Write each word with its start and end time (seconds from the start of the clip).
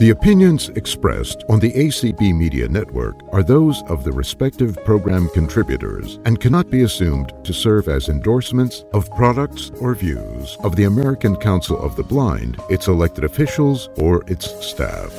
The 0.00 0.10
opinions 0.10 0.70
expressed 0.70 1.44
on 1.48 1.60
the 1.60 1.72
ACB 1.72 2.36
Media 2.36 2.66
Network 2.66 3.14
are 3.32 3.44
those 3.44 3.80
of 3.84 4.02
the 4.02 4.10
respective 4.10 4.76
program 4.84 5.28
contributors 5.28 6.18
and 6.24 6.40
cannot 6.40 6.68
be 6.68 6.82
assumed 6.82 7.32
to 7.44 7.52
serve 7.52 7.86
as 7.86 8.08
endorsements 8.08 8.84
of 8.92 9.08
products 9.12 9.70
or 9.80 9.94
views 9.94 10.56
of 10.64 10.74
the 10.74 10.84
American 10.84 11.36
Council 11.36 11.78
of 11.78 11.94
the 11.94 12.02
Blind, 12.02 12.60
its 12.68 12.88
elected 12.88 13.22
officials, 13.22 13.88
or 13.96 14.24
its 14.26 14.50
staff. 14.66 15.12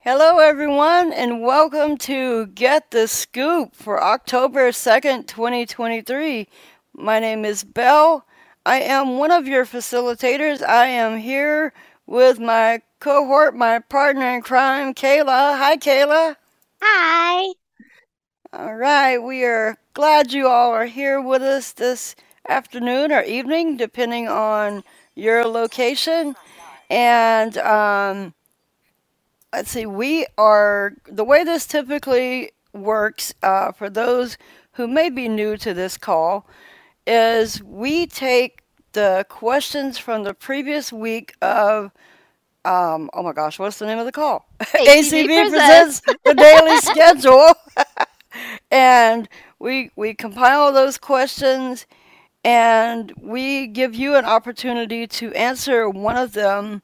Hello, 0.00 0.40
everyone, 0.40 1.14
and 1.14 1.40
welcome 1.40 1.96
to 1.96 2.48
Get 2.48 2.90
the 2.90 3.08
Scoop 3.08 3.74
for 3.74 4.04
October 4.04 4.72
2nd, 4.72 5.26
2023. 5.26 6.46
My 6.92 7.18
name 7.18 7.46
is 7.46 7.64
Bel 7.64 8.26
I 8.68 8.80
am 8.80 9.16
one 9.16 9.30
of 9.30 9.48
your 9.48 9.64
facilitators. 9.64 10.62
I 10.62 10.88
am 10.88 11.16
here 11.16 11.72
with 12.06 12.38
my 12.38 12.82
cohort, 13.00 13.56
my 13.56 13.78
partner 13.78 14.28
in 14.28 14.42
crime, 14.42 14.92
Kaila. 14.92 15.56
Hi, 15.56 15.78
Kaila. 15.78 16.36
Hi. 16.82 17.54
All 18.52 18.74
right, 18.74 19.16
we 19.16 19.42
are 19.42 19.78
glad 19.94 20.34
you 20.34 20.48
all 20.48 20.70
are 20.72 20.84
here 20.84 21.18
with 21.18 21.40
us 21.40 21.72
this 21.72 22.14
afternoon 22.46 23.10
or 23.10 23.22
evening, 23.22 23.78
depending 23.78 24.28
on 24.28 24.84
your 25.14 25.46
location. 25.46 26.36
And 26.90 27.56
um, 27.56 28.34
let's 29.50 29.70
see, 29.70 29.86
we 29.86 30.26
are 30.36 30.92
the 31.06 31.24
way 31.24 31.42
this 31.42 31.66
typically 31.66 32.50
works 32.74 33.32
uh, 33.42 33.72
for 33.72 33.88
those 33.88 34.36
who 34.72 34.86
may 34.86 35.08
be 35.08 35.26
new 35.26 35.56
to 35.56 35.72
this 35.72 35.96
call 35.96 36.46
is 37.08 37.62
we 37.64 38.06
take 38.06 38.57
the 38.92 39.26
questions 39.28 39.98
from 39.98 40.24
the 40.24 40.34
previous 40.34 40.92
week 40.92 41.34
of 41.40 41.92
um, 42.64 43.08
oh 43.14 43.22
my 43.22 43.32
gosh, 43.32 43.58
what's 43.58 43.78
the 43.78 43.86
name 43.86 43.98
of 43.98 44.04
the 44.04 44.12
call? 44.12 44.46
ACB, 44.60 45.26
ACB 45.26 45.26
presents 45.50 46.00
the 46.24 46.34
daily 46.34 46.76
schedule, 46.80 47.54
and 48.70 49.28
we 49.58 49.90
we 49.96 50.12
compile 50.14 50.72
those 50.72 50.98
questions, 50.98 51.86
and 52.44 53.12
we 53.16 53.66
give 53.66 53.94
you 53.94 54.16
an 54.16 54.24
opportunity 54.24 55.06
to 55.06 55.32
answer 55.34 55.88
one 55.88 56.16
of 56.16 56.32
them. 56.32 56.82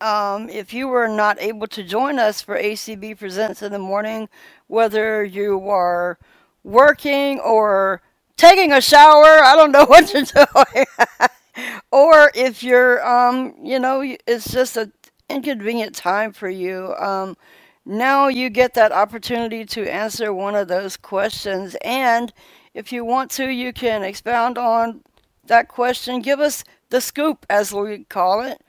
Um, 0.00 0.50
if 0.50 0.74
you 0.74 0.88
were 0.88 1.08
not 1.08 1.40
able 1.40 1.66
to 1.68 1.82
join 1.82 2.18
us 2.18 2.42
for 2.42 2.58
ACB 2.58 3.18
presents 3.18 3.62
in 3.62 3.72
the 3.72 3.78
morning, 3.78 4.28
whether 4.66 5.24
you 5.24 5.68
are 5.68 6.18
working 6.64 7.38
or 7.40 8.02
taking 8.36 8.72
a 8.72 8.80
shower. 8.80 9.42
I 9.42 9.54
don't 9.56 9.72
know 9.72 9.84
what 9.86 10.12
you're 10.12 10.22
doing. 10.22 10.86
or 11.90 12.30
if 12.34 12.62
you're, 12.62 13.06
um, 13.06 13.54
you 13.62 13.78
know, 13.78 14.02
it's 14.26 14.50
just 14.50 14.76
an 14.76 14.92
inconvenient 15.28 15.94
time 15.94 16.32
for 16.32 16.48
you. 16.48 16.94
Um, 16.98 17.36
now 17.84 18.28
you 18.28 18.50
get 18.50 18.74
that 18.74 18.92
opportunity 18.92 19.64
to 19.66 19.90
answer 19.90 20.32
one 20.32 20.54
of 20.56 20.68
those 20.68 20.96
questions. 20.96 21.76
And 21.82 22.32
if 22.74 22.92
you 22.92 23.04
want 23.04 23.30
to, 23.32 23.48
you 23.48 23.72
can 23.72 24.02
expound 24.02 24.58
on 24.58 25.02
that 25.44 25.68
question. 25.68 26.20
Give 26.20 26.40
us 26.40 26.64
the 26.90 27.00
scoop, 27.00 27.46
as 27.48 27.72
we 27.72 28.04
call 28.04 28.42
it. 28.42 28.60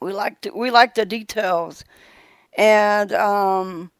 We 0.00 0.12
like 0.12 0.40
to, 0.42 0.50
we 0.50 0.70
like 0.70 0.94
the 0.94 1.04
details. 1.04 1.84
And 2.56 3.12
um, 3.12 3.90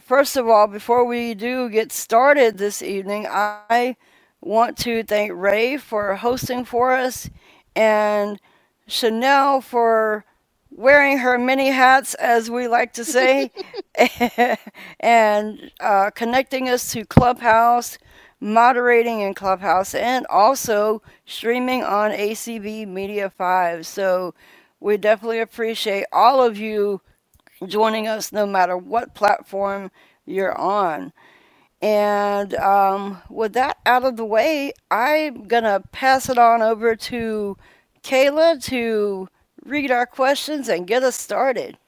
first 0.00 0.36
of 0.36 0.48
all, 0.48 0.66
before 0.66 1.04
we 1.04 1.34
do 1.34 1.68
get 1.68 1.92
started 1.92 2.58
this 2.58 2.82
evening, 2.82 3.26
I 3.28 3.96
want 4.42 4.78
to 4.80 5.04
thank 5.04 5.32
Ray 5.34 5.78
for 5.78 6.16
hosting 6.16 6.64
for 6.66 6.92
us 6.94 7.30
and 7.76 8.40
Chanel 8.88 9.62
for 9.62 10.24
wearing 10.70 11.18
her 11.18 11.38
many 11.38 11.68
hats, 11.70 12.14
as 12.14 12.50
we 12.50 12.68
like 12.68 12.94
to 12.94 13.04
say, 13.04 13.52
and 15.00 15.72
uh, 15.80 16.10
connecting 16.12 16.68
us 16.68 16.92
to 16.92 17.06
Clubhouse, 17.06 17.98
moderating 18.40 19.20
in 19.20 19.34
Clubhouse, 19.34 19.94
and 19.94 20.26
also 20.28 21.02
streaming 21.26 21.84
on 21.84 22.12
ACB 22.12 22.88
Media 22.88 23.30
5. 23.30 23.86
So 23.86 24.34
we 24.80 24.98
definitely 24.98 25.40
appreciate 25.40 26.06
all 26.12 26.42
of 26.44 26.58
you 26.58 27.00
joining 27.66 28.08
us 28.08 28.32
no 28.32 28.46
matter 28.46 28.76
what 28.76 29.14
platform 29.14 29.90
you're 30.26 30.58
on. 30.58 31.12
And 31.82 32.54
um, 32.54 33.20
with 33.28 33.54
that 33.54 33.78
out 33.84 34.04
of 34.04 34.16
the 34.16 34.24
way, 34.24 34.72
I'm 34.90 35.48
going 35.48 35.64
to 35.64 35.82
pass 35.90 36.28
it 36.28 36.38
on 36.38 36.62
over 36.62 36.94
to 36.94 37.56
Kaila 38.04 38.62
to 38.66 39.28
read 39.64 39.90
our 39.90 40.06
questions 40.06 40.68
and 40.68 40.86
get 40.86 41.02
us 41.02 41.16
started. 41.16 41.78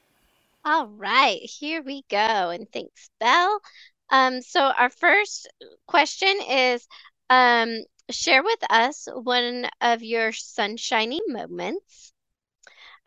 All 0.65 0.87
right, 0.87 1.39
here 1.41 1.81
we 1.81 2.03
go. 2.09 2.17
And 2.17 2.69
thanks, 2.71 3.09
Bel. 3.19 3.61
Um, 4.09 4.41
so 4.41 4.59
our 4.61 4.89
first 4.89 5.47
question 5.87 6.35
is 6.49 6.87
um, 7.29 7.79
share 8.09 8.43
with 8.43 8.59
us 8.69 9.07
one 9.13 9.67
of 9.81 10.03
your 10.03 10.31
sunshiny 10.33 11.21
moments. 11.27 12.13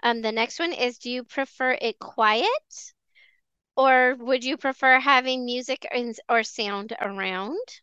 Um, 0.02 0.22
the 0.22 0.32
next 0.32 0.58
one 0.58 0.72
is 0.72 0.98
do 0.98 1.10
you 1.10 1.24
prefer 1.24 1.76
it 1.80 1.98
quiet 1.98 2.46
or 3.78 4.16
would 4.16 4.42
you 4.42 4.56
prefer 4.56 4.98
having 4.98 5.44
music 5.44 5.86
or 6.28 6.42
sound 6.42 6.92
around? 7.00 7.80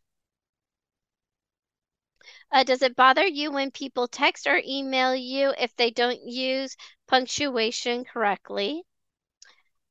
Uh, 2.52 2.64
does 2.64 2.82
it 2.82 2.98
bother 2.98 3.26
you 3.26 3.50
when 3.50 3.72
people 3.72 4.10
text 4.10 4.46
or 4.46 4.62
email 4.66 5.16
you 5.16 5.54
if 5.58 5.74
they 5.78 5.92
don't 5.92 6.22
use 6.28 6.76
punctuation 7.08 8.04
correctly? 8.04 8.84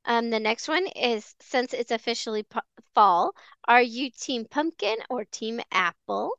Um, 0.05 0.29
the 0.29 0.39
next 0.39 0.67
one 0.67 0.85
is 0.85 1.33
since 1.39 1.73
it's 1.73 1.89
officially 1.89 2.45
fall, 2.93 3.33
are 3.67 3.81
you 3.81 4.11
team 4.11 4.45
pumpkin 4.45 4.97
or 5.09 5.25
team 5.25 5.59
apple? 5.71 6.37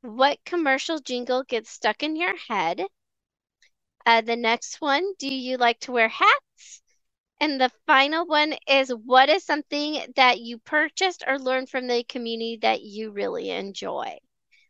What 0.00 0.44
commercial 0.44 0.98
jingle 0.98 1.44
gets 1.44 1.70
stuck 1.70 2.02
in 2.02 2.16
your 2.16 2.36
head? 2.36 2.82
Uh, 4.06 4.20
the 4.20 4.36
next 4.36 4.80
one, 4.80 5.14
do 5.18 5.28
you 5.28 5.58
like 5.58 5.78
to 5.80 5.92
wear 5.92 6.08
hats? 6.08 6.45
And 7.40 7.60
the 7.60 7.70
final 7.86 8.26
one 8.26 8.54
is 8.66 8.88
what 8.88 9.28
is 9.28 9.44
something 9.44 10.00
that 10.16 10.40
you 10.40 10.58
purchased 10.58 11.22
or 11.26 11.38
learned 11.38 11.68
from 11.68 11.86
the 11.86 12.02
community 12.04 12.58
that 12.62 12.82
you 12.82 13.10
really 13.10 13.50
enjoy? 13.50 14.18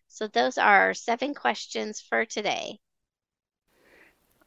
So 0.08 0.26
those 0.26 0.58
are 0.58 0.86
our 0.86 0.94
seven 0.94 1.34
questions 1.34 2.00
for 2.00 2.24
today. 2.24 2.78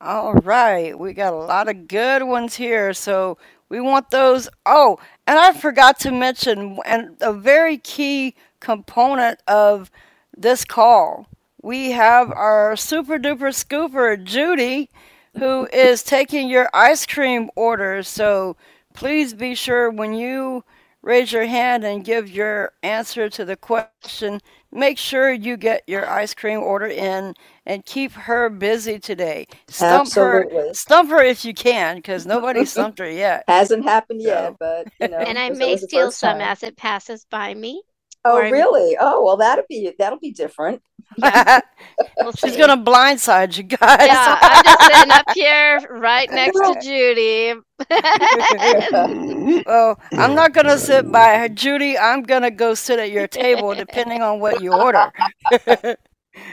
All 0.01 0.33
right, 0.33 0.97
we 0.97 1.13
got 1.13 1.33
a 1.33 1.37
lot 1.37 1.69
of 1.69 1.87
good 1.87 2.23
ones 2.23 2.55
here. 2.55 2.93
So 2.93 3.37
we 3.69 3.79
want 3.79 4.11
those. 4.11 4.49
Oh, 4.65 4.97
and 5.27 5.37
I 5.37 5.53
forgot 5.53 5.99
to 6.01 6.11
mention, 6.11 6.79
and 6.85 7.15
a 7.21 7.31
very 7.31 7.77
key 7.77 8.35
component 8.59 9.41
of 9.47 9.91
this 10.35 10.65
call, 10.65 11.27
we 11.61 11.91
have 11.91 12.31
our 12.31 12.75
super 12.75 13.17
duper 13.17 13.53
scooper, 13.53 14.21
Judy 14.21 14.89
who 15.37 15.67
is 15.71 16.03
taking 16.03 16.49
your 16.49 16.69
ice 16.73 17.05
cream 17.05 17.49
order. 17.55 18.03
So 18.03 18.55
please 18.93 19.33
be 19.33 19.55
sure 19.55 19.89
when 19.89 20.13
you 20.13 20.63
raise 21.01 21.31
your 21.31 21.45
hand 21.45 21.83
and 21.83 22.03
give 22.03 22.29
your 22.29 22.73
answer 22.83 23.29
to 23.29 23.45
the 23.45 23.55
question, 23.55 24.39
make 24.71 24.97
sure 24.97 25.31
you 25.31 25.57
get 25.57 25.83
your 25.87 26.09
ice 26.09 26.33
cream 26.33 26.59
order 26.59 26.87
in 26.87 27.33
and 27.65 27.85
keep 27.85 28.11
her 28.11 28.49
busy 28.49 28.99
today. 28.99 29.45
Stump 29.67 30.07
Absolutely. 30.07 30.67
her, 30.67 30.73
stump 30.73 31.09
her 31.09 31.23
if 31.23 31.45
you 31.45 31.53
can, 31.53 31.97
because 31.97 32.25
nobody 32.25 32.65
stumped 32.65 32.99
her 32.99 33.09
yet. 33.09 33.43
Hasn't 33.47 33.83
happened 33.83 34.21
so. 34.21 34.27
yet, 34.27 34.55
but 34.59 34.87
you 34.99 35.07
know. 35.07 35.17
And 35.17 35.37
I 35.37 35.49
may 35.49 35.77
steal 35.77 36.11
some 36.11 36.41
as 36.41 36.63
it 36.63 36.75
passes 36.75 37.25
by 37.29 37.53
me. 37.53 37.81
Oh, 38.25 38.39
really? 38.39 38.97
Oh, 38.99 39.23
well, 39.23 39.37
that'll 39.37 39.65
be 39.69 39.93
that'll 39.97 40.19
be 40.19 40.31
different. 40.31 40.81
Yeah. 41.17 41.61
we'll 42.17 42.33
She's 42.33 42.57
gonna 42.57 42.77
blindside 42.77 43.57
you 43.57 43.63
guys. 43.63 44.07
Yeah, 44.07 44.39
I'm 44.41 44.63
just 44.63 44.81
sitting 44.93 45.11
up 45.11 45.25
here 45.33 45.79
right 45.89 46.29
next 46.29 46.57
to 46.57 46.75
Judy. 46.81 47.53
oh, 49.67 49.95
I'm 50.11 50.35
not 50.35 50.53
gonna 50.53 50.77
sit 50.77 51.09
by 51.09 51.37
her, 51.37 51.49
Judy. 51.49 51.97
I'm 51.97 52.23
gonna 52.23 52.51
go 52.51 52.73
sit 52.73 52.99
at 52.99 53.11
your 53.11 53.27
table, 53.27 53.73
depending 53.73 54.21
on 54.21 54.41
what 54.41 54.61
you 54.61 54.73
order. 54.73 55.11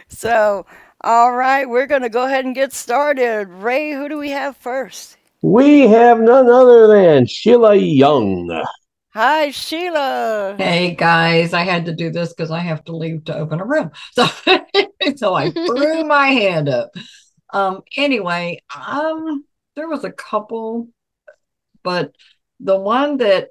so, 0.09 0.67
all 1.01 1.33
right, 1.33 1.69
we're 1.69 1.87
gonna 1.87 2.09
go 2.09 2.27
ahead 2.27 2.45
and 2.45 2.55
get 2.55 2.73
started. 2.73 3.49
Ray, 3.49 3.93
who 3.93 4.09
do 4.09 4.19
we 4.19 4.31
have 4.31 4.57
first? 4.57 5.17
We 5.43 5.89
have 5.89 6.21
none 6.21 6.49
other 6.49 6.87
than 6.87 7.27
Sheila 7.27 7.75
Young. 7.75 8.65
Hi, 9.17 9.51
Sheila. 9.51 10.57
Hey 10.59 10.95
guys, 10.95 11.55
I 11.55 11.63
had 11.63 11.87
to 11.87 11.95
do 11.95 12.11
this 12.11 12.35
because 12.35 12.51
I 12.51 12.59
have 12.59 12.85
to 12.85 12.95
leave 12.95 13.25
to 13.25 13.35
open 13.35 13.61
a 13.61 13.65
room. 13.65 13.91
So, 14.13 14.27
so 15.17 15.33
I 15.33 15.53
threw 15.53 16.05
my 16.05 16.27
hand 16.27 16.69
up. 16.69 16.91
Um, 17.51 17.81
anyway, 17.97 18.61
um, 18.77 19.47
there 19.75 19.89
was 19.89 20.05
a 20.05 20.13
couple, 20.13 20.89
but 21.83 22.15
the 22.61 22.79
one 22.79 23.17
that 23.17 23.49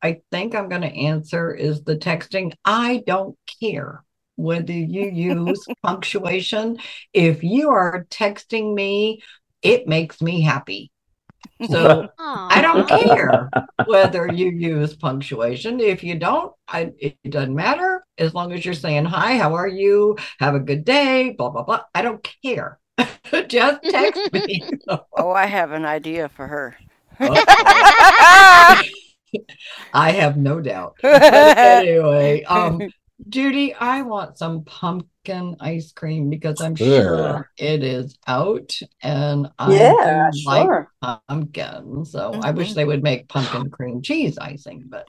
I 0.00 0.22
think 0.30 0.54
I'm 0.54 0.70
going 0.70 0.80
to 0.80 0.88
answer 0.88 1.52
is 1.54 1.84
the 1.84 1.96
texting. 1.96 2.54
I 2.64 3.02
don't 3.06 3.36
care 3.60 4.02
whether 4.36 4.72
you 4.72 5.10
use 5.10 5.62
punctuation. 5.82 6.78
If 7.12 7.44
you 7.44 7.68
are 7.68 8.06
texting 8.08 8.72
me, 8.72 9.20
it 9.60 9.86
makes 9.86 10.22
me 10.22 10.40
happy. 10.40 10.90
So 11.68 12.08
I 12.18 12.60
don't 12.62 12.88
care 12.88 13.50
whether 13.86 14.32
you 14.32 14.50
use 14.50 14.94
punctuation. 14.94 15.80
If 15.80 16.02
you 16.02 16.18
don't, 16.18 16.52
I, 16.68 16.92
it 16.98 17.16
doesn't 17.28 17.54
matter 17.54 18.04
as 18.18 18.34
long 18.34 18.52
as 18.52 18.64
you're 18.64 18.74
saying, 18.74 19.04
Hi, 19.06 19.36
how 19.36 19.54
are 19.54 19.68
you? 19.68 20.16
Have 20.38 20.54
a 20.54 20.60
good 20.60 20.84
day, 20.84 21.34
blah, 21.36 21.50
blah, 21.50 21.64
blah. 21.64 21.82
I 21.94 22.02
don't 22.02 22.26
care. 22.42 22.78
Just 23.48 23.82
text 23.82 24.32
me. 24.32 24.62
Oh, 25.16 25.30
I 25.32 25.46
have 25.46 25.72
an 25.72 25.84
idea 25.84 26.28
for 26.28 26.46
her. 26.46 26.76
I 27.20 28.82
have 30.12 30.36
no 30.36 30.60
doubt. 30.60 30.96
But 31.02 31.22
anyway, 31.58 32.42
um, 32.44 32.80
Judy, 33.28 33.74
I 33.74 34.02
want 34.02 34.38
some 34.38 34.64
pumpkin 34.64 35.56
ice 35.60 35.92
cream 35.92 36.30
because 36.30 36.60
I'm 36.60 36.74
sure 36.74 37.50
it 37.56 37.82
is 37.84 38.16
out 38.26 38.78
and 39.02 39.48
I 39.58 39.74
Yeah, 39.74 40.30
do 40.32 40.40
like 40.46 40.64
sure. 40.64 40.92
pumpkin. 41.02 42.04
So 42.04 42.32
I 42.42 42.50
wish 42.52 42.68
mm-hmm. 42.68 42.76
they 42.76 42.84
would 42.84 43.02
make 43.02 43.28
pumpkin 43.28 43.70
cream 43.70 44.02
cheese 44.02 44.38
icing, 44.38 44.84
but 44.88 45.06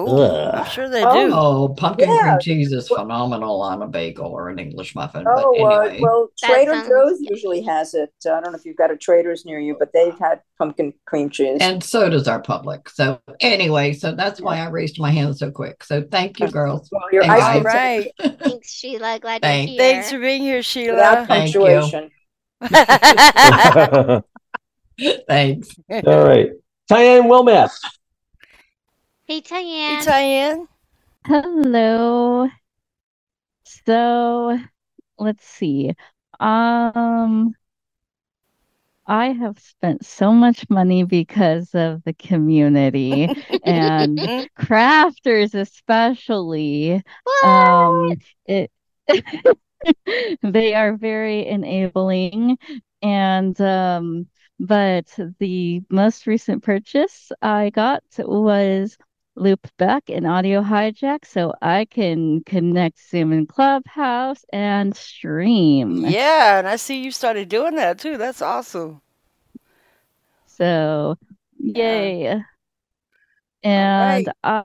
Ooh, 0.00 0.06
Ugh. 0.06 0.54
I'm 0.54 0.64
sure 0.70 0.88
they 0.88 1.04
Oh, 1.04 1.12
do. 1.28 1.34
oh, 1.34 1.68
pumpkin 1.76 2.08
Yeah. 2.08 2.22
cream 2.22 2.38
cheese 2.40 2.72
is 2.72 2.88
phenomenal 2.88 3.60
on 3.60 3.82
a 3.82 3.86
bagel 3.86 4.28
or 4.32 4.48
an 4.48 4.58
English 4.58 4.94
muffin. 4.94 5.22
But 5.24 5.44
Oh, 5.44 5.62
uh, 5.66 5.94
well, 6.00 6.28
Trader 6.42 6.72
sounds 6.72 6.88
Joe's 6.88 7.18
usually 7.20 7.60
has 7.64 7.92
it. 7.92 8.08
I 8.24 8.40
don't 8.40 8.52
know 8.52 8.58
if 8.58 8.64
you've 8.64 8.78
got 8.78 8.90
a 8.90 8.96
Trader's 8.96 9.44
near 9.44 9.60
you, 9.60 9.76
but 9.78 9.90
they've 9.92 10.18
had 10.18 10.40
pumpkin 10.58 10.94
cream 11.06 11.28
cheese. 11.28 11.58
and 11.60 11.84
so 11.84 12.08
does 12.08 12.26
our 12.26 12.40
Publix. 12.40 12.92
So 12.94 13.18
anyway, 13.40 13.92
so 13.92 14.12
that's 14.12 14.40
why 14.40 14.60
I 14.60 14.68
raised 14.70 14.98
my 14.98 15.10
hand 15.10 15.36
so 15.36 15.50
quick. 15.50 15.84
So 15.84 16.02
thank 16.10 16.40
you, 16.40 16.48
girls. 16.48 16.88
Well, 16.90 17.02
your 17.12 17.24
Thanks, 17.24 17.44
ice 17.44 17.56
All 17.56 17.62
guys. 17.62 18.06
cream 18.18 18.30
right. 18.30 18.38
Thanks, 18.40 18.70
Sheila. 18.72 19.18
Glad 19.20 19.42
Thank- 19.42 19.70
you're 19.72 19.78
here. 19.82 19.92
Thanks 19.92 20.10
for 20.10 20.20
being 20.20 20.40
here, 20.42 20.56
without 20.56 21.26
Sheila. 21.26 21.26
Thank 21.26 21.54
you. 21.54 24.22
Thanks. 25.28 25.68
All 26.06 26.24
right. 26.26 26.50
Diane 26.88 27.24
Wilmeth. 27.24 27.72
Hey, 29.32 29.40
Hey, 29.86 29.96
Tyann. 29.96 30.04
Diane. 30.04 30.68
Hello. 31.24 32.48
So, 33.64 34.58
let's 35.18 35.44
see. 35.46 35.94
Um, 36.38 37.54
I 39.06 39.28
have 39.32 39.58
spent 39.58 40.04
so 40.04 40.32
much 40.32 40.68
money 40.68 41.04
because 41.04 41.74
of 41.74 42.02
the 42.04 42.12
community 42.12 43.30
and 43.62 44.30
crafters 44.58 45.54
especially. 45.54 47.02
Um, 47.40 48.18
it 48.46 48.70
they 50.42 50.74
are 50.74 50.96
very 50.96 51.46
enabling 51.46 52.58
and 53.02 53.60
um, 53.60 54.26
but 54.60 55.06
the 55.40 55.82
most 55.90 56.26
recent 56.26 56.62
purchase 56.62 57.32
I 57.40 57.70
got 57.70 58.04
was 58.18 58.96
Loopback 59.36 60.02
and 60.08 60.26
Audio 60.26 60.62
Hijack, 60.62 61.24
so 61.24 61.52
I 61.62 61.86
can 61.86 62.42
connect 62.44 62.98
Zoom 63.08 63.32
and 63.32 63.48
Clubhouse 63.48 64.44
and 64.52 64.94
stream. 64.94 66.04
Yeah, 66.04 66.58
and 66.58 66.68
I 66.68 66.76
see 66.76 67.02
you 67.02 67.10
started 67.10 67.48
doing 67.48 67.76
that 67.76 67.98
too. 67.98 68.18
That's 68.18 68.42
awesome. 68.42 69.00
So, 70.46 71.16
yay. 71.58 72.42
And 73.64 74.28
uh, 74.44 74.64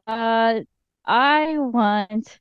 I 1.06 1.58
want 1.58 2.40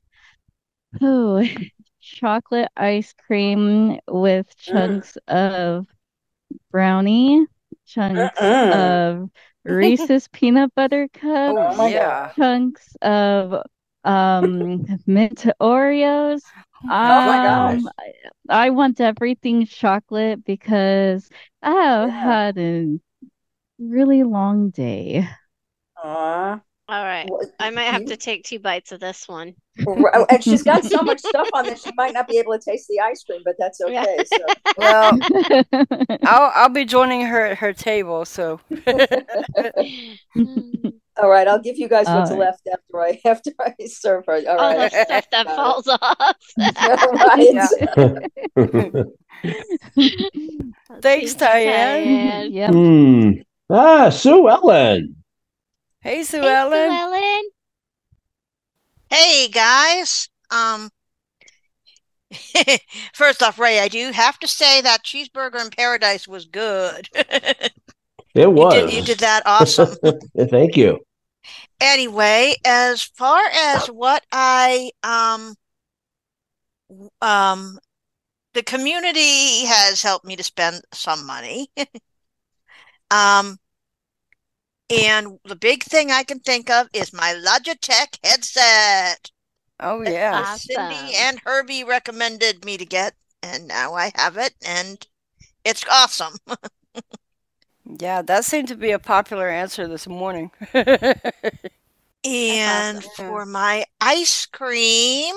oh, 1.01 1.47
chocolate 2.01 2.69
ice 2.75 3.13
cream 3.25 3.99
with 4.07 4.57
chunks 4.57 5.17
of 5.27 5.87
brownie, 6.71 7.45
chunks 7.85 8.37
Mm-mm. 8.37 8.71
of 8.73 9.29
Reese's 9.67 10.27
peanut 10.29 10.73
butter 10.75 11.07
cups, 11.09 11.79
Oh, 11.79 11.87
yeah. 11.87 12.33
chunks 12.35 12.95
of 13.01 13.63
um 14.03 14.85
mint 15.07 15.45
Oreos. 15.61 16.53
my 17.23 17.39
Um, 17.41 17.89
I, 17.99 18.13
I 18.49 18.69
want 18.71 19.01
everything 19.01 19.65
chocolate 19.65 20.43
because 20.45 21.29
I 21.61 21.71
have 21.71 22.09
Yeah. 22.09 22.11
had 22.11 22.57
a 22.57 22.99
really 23.79 24.23
long 24.23 24.69
day. 24.71 25.27
Aw. 26.03 26.59
All 26.89 27.03
right. 27.03 27.27
Well, 27.29 27.41
I 27.59 27.69
might 27.69 27.83
have 27.83 28.03
you- 28.03 28.07
to 28.09 28.17
take 28.17 28.43
two 28.45 28.59
bites 28.59 28.91
of 28.93 28.99
this 29.01 29.27
one. 29.27 29.53
And 30.29 30.43
she's 30.43 30.63
got 30.63 30.83
so 30.85 31.01
much 31.03 31.19
stuff 31.25 31.47
on 31.53 31.65
that 31.65 31.79
she 31.79 31.91
might 31.97 32.13
not 32.13 32.27
be 32.27 32.37
able 32.39 32.57
to 32.57 32.63
taste 32.63 32.87
the 32.87 32.99
ice 33.01 33.23
cream, 33.23 33.41
but 33.45 33.55
that's 33.59 33.79
Yeah. 33.85 34.01
okay. 34.03 34.23
So 34.25 34.37
Well, 34.77 35.19
I'll 36.23 36.51
I'll 36.55 36.69
be 36.69 36.85
joining 36.85 37.21
her 37.21 37.45
at 37.45 37.57
her 37.59 37.73
table. 37.73 38.23
So 38.25 38.59
Mm. 38.71 40.17
all 41.21 41.29
right, 41.29 41.47
I'll 41.47 41.61
give 41.61 41.77
you 41.77 41.87
guys 41.89 42.05
what's 42.07 42.31
All 42.31 42.37
right. 42.37 42.45
left 42.47 42.67
after 42.71 43.01
I 43.01 43.19
after 43.25 43.51
I 43.59 43.73
serve 43.87 44.25
her. 44.27 44.41
All 44.47 44.57
All 44.59 44.77
right. 44.77 44.91
the 44.91 45.03
stuff 45.05 45.29
that 45.31 45.45
Got 45.45 45.55
falls 45.55 45.87
off. 45.87 46.35
right. 48.55 49.05
Thanks, 51.01 51.33
Diane. 51.35 52.51
Yep. 52.51 52.71
Hmm. 52.71 53.31
Ah, 53.69 54.09
Sue 54.09 54.49
Ellen. 54.49 55.16
Hey, 56.07 56.23
Sue 56.23 56.41
Hey, 56.41 56.47
Sue 56.47 56.49
Ellen. 56.49 56.91
Ellen. 56.91 57.43
Hey 59.09 59.47
guys. 59.49 60.29
Um 60.49 60.89
First 63.13 63.41
off, 63.41 63.57
Ray, 63.59 63.79
I 63.79 63.87
do 63.87 64.11
have 64.11 64.37
to 64.39 64.47
say 64.47 64.81
that 64.81 65.03
cheeseburger 65.03 65.63
in 65.63 65.69
paradise 65.69 66.27
was 66.27 66.45
good. 66.45 67.09
It 68.35 68.47
You 68.47 68.53
was. 68.53 68.73
did 68.85 68.93
you 68.93 69.01
did 69.01 69.19
that 69.19 69.43
awesome. 69.47 69.97
Thank 70.49 70.77
you. 70.77 70.99
Anyway, 71.81 72.53
as 72.65 73.01
far 73.01 73.41
as 73.51 73.87
what 73.87 74.23
I 74.31 74.91
um 75.01 75.55
um 77.21 77.79
the 78.53 78.63
community 78.63 79.65
has 79.65 80.03
helped 80.03 80.25
me 80.25 80.35
to 80.35 80.43
spend 80.43 80.81
some 80.93 81.25
money. 81.25 81.69
Um 83.09 83.57
and 84.89 85.39
the 85.45 85.55
big 85.55 85.83
thing 85.83 86.11
I 86.11 86.23
can 86.23 86.39
think 86.39 86.69
of 86.69 86.87
is 86.93 87.13
my 87.13 87.33
Logitech 87.33 88.17
headset. 88.23 89.29
Oh 89.79 90.01
yeah. 90.01 90.43
Awesome. 90.45 90.57
Cindy 90.75 91.15
and 91.17 91.39
Herbie 91.45 91.83
recommended 91.83 92.65
me 92.65 92.77
to 92.77 92.85
get, 92.85 93.13
and 93.43 93.67
now 93.67 93.93
I 93.93 94.11
have 94.15 94.37
it, 94.37 94.53
and 94.65 95.05
it's 95.63 95.83
awesome. 95.89 96.33
Yeah, 97.99 98.21
that 98.23 98.43
seemed 98.43 98.67
to 98.67 98.75
be 98.75 98.91
a 98.91 98.99
popular 98.99 99.47
answer 99.47 99.87
this 99.87 100.07
morning. 100.07 100.51
And 102.23 102.97
awesome. 102.97 103.11
for 103.15 103.45
my 103.45 103.85
ice 104.01 104.45
cream, 104.47 105.35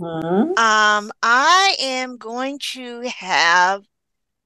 Mhm. 0.00 0.58
um, 0.58 1.12
I 1.22 1.76
am 1.78 2.16
going 2.16 2.58
to 2.72 3.02
have 3.10 3.82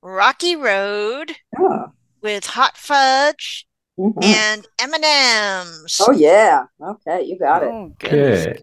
Rocky 0.02 0.56
Road 0.56 1.36
Oh. 1.56 1.92
with 2.22 2.46
hot 2.46 2.76
fudge 2.76 3.65
Mhm. 3.98 4.22
and 4.24 4.66
M&Ms. 4.78 6.00
Oh 6.06 6.12
yeah. 6.12 6.64
Okay, 6.82 7.22
you 7.24 7.38
got 7.38 7.62
it. 7.62 7.70
Oh 7.72 7.92
goodness. 7.98 8.46
Okay. 8.46 8.62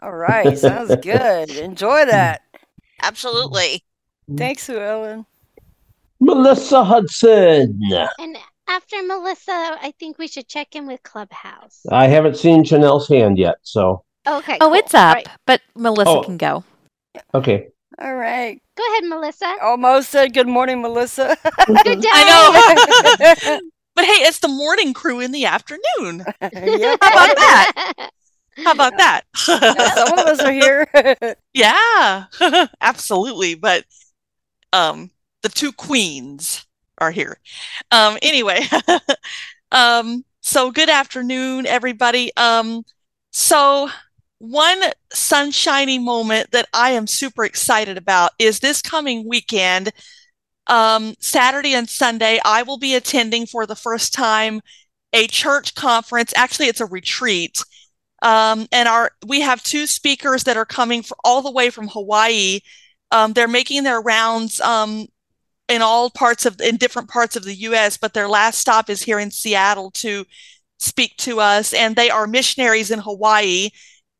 All 0.00 0.12
right, 0.14 0.56
sounds 0.58 0.94
good. 1.02 1.50
Enjoy 1.50 2.04
that. 2.06 2.42
Absolutely. 3.02 3.82
Thanks, 4.36 4.62
Sue 4.64 4.78
Ellen. 4.80 5.26
Melissa 6.20 6.84
Hudson. 6.84 7.78
And 8.18 8.38
after 8.68 9.02
Melissa, 9.02 9.52
I 9.52 9.92
think 9.98 10.18
we 10.18 10.26
should 10.28 10.48
check 10.48 10.74
in 10.74 10.86
with 10.86 11.02
Clubhouse. 11.02 11.80
I 11.90 12.06
haven't 12.06 12.36
seen 12.38 12.64
Chanel's 12.64 13.08
hand 13.08 13.36
yet, 13.36 13.56
so 13.62 14.04
Okay. 14.26 14.56
Oh, 14.60 14.68
cool. 14.68 14.74
it's 14.74 14.94
up, 14.94 15.16
Right. 15.16 15.28
but 15.46 15.60
Melissa 15.76 16.10
Oh. 16.10 16.22
can 16.22 16.38
go. 16.38 16.64
okay. 17.34 17.68
All 18.00 18.14
right. 18.16 18.60
Go 18.76 18.82
ahead, 18.92 19.04
Melissa. 19.04 19.54
Almost 19.62 20.08
said 20.10 20.32
good 20.32 20.48
morning, 20.48 20.80
Melissa. 20.80 21.36
Good 21.66 22.00
day. 22.00 22.08
I 22.10 23.50
know. 23.60 23.70
But 23.94 24.04
hey, 24.06 24.22
it's 24.24 24.40
the 24.40 24.48
morning 24.48 24.92
crew 24.92 25.20
in 25.20 25.32
the 25.32 25.46
afternoon. 25.46 26.24
How 26.40 26.48
about 26.48 27.36
that? 27.36 28.10
How 28.64 28.72
about 28.72 28.96
that? 28.98 29.22
Some 29.34 30.12
of 30.18 30.26
us 30.26 30.40
are 30.40 30.52
here. 30.52 30.88
yeah, 31.54 32.24
absolutely. 32.80 33.54
But 33.54 33.84
um, 34.72 35.10
the 35.42 35.48
two 35.48 35.72
queens 35.72 36.66
are 36.98 37.10
here. 37.10 37.38
Um, 37.90 38.18
anyway, 38.22 38.66
um, 39.72 40.24
so 40.40 40.70
good 40.70 40.88
afternoon, 40.88 41.66
everybody. 41.66 42.30
Um, 42.36 42.82
so 43.32 43.90
one 44.38 44.80
sunshiny 45.12 45.98
moment 45.98 46.50
that 46.52 46.68
I 46.72 46.90
am 46.90 47.06
super 47.06 47.44
excited 47.44 47.96
about 47.96 48.32
is 48.38 48.60
this 48.60 48.82
coming 48.82 49.26
weekend, 49.28 49.92
um, 50.66 51.14
Saturday 51.20 51.74
and 51.74 51.88
Sunday. 51.88 52.40
I 52.44 52.62
will 52.62 52.78
be 52.78 52.94
attending 52.94 53.46
for 53.46 53.66
the 53.66 53.76
first 53.76 54.12
time 54.14 54.60
a 55.12 55.26
church 55.28 55.74
conference. 55.74 56.32
Actually, 56.36 56.68
it's 56.68 56.80
a 56.80 56.86
retreat 56.86 57.62
Um, 58.22 58.66
and 58.72 58.88
our 58.88 59.10
we 59.26 59.40
have 59.42 59.62
two 59.62 59.86
speakers 59.86 60.44
that 60.44 60.56
are 60.56 60.64
coming 60.64 61.02
for, 61.02 61.16
all 61.24 61.42
the 61.42 61.50
way 61.52 61.70
from 61.70 61.88
Hawaii. 61.88 62.60
Um, 63.10 63.32
they're 63.34 63.48
making 63.48 63.84
their 63.84 64.00
rounds 64.00 64.60
um, 64.60 65.06
in 65.68 65.82
all 65.82 66.10
parts 66.10 66.46
of 66.46 66.60
in 66.60 66.76
different 66.76 67.08
parts 67.10 67.36
of 67.36 67.44
the 67.44 67.54
U.S., 67.54 67.96
but 67.98 68.14
their 68.14 68.28
last 68.28 68.58
stop 68.58 68.90
is 68.90 69.02
here 69.02 69.18
in 69.18 69.30
Seattle 69.30 69.90
to 69.92 70.24
speak 70.78 71.16
to 71.18 71.40
us. 71.40 71.72
And 71.74 71.96
they 71.96 72.10
are 72.10 72.26
missionaries 72.26 72.90
in 72.90 73.00
Hawaii 73.00 73.70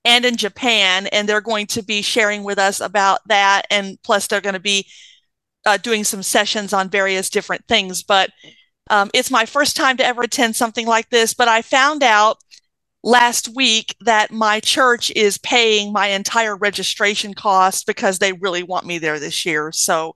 and 0.05 0.25
in 0.25 0.37
Japan, 0.37 1.07
and 1.09 1.29
they're 1.29 1.41
going 1.41 1.67
to 1.69 1.83
be 1.83 2.03
sharing 2.03 2.45
with 2.45 2.59
us 2.59 2.81
about 2.81 3.21
that. 3.29 3.63
And 3.71 3.99
plus, 4.03 4.27
they're 4.27 4.41
going 4.43 4.55
to 4.55 4.61
be 4.61 4.87
uh, 5.67 5.77
doing 5.79 6.05
some 6.05 6.23
sessions 6.23 6.73
on 6.73 6.89
various 6.89 7.31
different 7.31 7.67
things. 7.67 8.03
But 8.03 8.31
um, 8.91 9.11
it's 9.15 9.31
my 9.31 9.47
first 9.47 9.77
time 9.77 9.97
to 9.97 10.05
ever 10.07 10.23
attend 10.23 10.57
something 10.57 10.87
like 10.87 11.09
this. 11.11 11.35
But 11.35 11.49
I 11.49 11.63
found 11.63 12.03
out 12.03 12.39
last 13.03 13.55
week 13.55 13.95
that 14.01 14.31
my 14.31 14.61
church 14.61 15.11
is 15.11 15.39
paying 15.39 15.93
my 15.93 16.09
entire 16.09 16.57
registration 16.57 17.35
cost 17.35 17.87
because 17.87 18.19
they 18.19 18.33
really 18.33 18.63
want 18.63 18.87
me 18.87 18.99
there 18.99 19.19
this 19.19 19.45
year. 19.45 19.73
So 19.73 20.15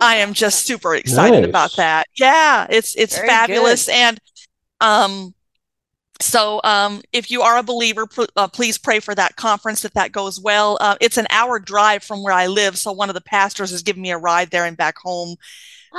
I 0.00 0.16
am 0.16 0.32
just 0.32 0.66
super 0.66 0.94
excited 0.94 1.40
Nice. 1.42 1.48
about 1.48 1.76
that. 1.76 2.06
Yeah, 2.18 2.66
it's 2.70 2.94
it's 2.96 3.16
Very 3.16 3.28
fabulous 3.28 3.86
good. 3.86 3.94
and 3.94 4.20
um 4.80 5.34
so 6.24 6.60
um 6.64 7.02
if 7.12 7.30
you 7.30 7.42
are 7.42 7.58
a 7.58 7.62
believer 7.62 8.06
pl- 8.06 8.26
uh, 8.36 8.48
please 8.48 8.78
pray 8.78 9.00
for 9.00 9.14
that 9.14 9.36
conference 9.36 9.82
that 9.82 9.94
that 9.94 10.12
goes 10.12 10.40
well. 10.40 10.78
Uh, 10.80 10.96
it's 11.00 11.16
an 11.18 11.26
hour 11.30 11.58
drive 11.58 12.02
from 12.02 12.22
where 12.22 12.32
I 12.34 12.46
live 12.48 12.76
so 12.78 12.92
one 12.92 13.10
of 13.10 13.14
the 13.14 13.20
pastors 13.22 13.72
is 13.72 13.82
giving 13.82 14.02
me 14.02 14.10
a 14.12 14.18
ride 14.18 14.50
there 14.50 14.64
and 14.64 14.76
back 14.76 14.96
home. 14.98 15.36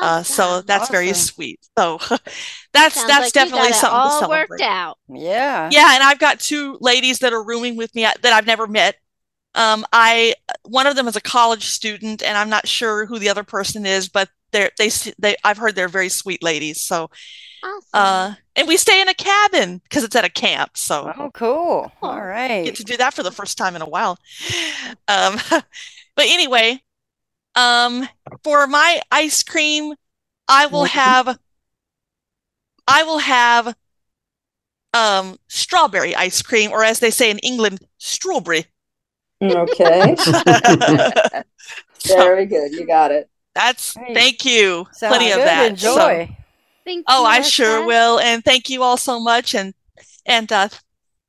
Uh, 0.01 0.23
so 0.23 0.61
Awesome. 0.61 0.65
that's 0.65 0.89
very 0.89 1.13
sweet. 1.13 1.59
So 1.77 1.99
that's 2.73 3.03
Sounds 3.03 3.05
that's 3.05 3.19
like 3.19 3.33
definitely 3.33 3.69
you 3.69 3.73
got 3.73 3.73
it 3.73 3.73
something 3.73 4.01
to 4.01 4.09
all 4.09 4.11
celebrate. 4.11 4.47
worked 4.49 4.61
out. 4.61 4.97
Yeah. 5.07 5.71
Yeah, 5.71 5.93
and 5.95 6.03
I've 6.03 6.19
got 6.19 6.39
two 6.39 6.77
ladies 6.81 7.19
that 7.19 7.33
are 7.33 7.43
rooming 7.43 7.75
with 7.75 7.93
me 7.95 8.03
that 8.03 8.25
I've 8.25 8.45
never 8.45 8.67
met. 8.67 8.95
Um, 9.55 9.85
I 9.93 10.35
one 10.63 10.87
of 10.87 10.95
them 10.95 11.07
is 11.07 11.15
a 11.15 11.21
college 11.21 11.65
student, 11.67 12.23
and 12.23 12.37
I'm 12.37 12.49
not 12.49 12.67
sure 12.67 13.05
who 13.05 13.19
the 13.19 13.29
other 13.29 13.43
person 13.43 13.85
is, 13.85 14.09
but 14.09 14.29
they're 14.51 14.71
they 14.77 14.87
s- 14.87 15.13
they 15.19 15.35
I've 15.43 15.57
heard 15.57 15.75
they're 15.75 15.89
very 15.89 16.09
sweet 16.09 16.43
ladies. 16.43 16.81
So, 16.83 17.09
Awesome. 17.63 17.81
uh, 17.93 18.33
and 18.55 18.67
we 18.67 18.77
stay 18.77 19.01
in 19.01 19.07
a 19.09 19.13
cabin 19.13 19.79
because 19.83 20.03
it's 20.03 20.15
at 20.15 20.23
a 20.25 20.29
camp, 20.29 20.77
so 20.77 21.11
Oh, 21.17 21.31
cool. 21.33 21.91
Cool. 21.99 22.09
All 22.09 22.21
right. 22.25 22.63
get 22.65 22.75
to 22.75 22.83
do 22.83 22.97
that 22.97 23.13
for 23.13 23.23
the 23.23 23.31
first 23.31 23.57
time 23.57 23.75
in 23.75 23.81
a 23.81 23.89
while. 23.89 24.17
Um, 25.07 25.37
but 25.49 26.25
anyway, 26.25 26.81
um, 27.55 28.07
for 28.43 28.67
my 28.67 29.01
ice 29.11 29.41
cream, 29.43 29.95
I 30.47 30.67
will 30.67 30.85
have 30.85 31.39
I 32.87 33.03
will 33.03 33.17
have 33.19 33.75
um 34.93 35.37
strawberry 35.47 36.15
ice 36.15 36.41
cream, 36.41 36.71
or 36.71 36.83
as 36.83 36.99
they 36.99 37.09
say 37.11 37.31
in 37.31 37.39
England, 37.39 37.79
strawberry. 37.97 38.65
Okay. 39.41 40.15
Very 42.07 42.45
good. 42.45 42.71
You 42.73 42.85
got 42.85 43.11
it. 43.11 43.29
that's 43.53 43.95
Right. 43.97 44.13
thank 44.15 44.45
you. 44.45 44.87
Sounds 44.91 45.15
Plenty 45.15 45.31
of 45.31 45.37
good. 45.37 45.47
that. 45.47 45.79
So- 45.79 45.91
Enjoy. 45.93 46.37
Thank 46.85 47.05
oh, 47.09 47.23
you, 47.23 47.27
I 47.27 47.41
sure 47.41 47.85
will, 47.85 48.19
and 48.19 48.43
thank 48.45 48.69
you 48.69 48.83
all 48.83 48.97
so 48.97 49.19
much, 49.19 49.55
and 49.55 49.73
and 50.25 50.51
uh, 50.51 50.69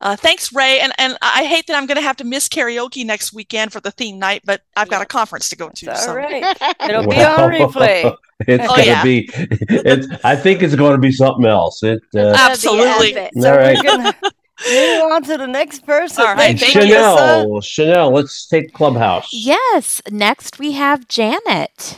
uh, 0.01 0.15
thanks, 0.17 0.53
Ray. 0.53 0.81
And 0.81 0.93
and 0.99 1.17
I 1.23 1.45
hate 1.45 1.67
that 1.67 1.77
I'm 1.77 1.87
going 1.87 1.97
to 1.97 2.03
have 2.03 2.17
to 2.17 2.25
miss 2.25 2.49
karaoke 2.49 3.05
next 3.07 3.33
weekend 3.33 3.73
for 3.73 3.81
the 3.81 3.91
theme 3.91 4.19
night, 4.19 4.43
but 4.45 4.61
I've 4.77 4.91
got 4.91 5.03
a 5.03 5.07
conference 5.07 5.49
to 5.49 5.57
go 5.57 5.71
to. 5.71 5.91
It's 5.91 6.05
so. 6.05 6.11
all 6.11 6.17
right. 6.17 6.45
It'll 6.89 7.07
be 7.09 7.17
on 7.23 7.51
replay. 7.51 8.15
It's 8.47 8.63
Oh, 8.65 8.77
gonna 8.77 8.85
yeah. 8.85 9.03
be. 9.03 9.31
It's. 9.33 10.09
I 10.23 10.37
think 10.37 10.63
it's 10.63 10.75
going 10.75 10.93
to 10.93 10.99
be 10.99 11.11
something 11.11 11.47
else. 11.47 11.83
It. 11.83 12.03
Uh, 12.15 12.35
Absolutely. 12.37 13.15
epic. 13.15 13.33
So 13.41 13.51
All 13.51 13.57
right. 13.57 13.79
we're 13.79 13.83
gonna 13.83 14.15
move 14.23 15.13
on 15.13 15.23
to 15.23 15.39
the 15.39 15.47
next 15.47 15.87
person. 15.87 16.23
All 16.23 16.35
right, 16.35 16.59
Thank 16.61 16.75
you, 16.75 16.83
you. 16.83 16.89
Chanel. 16.89 17.61
Chanel. 17.63 18.11
Let's 18.11 18.47
take 18.47 18.75
Clubhouse. 18.75 19.31
Yes. 19.33 20.03
Next 20.11 20.59
we 20.59 20.73
have 20.73 21.09
Janet. 21.09 21.97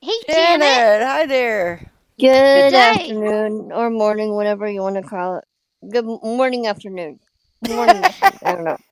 Hey, 0.00 0.12
Janet. 0.26 0.66
Janet, 0.66 1.02
hi 1.06 1.26
there. 1.26 1.89
Good 2.20 2.70
day. 2.70 3.14
afternoon 3.14 3.72
or 3.72 3.90
morning, 3.90 4.34
whatever 4.34 4.68
you 4.68 4.82
want 4.82 4.96
to 4.96 5.02
call 5.02 5.38
it. 5.38 5.44
Good 5.90 6.04
morning, 6.04 6.66
afternoon. 6.66 7.20
Morning, 7.62 8.04
afternoon. 8.04 8.38
I 8.44 8.52
don't 8.52 8.64
know. 8.64 8.76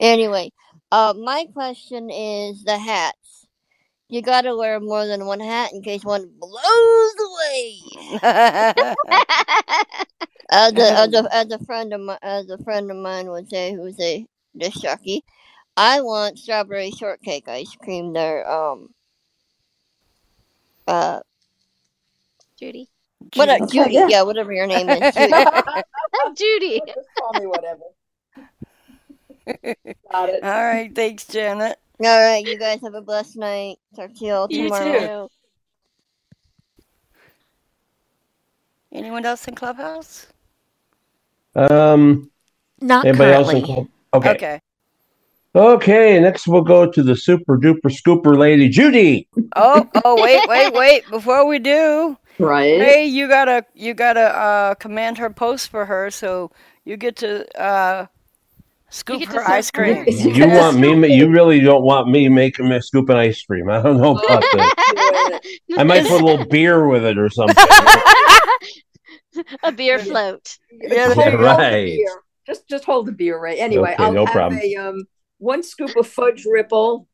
Anyway, 0.00 0.50
uh, 0.90 1.14
my 1.16 1.46
question 1.52 2.10
is 2.10 2.64
the 2.64 2.78
hats. 2.78 3.46
You 4.08 4.22
gotta 4.22 4.56
wear 4.56 4.80
more 4.80 5.06
than 5.06 5.26
one 5.26 5.40
hat 5.40 5.72
in 5.72 5.82
case 5.82 6.04
one 6.04 6.30
blows 6.38 7.14
away. 7.30 7.78
As 10.50 10.76
a, 10.78 10.98
as 10.98 11.12
a, 11.14 11.24
as 11.34 11.50
a 11.50 11.58
friend 11.64 11.92
of 11.92 12.00
my, 12.00 12.18
as 12.22 12.48
a 12.50 12.58
friend 12.58 12.90
of 12.90 12.96
mine 12.96 13.28
would 13.30 13.48
say, 13.50 13.72
who's 13.74 13.98
a 14.00 14.26
disc 14.56 14.80
jockey, 14.82 15.24
I 15.76 16.00
want 16.02 16.38
strawberry 16.38 16.90
shortcake 16.90 17.48
ice 17.48 17.74
cream. 17.76 18.12
There, 18.12 18.48
um, 18.50 18.88
uh, 20.86 21.20
Judy. 22.62 22.88
what 23.34 23.48
a, 23.48 23.54
Okay, 23.54 23.66
Judy, 23.72 23.94
yeah. 23.94 24.06
yeah, 24.08 24.22
whatever 24.22 24.52
your 24.52 24.68
name 24.68 24.88
is, 24.88 25.14
Judy. 25.14 25.32
Judy. 26.36 26.80
Just 26.86 27.08
call 27.18 27.40
me 27.40 27.46
whatever. 27.48 27.82
Got 30.12 30.28
it. 30.28 30.44
All 30.44 30.64
right, 30.64 30.94
thanks, 30.94 31.26
Janet. 31.26 31.76
All 31.98 32.20
right, 32.20 32.46
you 32.46 32.56
guys 32.56 32.80
have 32.82 32.94
a 32.94 33.00
blessed 33.00 33.36
night. 33.36 33.78
Talk 33.96 34.14
to 34.14 34.24
you 34.24 34.32
all 34.32 34.46
tomorrow. 34.46 34.84
You 34.84 35.00
tomorrow. 35.00 35.28
too. 35.28 35.32
Anyone 38.92 39.26
else 39.26 39.48
in 39.48 39.56
Clubhouse? 39.56 40.28
Um. 41.56 42.30
Not 42.80 43.06
Anybody 43.06 43.32
else 43.32 43.52
in 43.52 43.62
Club? 43.62 43.88
Okay. 44.14 44.30
Okay. 44.30 44.60
Okay. 45.54 46.20
Next, 46.20 46.46
we'll 46.46 46.62
go 46.62 46.90
to 46.90 47.02
the 47.02 47.16
super 47.16 47.58
duper 47.58 47.86
scooper 47.86 48.38
lady, 48.38 48.68
Judy. 48.68 49.28
Oh, 49.56 49.88
oh, 50.04 50.22
wait, 50.22 50.40
wait, 50.48 50.72
wait. 50.72 51.10
Before 51.10 51.46
we 51.46 51.58
do, 51.58 52.16
Right. 52.38 52.80
Ray, 52.80 53.04
you 53.06 53.28
gotta, 53.28 53.64
you 53.74 53.94
gotta 53.94 54.20
uh, 54.36 54.74
command 54.74 55.18
her 55.18 55.30
post 55.30 55.68
for 55.70 55.86
her, 55.86 56.10
so 56.10 56.50
you 56.84 56.96
get 56.96 57.16
to 57.16 57.46
uh, 57.60 58.06
scoop 58.90 59.20
get 59.20 59.28
her 59.28 59.34
serve 59.42 59.48
ice 59.48 59.70
cream. 59.70 60.04
You 60.08 60.48
want 60.48 60.78
me? 60.78 61.14
You 61.16 61.30
really 61.30 61.60
don't 61.60 61.82
want 61.84 62.08
me 62.08 62.28
making 62.28 62.68
me 62.68 62.80
scooping 62.80 63.16
ice 63.16 63.42
cream? 63.42 63.68
I 63.70 63.82
don't 63.82 63.98
know 64.00 64.12
about 64.24 64.42
that. 64.42 65.40
I 65.78 65.84
might 65.84 66.06
put 66.06 66.20
a 66.20 66.24
little 66.24 66.46
beer 66.46 66.86
with 66.88 67.04
it 67.04 67.18
or 67.18 67.28
something. 67.28 67.56
a 69.62 69.72
beer 69.72 69.98
float. 69.98 70.58
Yeah, 70.70 71.06
Hold- 71.06 71.16
there 71.18 71.30
you 71.30 71.30
hold 71.30 71.32
go. 71.32 71.36
the 71.38 71.44
Right. 71.44 71.84
beer. 71.86 72.22
Just 72.46 72.68
just 72.68 72.84
hold 72.84 73.06
the 73.06 73.12
beer, 73.12 73.38
right. 73.40 73.58
Anyway, 73.58 73.92
Okay, 73.94 74.02
I'll 74.04 74.12
no 74.12 74.26
have 74.26 74.34
problem. 74.34 74.60
a 74.62 74.74
um 74.76 75.04
one 75.38 75.62
scoop 75.62 75.94
of 75.96 76.06
fudge 76.08 76.44
ripple 76.44 77.06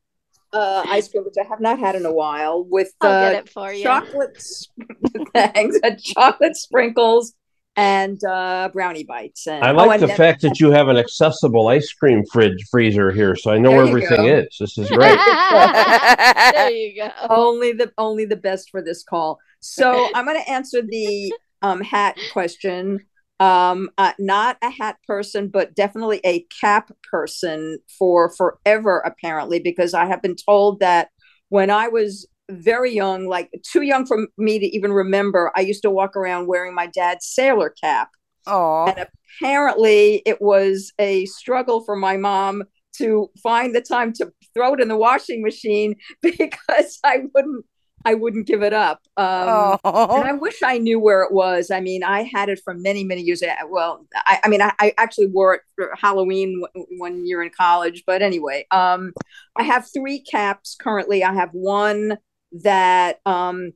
uh 0.52 0.84
ice 0.88 1.08
cream, 1.08 1.24
which 1.24 1.34
I 1.40 1.46
have 1.48 1.60
not 1.60 1.78
had 1.78 1.94
in 1.94 2.06
a 2.06 2.12
while, 2.12 2.64
with 2.64 2.92
I'll 3.00 3.10
uh, 3.10 3.30
get 3.32 3.44
it 3.44 3.48
for 3.50 3.72
you. 3.72 3.82
chocolate 3.82 4.34
s- 4.36 4.68
thanks, 5.34 5.78
uh, 5.84 5.90
chocolate 6.02 6.56
sprinkles 6.56 7.34
and 7.76 8.22
uh 8.24 8.70
brownie 8.72 9.04
bites. 9.04 9.46
And 9.46 9.62
I 9.62 9.70
oh, 9.70 9.74
like 9.74 9.94
and 10.00 10.02
the 10.02 10.06
then- 10.08 10.16
fact 10.16 10.42
that 10.42 10.58
you 10.58 10.70
have 10.72 10.88
an 10.88 10.96
accessible 10.96 11.68
ice 11.68 11.92
cream 11.92 12.24
fridge 12.32 12.64
freezer 12.70 13.10
here, 13.12 13.36
so 13.36 13.50
I 13.52 13.58
know 13.58 13.70
There 13.70 13.78
where 13.78 13.88
everything 13.88 14.16
go. 14.16 14.26
is. 14.26 14.56
This 14.58 14.78
is 14.78 14.88
great. 14.90 15.18
there 16.52 16.70
you 16.70 16.96
go. 17.02 17.10
only 17.30 17.72
the 17.72 17.92
only 17.98 18.24
the 18.24 18.36
best 18.36 18.70
for 18.70 18.82
this 18.82 19.04
call. 19.04 19.38
So 19.60 20.08
I'm 20.14 20.24
going 20.24 20.40
to 20.42 20.50
answer 20.50 20.82
the 20.82 21.32
um, 21.62 21.80
hat 21.80 22.16
question. 22.32 23.00
Um, 23.40 23.90
uh, 23.98 24.12
not 24.18 24.56
a 24.62 24.70
hat 24.70 24.96
person, 25.06 25.48
but 25.48 25.74
definitely 25.74 26.20
a 26.24 26.44
cap 26.60 26.90
person 27.10 27.78
for 27.98 28.30
forever, 28.34 28.98
apparently, 29.06 29.60
because 29.60 29.94
I 29.94 30.06
have 30.06 30.22
been 30.22 30.34
told 30.34 30.80
that 30.80 31.10
when 31.48 31.70
I 31.70 31.88
was 31.88 32.26
very 32.50 32.92
young, 32.92 33.26
like 33.26 33.50
too 33.64 33.82
young 33.82 34.06
for 34.06 34.26
me 34.38 34.58
to 34.58 34.66
even 34.66 34.92
remember, 34.92 35.52
I 35.56 35.60
used 35.60 35.82
to 35.82 35.90
walk 35.90 36.16
around 36.16 36.48
wearing 36.48 36.74
my 36.74 36.86
dad's 36.88 37.26
sailor 37.26 37.70
cap. 37.80 38.10
Oh, 38.46 38.86
And 38.86 39.06
apparently, 39.40 40.22
it 40.26 40.40
was 40.40 40.92
a 40.98 41.26
struggle 41.26 41.84
for 41.84 41.96
my 41.96 42.16
mom 42.16 42.64
to 42.96 43.30
find 43.42 43.74
the 43.74 43.80
time 43.80 44.12
to 44.14 44.32
throw 44.54 44.74
it 44.74 44.80
in 44.80 44.88
the 44.88 44.96
washing 44.96 45.42
machine 45.42 45.94
because 46.22 46.98
I 47.04 47.22
wouldn't. 47.34 47.64
I 48.04 48.14
wouldn't 48.14 48.46
give 48.46 48.62
it 48.62 48.72
up. 48.72 49.00
Um, 49.16 49.78
and 49.84 50.24
I 50.24 50.30
oh, 50.32 50.38
wish 50.40 50.62
I 50.62 50.78
knew 50.78 51.00
where 51.00 51.22
it 51.22 51.32
was. 51.32 51.70
I 51.70 51.80
mean, 51.80 52.02
I 52.02 52.22
had 52.22 52.48
it 52.48 52.60
for 52.64 52.74
many, 52.74 53.04
many 53.04 53.22
years. 53.22 53.42
Well, 53.68 54.06
I, 54.14 54.40
I 54.44 54.48
mean, 54.48 54.62
I, 54.62 54.72
I 54.78 54.94
actually 54.98 55.26
wore 55.26 55.54
it 55.54 55.62
for 55.74 55.92
Halloween 56.00 56.62
w- 56.74 56.98
one 56.98 57.26
year 57.26 57.42
in 57.42 57.50
college. 57.50 58.04
But 58.06 58.22
anyway, 58.22 58.66
um, 58.70 59.12
I 59.56 59.64
have 59.64 59.88
three 59.92 60.20
caps 60.20 60.76
currently. 60.80 61.24
I 61.24 61.34
have 61.34 61.50
one 61.52 62.18
that 62.62 63.20
um, 63.26 63.72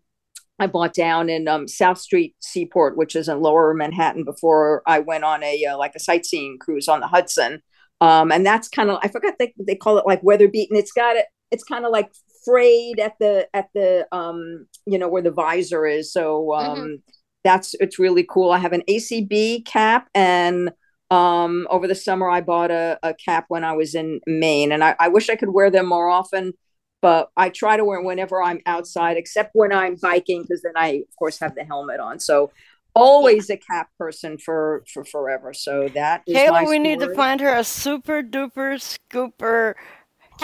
I 0.59 0.67
bought 0.67 0.95
down 0.95 1.29
in 1.29 1.49
um, 1.49 1.67
South 1.67 1.99
Street 1.99 2.37
Seaport, 2.41 2.97
which 2.97 3.17
is 3.17 3.29
in 3.29 3.41
Lower 3.41 3.75
Manhattan, 3.75 4.25
before 4.25 4.83
I 4.87 5.01
went 5.01 5.25
on 5.25 5.43
a 5.43 5.65
uh, 5.65 5.77
like 5.77 5.95
a 5.97 6.01
sightseeing 6.01 6.59
cruise 6.61 6.89
on 6.89 7.01
the 7.01 7.09
Hudson. 7.09 7.63
Um, 8.01 8.33
and 8.33 8.45
that's 8.47 8.69
kind 8.69 8.91
of 8.91 8.99
I 9.03 9.09
forgot 9.09 9.35
they 9.39 9.53
they 9.59 9.75
call 9.75 9.99
it 9.99 10.07
like 10.07 10.23
weather 10.23 10.49
beaten. 10.49 10.77
It's 10.77 10.93
got 10.93 11.17
it. 11.17 11.27
It's 11.51 11.65
kind 11.65 11.85
of 11.85 11.93
like 11.93 12.11
frayed 12.45 13.01
at 13.01 13.15
the 13.21 13.49
at 13.55 13.69
the 13.75 14.07
um 14.13 14.67
you 14.87 14.99
know 14.99 15.09
where 15.09 15.23
the 15.23 15.31
visor 15.31 15.87
is. 15.87 16.13
So 16.13 16.55
um 16.55 16.79
Mhm. 16.79 17.03
that's 17.45 17.75
it's 17.81 17.99
really 17.99 18.25
cool. 18.29 18.51
I 18.53 18.59
have 18.59 18.73
an 18.73 18.83
ACB 18.89 19.61
cap 19.65 20.09
and 20.15 20.73
Um, 21.11 21.67
over 21.71 21.87
the 21.87 21.95
summer, 21.95 22.31
I 22.31 22.41
bought 22.41 22.71
a, 22.71 22.99
a 23.03 23.13
cap 23.13 23.45
when 23.49 23.65
I 23.65 23.73
was 23.73 23.95
in 23.95 24.21
Maine, 24.27 24.73
and 24.73 24.83
I, 24.83 24.97
I 24.99 25.09
wish 25.09 25.29
I 25.29 25.37
could 25.37 25.51
wear 25.53 25.71
them 25.71 25.87
more 25.87 26.09
often. 26.09 26.55
But 27.03 27.31
I 27.37 27.51
try 27.51 27.77
to 27.77 27.85
wear 27.85 27.99
them 27.99 28.07
whenever 28.07 28.43
I'm 28.43 28.61
outside, 28.65 29.17
except 29.19 29.51
when 29.53 29.73
I'm 29.73 29.97
biking, 29.97 30.43
because 30.43 30.63
then 30.63 30.73
I, 30.77 30.89
of 31.09 31.17
course, 31.19 31.39
have 31.41 31.55
the 31.55 31.65
helmet 31.65 32.01
on. 32.01 32.19
So 32.21 32.53
always 32.95 33.51
a 33.51 33.57
cap 33.59 33.89
person 33.99 34.39
for 34.39 34.85
for 34.93 35.05
forever. 35.05 35.53
So 35.53 35.91
that 35.95 36.23
is 36.27 36.39
Kaila, 36.39 36.69
we 36.69 36.79
need 36.79 37.01
to 37.01 37.09
find 37.09 37.41
her 37.41 37.55
a 37.55 37.65
super 37.65 38.23
duper 38.23 38.79
scooper 38.81 39.75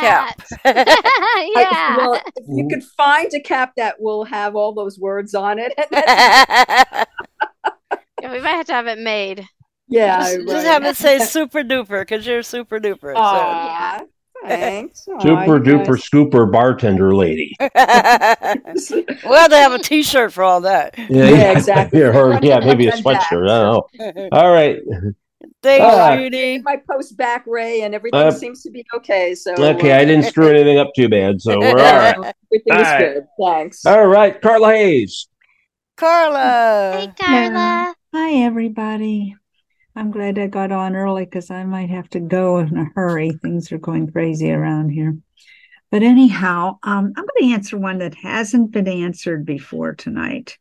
cap. 0.00 0.40
I- 0.64 1.52
yeah. 1.56 1.96
well, 1.96 2.14
if 2.36 2.44
you 2.48 2.68
could 2.68 2.82
find 2.96 3.32
a 3.34 3.40
cap 3.40 3.72
that 3.76 4.00
will 4.00 4.24
have 4.24 4.56
all 4.56 4.72
those 4.72 4.98
words 4.98 5.34
on 5.34 5.58
it, 5.58 5.72
Yeah, 8.20 8.32
we 8.32 8.40
might 8.40 8.50
have 8.50 8.66
to 8.66 8.72
have 8.72 8.86
it 8.88 8.98
made. 8.98 9.46
yeah, 9.86 10.18
just, 10.34 10.48
just 10.48 10.66
have 10.66 10.84
it 10.84 10.96
say 10.96 11.18
super 11.20 11.60
duper 11.62 12.00
because 12.02 12.26
you're 12.26 12.42
super 12.42 12.80
duper. 12.80 13.14
Aw, 13.14 14.00
thanks. 14.44 15.04
Super 15.04 15.56
you 15.64 15.78
duper 15.78 15.96
scooper 15.96 16.50
bartender 16.50 17.14
lady. 17.14 17.54
So. 17.60 17.68
we'll 19.24 19.38
have 19.38 19.50
to 19.50 19.56
have 19.56 19.72
a 19.72 19.78
T-shirt 19.78 20.32
for 20.32 20.42
all 20.42 20.62
that. 20.62 20.98
Yeah, 21.08 21.52
exactly. 21.52 22.00
Yeah, 22.00 22.06
or, 22.18 22.38
yeah, 22.42 22.58
maybe 22.58 22.88
a 22.88 22.90
Front 23.00 23.06
and 23.06 23.14
back. 23.18 23.22
sweatshirt. 23.22 23.48
I 23.48 23.62
don't 23.62 24.20
know. 24.20 24.28
All 24.32 24.50
right. 24.52 24.78
Thanks, 25.62 25.86
Ah. 25.86 26.16
Judy. 26.16 26.60
my 26.62 26.76
post 26.90 27.16
back 27.16 27.44
ray 27.46 27.82
and 27.82 27.94
everything 27.94 28.20
Uh, 28.20 28.30
seems 28.30 28.62
to 28.62 28.70
be 28.70 28.84
okay. 28.94 29.34
So 29.34 29.54
Okay, 29.54 29.92
uh, 29.92 29.98
I 30.00 30.04
didn't 30.04 30.26
screw 30.26 30.48
anything 30.48 30.78
up 30.78 30.90
too 30.94 31.08
bad, 31.08 31.40
so 31.42 31.58
we're 31.58 31.70
all 31.70 31.74
right. 31.76 32.16
everything 32.52 32.74
is 32.74 32.76
All 32.76 32.82
right. 32.82 32.98
good. 33.14 33.26
Thanks. 33.40 33.86
All 33.86 34.06
right, 34.06 34.40
Carla 34.40 34.72
Hayes. 34.72 35.28
Carla. 35.96 36.92
Hey, 36.92 37.08
Carla. 37.18 37.94
Hi, 38.14 38.32
everybody. 38.44 39.34
I'm 39.96 40.12
glad 40.12 40.38
I 40.38 40.46
got 40.46 40.70
on 40.70 40.94
early 40.94 41.24
because 41.24 41.50
I 41.50 41.64
might 41.64 41.90
have 41.90 42.08
to 42.10 42.20
go 42.20 42.58
in 42.58 42.76
a 42.78 42.84
hurry. 42.94 43.32
Things 43.42 43.72
are 43.72 43.78
going 43.78 44.12
crazy 44.12 44.52
around 44.52 44.90
here. 44.90 45.18
But 45.90 46.04
anyhow, 46.04 46.78
um, 46.84 47.12
I'm 47.16 47.24
going 47.24 47.48
to 47.48 47.52
answer 47.54 47.76
one 47.76 47.98
that 47.98 48.14
hasn't 48.14 48.70
been 48.70 48.86
answered 48.86 49.44
before 49.44 49.94
tonight. 49.94 50.56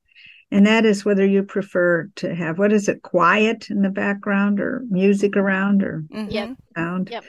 And 0.52 0.66
that 0.66 0.86
is 0.86 1.04
whether 1.04 1.26
you 1.26 1.44
prefer 1.44 2.10
to 2.16 2.34
have, 2.34 2.58
what 2.58 2.72
is 2.72 2.88
it, 2.88 3.02
quiet 3.02 3.70
in 3.70 3.82
the 3.82 3.90
background 3.90 4.60
or 4.60 4.84
music 4.90 5.36
around 5.36 5.84
or 5.84 6.04
Mhm. 6.10 6.32
Yep. 6.32 6.56
sound? 6.76 7.10
Yep. 7.12 7.26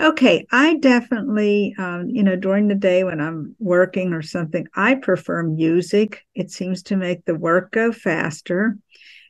Okay, 0.00 0.44
I 0.50 0.76
definitely, 0.78 1.74
um, 1.78 2.08
you 2.08 2.24
know, 2.24 2.34
during 2.34 2.66
the 2.66 2.74
day 2.74 3.04
when 3.04 3.20
I'm 3.20 3.54
working 3.60 4.12
or 4.12 4.22
something, 4.22 4.66
I 4.74 4.96
prefer 4.96 5.44
music. 5.44 6.22
It 6.34 6.50
seems 6.50 6.82
to 6.84 6.96
make 6.96 7.24
the 7.24 7.36
work 7.36 7.70
go 7.70 7.92
faster. 7.92 8.76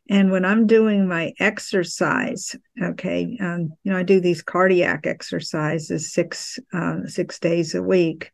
And 0.08 0.30
when 0.30 0.44
I'm 0.44 0.66
doing 0.66 1.08
my 1.08 1.32
exercise, 1.38 2.54
okay, 2.82 3.36
um, 3.40 3.72
you 3.84 3.92
know, 3.92 3.98
I 3.98 4.02
do 4.02 4.20
these 4.20 4.42
cardiac 4.42 5.06
exercises 5.06 6.12
six 6.12 6.58
uh, 6.72 7.06
six 7.06 7.38
days 7.38 7.74
a 7.74 7.82
week, 7.82 8.30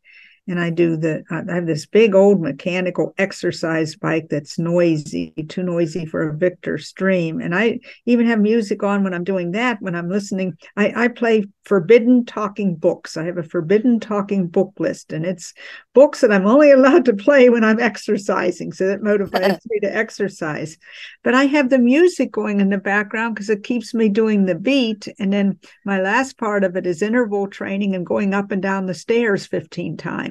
and 0.47 0.59
I 0.59 0.69
do 0.69 0.97
the 0.97 1.23
I 1.29 1.53
have 1.53 1.67
this 1.67 1.85
big 1.85 2.15
old 2.15 2.41
mechanical 2.41 3.13
exercise 3.17 3.95
bike 3.95 4.27
that's 4.29 4.57
noisy, 4.57 5.31
too 5.47 5.63
noisy 5.63 6.05
for 6.05 6.29
a 6.29 6.37
Victor 6.37 6.77
Stream, 6.77 7.39
and 7.39 7.55
I 7.55 7.79
even 8.05 8.25
have 8.25 8.39
music 8.39 8.83
on 8.83 9.03
when 9.03 9.13
I'm 9.13 9.23
doing 9.23 9.51
that. 9.51 9.81
When 9.81 9.95
I'm 9.95 10.09
listening, 10.09 10.57
I, 10.75 11.03
I 11.03 11.07
play 11.09 11.45
forbidden 11.65 12.25
talking 12.25 12.75
books. 12.75 13.17
I 13.17 13.23
have 13.25 13.37
a 13.37 13.43
forbidden 13.43 13.99
talking 13.99 14.47
book 14.47 14.73
list, 14.79 15.13
and 15.13 15.25
it's 15.25 15.53
books 15.93 16.21
that 16.21 16.31
I'm 16.31 16.47
only 16.47 16.71
allowed 16.71 17.05
to 17.05 17.13
play 17.13 17.49
when 17.49 17.63
I'm 17.63 17.79
exercising. 17.79 18.73
So 18.73 18.87
that 18.87 19.01
motivates 19.01 19.59
me 19.69 19.79
to 19.81 19.95
exercise. 19.95 20.77
But 21.23 21.35
I 21.35 21.45
have 21.45 21.69
the 21.69 21.79
music 21.79 22.31
going 22.31 22.59
in 22.59 22.69
the 22.69 22.77
background 22.77 23.35
because 23.35 23.49
it 23.49 23.63
keeps 23.63 23.93
me 23.93 24.09
doing 24.09 24.45
the 24.45 24.55
beat. 24.55 25.07
And 25.19 25.31
then 25.31 25.59
my 25.85 26.01
last 26.01 26.37
part 26.37 26.63
of 26.63 26.75
it 26.75 26.87
is 26.87 27.01
interval 27.01 27.47
training 27.47 27.95
and 27.95 28.05
going 28.05 28.33
up 28.33 28.51
and 28.51 28.61
down 28.61 28.85
the 28.85 28.93
stairs 28.93 29.45
15 29.45 29.97
times. 29.97 30.30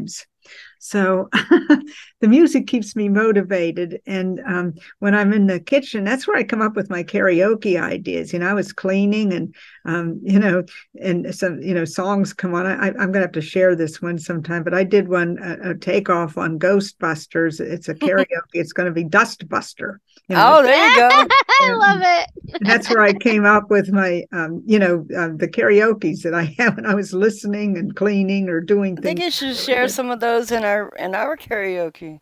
So 0.79 1.29
the 1.33 2.29
music 2.29 2.67
keeps 2.67 2.97
me 2.97 3.09
motivated. 3.09 4.01
And 4.07 4.41
um, 4.47 4.75
when 4.99 5.15
I'm 5.15 5.33
in 5.33 5.47
the 5.47 5.61
kitchen, 5.61 6.05
that's 6.05 6.27
where 6.27 6.37
I 6.39 6.43
come 6.43 6.63
up 6.63 6.75
with 6.75 6.89
my 6.89 7.05
karaoke 7.05 7.81
ideas. 7.81 8.33
You 8.33 8.39
know, 8.39 8.49
I 8.49 8.55
was 8.55 8.73
cleaning 8.73 9.33
and, 9.33 9.55
um, 9.85 10.21
you 10.23 10.39
know, 10.39 10.65
and 11.01 11.35
some, 11.35 11.61
you 11.61 11.75
know, 11.75 11.85
songs 11.85 12.33
come 12.33 12.55
on. 12.55 12.67
I, 12.67 12.89
I'm 12.89 12.95
going 12.95 13.13
to 13.13 13.21
have 13.21 13.33
to 13.33 13.43
share 13.43 13.77
this 13.77 14.01
one 14.01 14.19
sometime, 14.19 14.63
but 14.65 14.75
I 14.75 14.85
did 14.85 15.09
one, 15.09 15.39
a, 15.43 15.73
a 15.73 15.75
takeoff 15.75 16.39
on 16.39 16.59
Ghostbusters. 16.59 17.61
It's 17.61 17.89
a 17.89 17.95
karaoke. 18.07 18.27
it's 18.55 18.73
going 18.73 18.87
to 18.87 18.93
be 18.93 19.05
Dustbuster. 19.05 19.99
You 20.29 20.37
know, 20.37 20.59
Oh, 20.59 20.63
there 20.63 20.89
you 20.89 20.97
go. 20.97 21.29
I 21.61 21.77
love 21.79 22.01
it. 22.03 22.61
that's 22.63 22.89
where 22.89 23.03
I 23.03 23.13
came 23.13 23.45
up 23.45 23.71
with 23.71 23.91
my, 23.91 24.25
um, 24.33 24.63
you 24.67 24.79
know, 24.79 25.07
uh, 25.17 25.31
the 25.37 25.49
karaoke's 25.49 26.23
that 26.23 26.35
I 26.35 26.43
have 26.59 26.77
when 26.77 26.87
I 26.87 26.95
was 26.95 27.13
listening 27.13 27.79
and 27.79 27.95
cleaning 27.95 28.49
or 28.49 28.61
doing 28.61 28.99
I 28.99 29.03
things. 29.03 29.07
I 29.07 29.15
think 29.15 29.21
you 29.21 29.31
should 29.31 29.57
share 29.57 29.89
some 29.89 30.11
of 30.11 30.21
those 30.21 30.51
in 30.51 30.65
our 30.65 30.89
in 30.97 31.15
our 31.15 31.37
karaoke. 31.37 32.21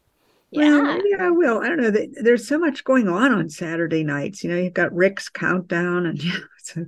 Well, 0.50 0.64
Yeah. 0.76 0.96
maybe 0.96 1.14
I 1.18 1.30
will. 1.30 1.58
I 1.60 1.68
don't 1.68 1.80
know. 1.80 1.92
There's 2.22 2.48
so 2.48 2.58
much 2.58 2.84
going 2.84 3.08
on 3.08 3.32
on 3.32 3.48
Saturday 3.50 4.02
nights. 4.04 4.42
You 4.42 4.50
know, 4.50 4.58
you've 4.58 4.72
got 4.74 4.94
Rick's 4.94 5.28
countdown, 5.28 6.06
and 6.06 6.22
yeah, 6.24 6.38
so, 6.62 6.86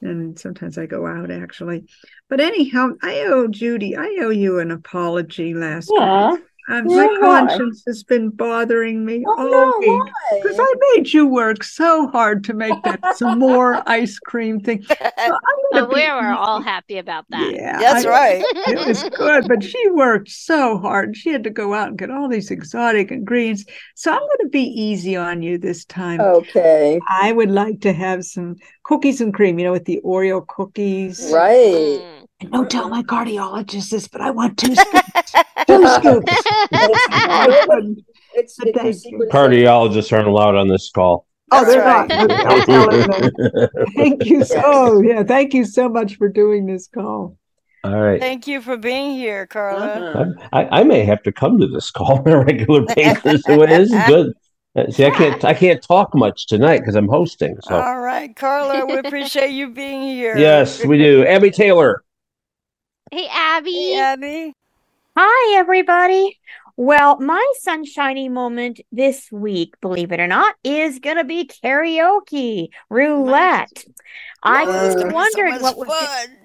and 0.00 0.38
sometimes 0.38 0.78
I 0.78 0.86
go 0.86 1.06
out 1.06 1.30
actually. 1.30 1.86
But 2.28 2.40
anyhow, 2.40 2.90
I 3.02 3.20
owe 3.28 3.48
Judy. 3.48 3.96
I 3.96 4.18
owe 4.20 4.30
you 4.30 4.58
an 4.60 4.70
apology 4.70 5.54
last 5.54 5.90
Aw. 5.90 6.32
week. 6.32 6.44
Um, 6.70 6.88
Yeah, 6.88 6.96
my 6.96 7.06
why? 7.06 7.18
conscience 7.46 7.82
has 7.86 8.02
been 8.04 8.30
bothering 8.30 9.04
me 9.04 9.22
Oh, 9.26 9.34
all 9.36 9.50
no, 9.50 9.74
week 9.80 10.12
because 10.42 10.58
I 10.58 10.74
made 10.94 11.12
you 11.12 11.26
work 11.26 11.62
so 11.62 12.08
hard 12.08 12.42
to 12.44 12.54
make 12.54 12.82
that 12.84 13.00
some 13.16 13.38
more 13.38 13.82
ice 13.88 14.18
cream 14.18 14.60
thing. 14.60 14.82
So 14.88 14.94
I'm 15.32 15.88
gonna 15.88 15.94
we 15.94 16.00
were 16.06 16.32
all 16.38 16.60
happy 16.60 16.98
about 16.98 17.24
that. 17.30 17.52
Yeah, 17.52 17.78
That's 17.78 18.06
I- 18.06 18.08
right. 18.08 18.44
it 18.68 18.86
was 18.86 19.02
good, 19.10 19.46
but 19.48 19.62
she 19.62 19.88
worked 19.90 20.30
so 20.30 20.78
hard. 20.78 21.16
She 21.16 21.30
had 21.30 21.44
to 21.44 21.50
go 21.50 21.74
out 21.74 21.88
and 21.88 21.98
get 21.98 22.10
all 22.10 22.28
these 22.28 22.50
exotic 22.50 23.10
ingredients. 23.10 23.64
So 23.94 24.12
I'm 24.12 24.18
going 24.18 24.38
to 24.42 24.48
be 24.48 24.62
easy 24.62 25.16
on 25.16 25.42
you 25.42 25.58
this 25.58 25.84
time. 25.84 26.20
Okay. 26.20 27.00
I 27.08 27.32
would 27.32 27.50
like 27.50 27.80
to 27.82 27.92
have 27.92 28.24
some 28.24 28.56
cookies 28.84 29.20
and 29.20 29.32
cream, 29.34 29.58
you 29.58 29.64
know, 29.66 29.72
with 29.72 29.84
the 29.84 30.00
Oreo 30.04 30.46
cookies. 30.46 31.30
Right. 31.32 32.00
Mm. 32.00 32.23
And 32.44 32.52
don't 32.52 32.70
tell 32.70 32.90
my 32.90 33.02
cardiologist 33.02 33.88
this, 33.90 34.06
but 34.06 34.20
I 34.20 34.30
want 34.30 34.58
two 34.58 34.74
scoops. 34.74 35.32
two 35.66 35.86
scoops. 35.88 36.32
It's, 36.72 37.98
it's 38.34 38.58
your 38.58 38.72
Thank 38.74 38.86
you. 38.86 38.92
secret 38.92 39.30
Cardiologists 39.30 40.12
aren't 40.12 40.28
allowed 40.28 40.54
on 40.54 40.68
this 40.68 40.90
call. 40.90 41.26
Oh, 41.50 41.64
they're 41.64 41.82
That's 41.82 42.08
not. 42.08 42.28
Don't 42.28 42.66
tell 42.66 42.90
them 42.90 43.08
that. 43.08 43.90
Thank 43.96 44.26
you. 44.26 44.44
So, 44.44 44.60
oh, 44.62 45.00
yeah. 45.00 45.22
Thank 45.22 45.54
you 45.54 45.64
so 45.64 45.88
much 45.88 46.16
for 46.16 46.28
doing 46.28 46.66
this 46.66 46.86
call. 46.86 47.38
All 47.82 48.00
right. 48.00 48.20
Thank 48.20 48.46
you 48.46 48.60
for 48.60 48.76
being 48.76 49.12
here, 49.12 49.46
Carla. 49.46 49.86
Uh-huh. 49.86 50.48
I, 50.52 50.80
I 50.80 50.84
may 50.84 51.04
have 51.04 51.22
to 51.22 51.32
come 51.32 51.58
to 51.60 51.66
this 51.66 51.90
call 51.90 52.18
on 52.18 52.28
a 52.28 52.44
regular 52.44 52.82
basis. 52.94 53.42
So 53.42 53.62
it 53.62 53.70
is 53.70 53.90
good. 54.06 54.32
Uh, 54.76 54.90
See, 54.90 55.06
I 55.06 55.10
can't 55.10 55.44
I 55.44 55.54
can't 55.54 55.80
talk 55.80 56.14
much 56.14 56.46
tonight 56.46 56.80
because 56.80 56.96
I'm 56.96 57.08
hosting. 57.08 57.56
So 57.62 57.76
All 57.76 58.00
right, 58.00 58.34
Carla, 58.34 58.84
we 58.84 58.98
appreciate 58.98 59.52
you 59.52 59.70
being 59.70 60.02
here. 60.02 60.36
yes, 60.36 60.84
we 60.84 60.98
do. 60.98 61.24
Abby 61.24 61.50
Taylor. 61.50 62.03
Hey, 63.10 63.28
Abby. 63.30 63.72
Hey, 63.72 63.98
Abby. 64.00 64.54
Hi, 65.16 65.58
everybody. 65.58 66.38
Well, 66.76 67.20
my 67.20 67.52
sunshiny 67.60 68.28
moment 68.28 68.80
this 68.90 69.30
week, 69.30 69.74
believe 69.80 70.10
it 70.10 70.18
or 70.18 70.26
not, 70.26 70.56
is 70.64 70.98
going 70.98 71.18
to 71.18 71.24
be 71.24 71.44
karaoke 71.44 72.68
roulette. 72.90 73.84
I 74.42 74.64
it's 74.64 74.72
just 74.72 74.98
gonna 74.98 75.12
be 75.14 75.30
so 75.30 75.62
what 75.62 75.76
was. 75.78 75.88
go- 75.88 75.94
fun. 75.94 76.36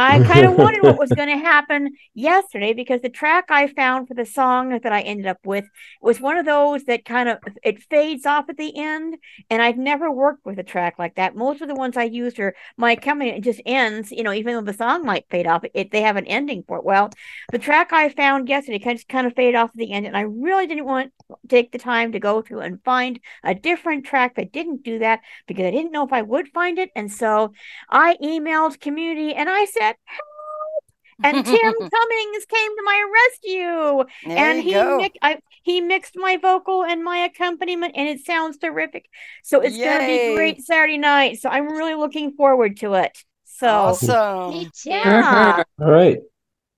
I 0.00 0.24
kind 0.24 0.46
of 0.46 0.54
wondered 0.56 0.82
what 0.82 0.98
was 0.98 1.10
going 1.10 1.28
to 1.28 1.36
happen 1.36 1.90
yesterday 2.14 2.72
because 2.72 3.02
the 3.02 3.10
track 3.10 3.46
I 3.50 3.66
found 3.66 4.08
for 4.08 4.14
the 4.14 4.24
song 4.24 4.70
that 4.70 4.92
I 4.92 5.02
ended 5.02 5.26
up 5.26 5.44
with 5.44 5.66
was 6.00 6.20
one 6.20 6.38
of 6.38 6.46
those 6.46 6.84
that 6.84 7.04
kind 7.04 7.28
of 7.28 7.38
it 7.62 7.82
fades 7.82 8.24
off 8.24 8.48
at 8.48 8.56
the 8.56 8.72
end, 8.78 9.18
and 9.50 9.60
I've 9.60 9.76
never 9.76 10.10
worked 10.10 10.46
with 10.46 10.58
a 10.58 10.62
track 10.62 10.98
like 10.98 11.16
that. 11.16 11.36
Most 11.36 11.60
of 11.60 11.68
the 11.68 11.74
ones 11.74 11.98
I 11.98 12.04
used 12.04 12.40
are 12.40 12.54
my 12.78 12.96
company. 12.96 13.30
It 13.30 13.42
just 13.42 13.60
ends, 13.66 14.10
you 14.10 14.22
know, 14.22 14.32
even 14.32 14.54
though 14.54 14.62
the 14.62 14.76
song 14.76 15.04
might 15.04 15.26
fade 15.28 15.46
off, 15.46 15.64
it 15.74 15.90
they 15.90 16.00
have 16.00 16.16
an 16.16 16.26
ending 16.26 16.64
for 16.66 16.78
it. 16.78 16.84
Well, 16.84 17.10
the 17.52 17.58
track 17.58 17.92
I 17.92 18.08
found 18.08 18.48
yesterday 18.48 18.78
kind 18.78 18.98
of 18.98 19.06
kind 19.06 19.26
of 19.26 19.34
fade 19.34 19.54
off 19.54 19.70
at 19.70 19.76
the 19.76 19.92
end, 19.92 20.06
and 20.06 20.16
I 20.16 20.22
really 20.22 20.66
didn't 20.66 20.86
want 20.86 21.12
to 21.28 21.36
take 21.46 21.72
the 21.72 21.78
time 21.78 22.12
to 22.12 22.18
go 22.18 22.40
through 22.40 22.60
and 22.60 22.82
find 22.84 23.20
a 23.44 23.54
different 23.54 24.06
track 24.06 24.36
that 24.36 24.50
didn't 24.50 24.82
do 24.82 24.98
that 25.00 25.20
because 25.46 25.66
I 25.66 25.70
didn't 25.70 25.92
know 25.92 26.06
if 26.06 26.12
I 26.12 26.22
would 26.22 26.48
find 26.48 26.78
it, 26.78 26.90
and 26.96 27.12
so 27.12 27.52
I 27.90 28.16
emailed 28.22 28.80
community 28.80 29.34
and 29.34 29.50
I 29.50 29.66
said, 29.66 29.89
help. 30.04 30.84
And 31.22 31.44
Tim 31.44 31.54
Cummings 31.74 32.44
came 32.48 32.76
to 32.76 32.82
my 32.84 33.10
rescue. 33.12 34.04
There 34.26 34.38
and 34.38 34.62
he 34.62 34.72
mi- 34.74 35.12
I, 35.20 35.38
he 35.62 35.80
mixed 35.82 36.14
my 36.16 36.38
vocal 36.38 36.82
and 36.84 37.04
my 37.04 37.18
accompaniment 37.18 37.92
and 37.96 38.08
it 38.08 38.24
sounds 38.24 38.56
terrific. 38.56 39.06
So 39.42 39.60
it's 39.60 39.76
gonna 39.76 40.06
be 40.06 40.34
great 40.34 40.62
Saturday 40.62 40.96
night. 40.98 41.40
So 41.40 41.50
I'm 41.50 41.68
really 41.68 41.94
looking 41.94 42.32
forward 42.32 42.78
to 42.78 42.94
it. 42.94 43.22
So 43.44 43.68
Awesome. 43.68 44.50
Me 44.50 44.64
too. 44.74 44.90
yeah. 44.90 45.62
All 45.78 45.90
right. 45.90 46.18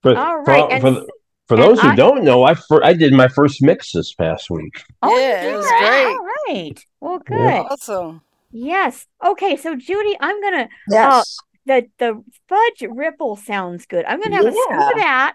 For, 0.02 0.16
All 0.16 0.44
for, 0.44 0.72
and 0.72 0.80
for, 0.82 0.88
s- 0.88 0.94
th- 0.94 1.06
for 1.46 1.54
and 1.54 1.62
those 1.62 1.80
who 1.80 1.88
I- 1.90 1.94
don't 1.94 2.24
know, 2.24 2.42
I 2.42 2.54
fir- 2.54 2.82
I 2.82 2.94
did 2.94 3.12
my 3.12 3.28
first 3.28 3.62
mix 3.62 3.92
this 3.92 4.12
past 4.12 4.50
week. 4.50 4.82
Oh, 5.02 5.14
you 5.16 5.20
Yeah, 5.22 5.42
it 5.44 5.56
was 5.56 5.66
great. 5.66 6.06
All 6.06 6.26
right. 6.48 6.86
Well, 7.00 7.18
good. 7.20 7.38
Yeah. 7.38 7.62
Awesome. 7.70 8.22
Yes. 8.50 9.06
Okay, 9.24 9.56
so 9.56 9.76
Judy, 9.76 10.16
I'm 10.20 10.40
gonna 10.42 10.62
uh 10.64 10.68
Yes. 10.90 11.36
The 11.66 11.88
the 11.98 12.22
fudge 12.48 12.82
ripple 12.88 13.36
sounds 13.36 13.86
good. 13.86 14.04
I'm 14.04 14.20
gonna 14.20 14.36
have 14.36 14.46
a 14.46 14.52
scoop 14.52 14.80
of 14.80 14.96
that 14.96 15.34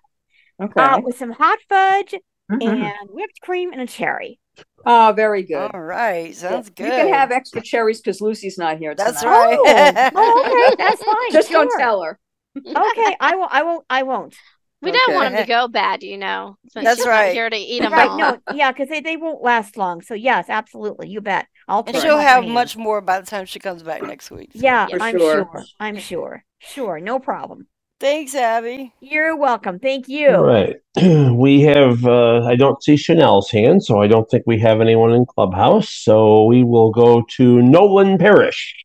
uh 0.77 0.99
with 1.03 1.17
some 1.17 1.31
hot 1.31 1.59
fudge 1.69 2.15
Mhm. 2.51 2.91
and 2.91 3.09
whipped 3.11 3.41
cream 3.41 3.71
and 3.73 3.81
a 3.81 3.87
cherry. 3.87 4.39
Oh, 4.85 5.13
very 5.15 5.43
good. 5.43 5.71
All 5.73 5.81
right, 5.81 6.33
sounds 6.35 6.69
good. 6.69 6.85
You 6.85 6.91
can 6.93 7.13
have 7.13 7.31
extra 7.31 7.61
cherries 7.61 7.99
because 7.99 8.21
Lucy's 8.21 8.57
not 8.57 8.77
here 8.77 8.95
That's 8.95 9.23
right. 9.23 9.57
Oh, 9.59 9.93
oh, 10.15 10.45
okay, 10.75 10.83
that's 10.83 11.03
fine. 11.03 11.31
Just 11.31 11.51
don't 11.51 11.69
tell 11.77 12.01
her. 12.03 12.19
Okay, 12.65 13.17
I 13.19 13.35
won't. 13.35 13.51
I 13.53 13.63
won't. 13.63 13.85
I 13.89 14.03
won't. 14.03 14.35
We 14.81 14.91
don't 14.91 15.15
want 15.15 15.33
them 15.35 15.37
to 15.43 15.51
go 15.51 15.67
bad, 15.67 16.03
you 16.03 16.17
know. 16.17 16.57
Since 16.69 16.85
That's 16.85 17.05
right. 17.05 17.33
here 17.33 17.49
to 17.49 17.57
eat 17.57 17.79
them 17.81 17.93
Right? 17.93 18.09
all. 18.11 18.17
No, 18.17 18.37
yeah, 18.47 18.71
because 18.71 18.89
they, 18.89 19.01
they 19.01 19.17
won't 19.17 19.41
last 19.43 19.75
long. 19.75 20.01
So 20.01 20.13
yes, 20.13 20.45
absolutely, 20.49 21.09
you 21.09 21.19
bet. 21.19 21.47
I'll 21.67 21.83
And 21.85 21.97
she'll 21.97 22.17
have 22.17 22.43
hand. 22.43 22.53
much 22.53 22.77
more 22.77 23.01
by 23.01 23.19
the 23.19 23.25
time 23.25 23.45
she 23.45 23.59
comes 23.59 23.83
back 23.83 24.01
next 24.01 24.31
week. 24.31 24.51
so. 24.53 24.59
Yeah, 24.61 24.87
For 24.87 25.01
I'm 25.01 25.17
sure. 25.17 25.49
sure. 25.51 25.63
I'm 25.79 25.97
sure. 25.97 26.43
Sure, 26.59 26.99
no 26.99 27.19
problem. 27.19 27.67
Thanks, 27.99 28.35
Abby. 28.35 28.93
You're 28.99 29.35
welcome. 29.35 29.79
Thank 29.79 30.07
you. 30.07 30.29
All 30.29 30.43
right. 30.43 30.75
We 31.33 31.61
have, 31.61 32.05
uh, 32.05 32.45
I 32.45 32.55
don't 32.55 32.81
see 32.81 32.95
Chanel's 32.95 33.49
hand, 33.51 33.83
so 33.83 34.01
I 34.01 34.07
don't 34.07 34.29
think 34.29 34.43
we 34.47 34.59
have 34.59 34.81
anyone 34.81 35.13
in 35.13 35.25
Clubhouse. 35.25 35.89
So 35.89 36.45
we 36.45 36.63
will 36.63 36.91
go 36.91 37.23
to 37.37 37.61
Nolan 37.61 38.17
Parrish. 38.17 38.75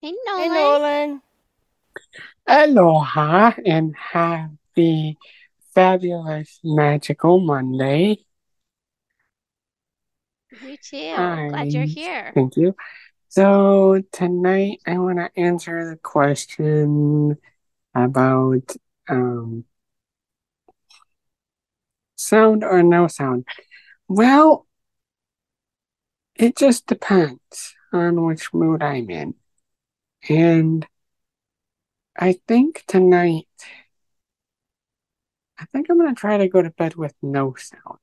Hey, 0.00 0.12
Nolan. 0.26 0.42
Hey, 0.42 0.48
Nolan. 0.48 1.10
Nolan. 1.10 1.20
Aloha 2.46 3.52
and 3.64 3.94
happy 3.96 5.16
fabulous 5.74 6.60
magical 6.62 7.40
Monday. 7.40 8.18
You 10.60 10.76
too. 10.76 11.48
Glad 11.50 11.72
you're 11.72 11.84
here. 11.84 12.32
Thank 12.34 12.56
you. 12.56 12.74
So 13.28 14.02
tonight 14.12 14.80
I 14.86 14.98
want 14.98 15.18
to 15.18 15.30
answer 15.40 15.90
the 15.90 15.96
question 15.96 17.36
about 17.94 18.76
um 19.08 19.64
sound 22.16 22.64
or 22.64 22.82
no 22.82 23.06
sound. 23.08 23.46
Well, 24.08 24.66
it 26.36 26.56
just 26.56 26.86
depends 26.86 27.74
on 27.92 28.24
which 28.24 28.52
mood 28.52 28.82
I'm 28.82 29.10
in. 29.10 29.34
And 30.28 30.86
I 32.16 32.38
think 32.46 32.84
tonight 32.86 33.48
I 35.58 35.66
think 35.66 35.88
I'm 35.88 35.98
gonna 35.98 36.14
try 36.14 36.36
to 36.38 36.48
go 36.48 36.62
to 36.62 36.70
bed 36.70 36.96
with 36.96 37.14
no 37.22 37.54
sound. 37.54 37.98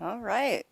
All 0.00 0.18
right. 0.18 0.64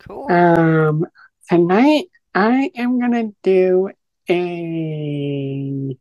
Cool. 0.00 0.30
Um, 0.30 1.06
tonight 1.48 2.06
I 2.34 2.70
am 2.76 3.00
gonna 3.00 3.30
do 3.42 3.90
a 4.28 5.96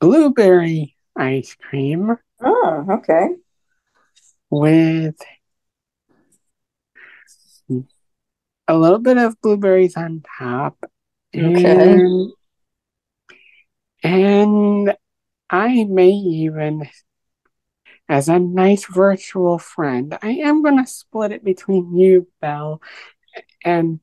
blueberry 0.00 0.96
ice 1.16 1.54
cream 1.54 2.16
Oh, 2.42 2.86
okay. 2.90 3.28
with 4.50 5.16
a 8.66 8.76
little 8.76 8.98
bit 8.98 9.18
of 9.18 9.40
blueberries 9.40 9.96
on 9.96 10.24
top. 10.38 10.76
Okay. 11.36 12.00
And 12.00 12.32
and 14.02 14.96
I 15.50 15.84
may 15.84 16.10
even, 16.10 16.88
as 18.10 18.28
a 18.28 18.40
nice 18.40 18.86
virtual 18.86 19.58
friend, 19.58 20.18
I 20.20 20.30
am 20.30 20.62
gonna 20.64 20.86
split 20.86 21.30
it 21.30 21.44
between 21.44 21.96
you, 21.96 22.26
Bel, 22.40 22.82
and 23.64 24.00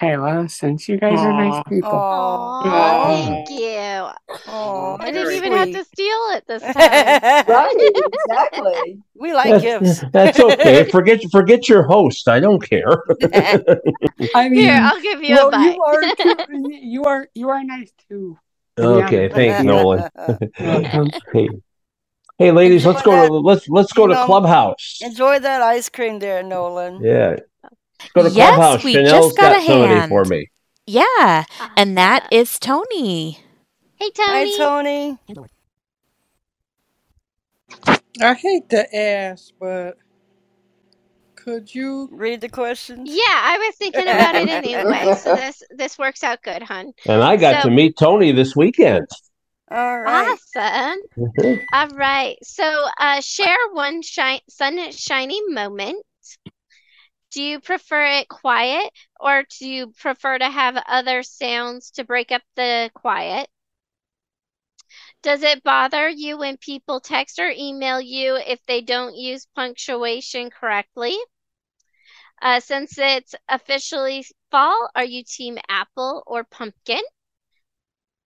Kaila, 0.00 0.50
since 0.50 0.88
you 0.88 0.96
guys 0.96 1.18
are 1.18 1.32
nice 1.32 1.52
Aw. 1.52 1.62
people. 1.64 1.90
Aw. 1.90 2.62
Aw, 2.64 3.26
thank 3.26 3.50
you. 3.50 4.08
Aw, 4.48 4.96
I 4.98 5.10
didn't 5.10 5.26
that's 5.26 5.36
even 5.36 5.52
have 5.52 5.70
to 5.72 5.84
steal 5.84 6.18
it 6.30 6.44
this 6.48 6.62
time. 6.72 7.44
Right, 7.46 7.92
exactly. 8.26 9.02
we 9.14 9.34
like 9.34 9.62
That's, 9.62 10.00
gifts. 10.00 10.04
that's 10.12 10.40
okay. 10.40 10.90
Forget 10.90 11.20
forget 11.30 11.68
your 11.68 11.82
host. 11.82 12.28
I 12.28 12.40
don't 12.40 12.66
care. 12.66 13.02
I 14.34 14.48
mean, 14.48 14.54
Here, 14.54 14.80
I'll 14.82 15.02
give 15.02 15.22
you 15.22 15.38
a 15.38 15.50
bite. 15.50 15.74
you 15.74 15.82
are 15.82 16.02
too, 16.16 16.70
you 16.80 17.04
are 17.04 17.28
you 17.34 17.50
are 17.50 17.62
nice 17.62 17.92
too. 18.08 18.38
okay, 18.78 19.24
honest 19.24 19.34
thanks, 19.34 19.58
with 19.58 19.66
you. 19.66 20.80
Nolan. 21.36 21.62
Welcome. 22.38 22.38
hey, 22.38 22.46
hey, 22.46 22.52
ladies, 22.52 22.84
Enjoy 22.84 22.92
let's 22.92 23.02
go 23.02 23.12
that. 23.12 23.28
to 23.28 23.34
let's 23.34 23.68
let's 23.68 23.92
go 23.92 24.02
You 24.04 24.08
to 24.08 24.14
know, 24.14 24.26
Clubhouse. 24.26 24.98
enjoy 25.02 25.38
that 25.40 25.62
ice 25.62 25.88
cream 25.88 26.18
there, 26.18 26.42
Nolan. 26.42 27.02
Yeah, 27.02 27.36
let's 28.00 28.12
go 28.14 28.22
to 28.24 28.30
Yes, 28.30 28.54
Clubhouse. 28.54 28.84
we 28.84 28.92
Chanel's 28.94 29.26
just 29.26 29.36
got 29.36 29.52
got 29.52 29.56
a 29.56 29.60
hand. 29.60 30.08
for 30.10 30.24
me. 30.24 30.50
Yeah, 30.86 31.04
ah. 31.18 31.72
and 31.76 31.96
that 31.98 32.24
is 32.30 32.48
Awesome. 32.48 32.54
is 32.54 32.58
Tony. 32.58 33.38
Hey, 33.96 34.10
Hi, 34.18 34.56
Tony. 34.56 35.18
Tony. 35.34 35.48
I 38.20 38.34
hate 38.34 38.68
to 38.70 38.96
ask, 38.96 39.52
but 39.60 39.96
could 41.36 41.74
you? 41.74 42.08
Read 42.12 42.40
the 42.40 42.48
questions. 42.48 43.08
Yeah, 43.10 43.22
I 43.26 43.58
was 43.58 43.76
thinking 43.76 44.02
about 44.02 44.34
it 44.36 44.48
anyway, 44.48 45.14
so 45.16 45.34
this 45.34 45.62
this 45.70 45.98
works 45.98 46.22
out 46.22 46.42
good, 46.42 46.62
hun. 46.62 46.92
And 47.06 47.22
I 47.22 47.36
got 47.36 47.62
So 47.62 47.68
to 47.68 47.74
meet 47.74 47.96
Tony 47.96 48.32
this 48.32 48.54
weekend. 48.56 49.06
All 49.72 50.00
right. 50.02 50.38
awesome. 50.54 50.98
All 51.72 51.88
right. 51.90 52.36
So, 52.42 52.64
uh, 52.98 53.20
share 53.20 53.56
one 53.72 54.02
shi 54.02 54.40
sun 54.48 54.92
shiny 54.92 55.40
moment. 55.48 56.04
Do 57.32 57.42
you 57.42 57.60
prefer 57.60 58.04
it 58.18 58.28
quiet, 58.28 58.92
or 59.18 59.44
do 59.58 59.68
you 59.68 59.92
prefer 59.92 60.38
to 60.38 60.48
have 60.50 60.76
other 60.86 61.22
sounds 61.22 61.90
to 61.92 62.04
break 62.04 62.30
up 62.30 62.42
the 62.54 62.90
quiet? 62.94 63.50
Does 65.22 65.42
it 65.42 65.62
bother 65.64 66.08
you 66.08 66.36
when 66.38 66.58
people 66.58 67.00
text 67.00 67.38
or 67.38 67.48
email 67.50 68.00
you 68.00 68.36
if 68.36 68.64
they 68.66 68.80
don't 68.82 69.16
use 69.16 69.46
punctuation 69.54 70.50
correctly? 70.50 71.18
Uh, 72.42 72.60
since 72.60 72.98
it's 72.98 73.34
officially 73.48 74.24
fall, 74.50 74.90
are 74.94 75.04
you 75.04 75.24
team 75.24 75.58
apple 75.68 76.22
or 76.26 76.44
pumpkin? 76.44 77.02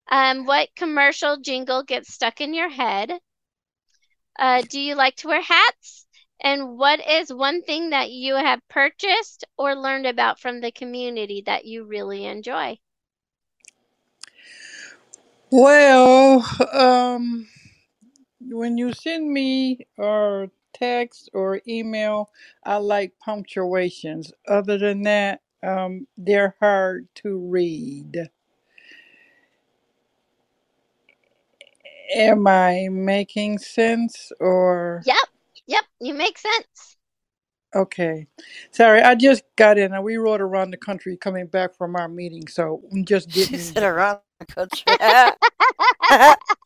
Um, 0.09 0.47
what 0.47 0.69
commercial 0.77 1.39
jingle 1.39 1.83
gets 1.83 2.13
stuck 2.13 2.41
in 2.41 2.55
your 2.55 2.69
head? 2.69 3.13
Uh, 4.39 4.63
do 4.69 4.81
you 4.81 4.95
like 4.95 5.17
to 5.17 5.29
wear 5.29 5.43
hats? 5.43 6.07
And 6.41 6.79
what 6.79 7.01
is 7.07 7.33
one 7.33 7.63
thing 7.63 7.91
that 7.91 8.11
you 8.11 8.35
have 8.37 8.61
purchased 8.69 9.45
or 9.57 9.75
learned 9.75 10.07
about 10.07 10.39
from 10.39 10.61
the 10.61 10.71
community 10.71 11.43
that 11.47 11.65
you 11.65 11.85
really 11.85 12.27
enjoy? 12.27 12.79
Well, 15.51 16.45
um, 16.73 17.49
when 18.41 18.77
you 18.77 18.93
send 18.93 19.33
me 19.33 19.87
or 19.97 20.51
text 20.75 21.31
or 21.33 21.63
email, 21.67 22.31
I 22.65 22.77
like 22.77 23.19
punctuations. 23.19 24.33
Other 24.47 24.77
than 24.77 25.03
that, 25.05 25.41
um, 25.63 26.07
they're 26.17 26.55
hard 26.61 27.09
to 27.17 27.39
read. 27.39 28.29
Am 32.15 32.47
I 32.47 32.89
making 32.91 33.59
sense 33.59 34.33
or? 34.41 35.03
Yep, 35.05 35.17
yep, 35.67 35.85
you 36.01 36.15
make 36.15 36.39
sense. 36.39 36.97
Okay. 37.75 38.27
Sorry, 38.71 39.03
I 39.03 39.15
just 39.15 39.43
got 39.57 39.77
in 39.77 39.93
and 39.93 40.03
we 40.05 40.17
rode 40.17 40.41
around 40.41 40.71
the 40.71 40.77
country 40.77 41.17
coming 41.17 41.47
back 41.47 41.77
from 41.77 41.97
our 41.97 42.09
meeting, 42.09 42.47
so 42.49 42.83
I'm 42.93 43.05
just 43.05 43.31
She 43.31 43.41
getting. 43.41 43.59
said 43.59 43.83
around 43.83 44.21
the 44.41 44.47
country. 44.47 44.83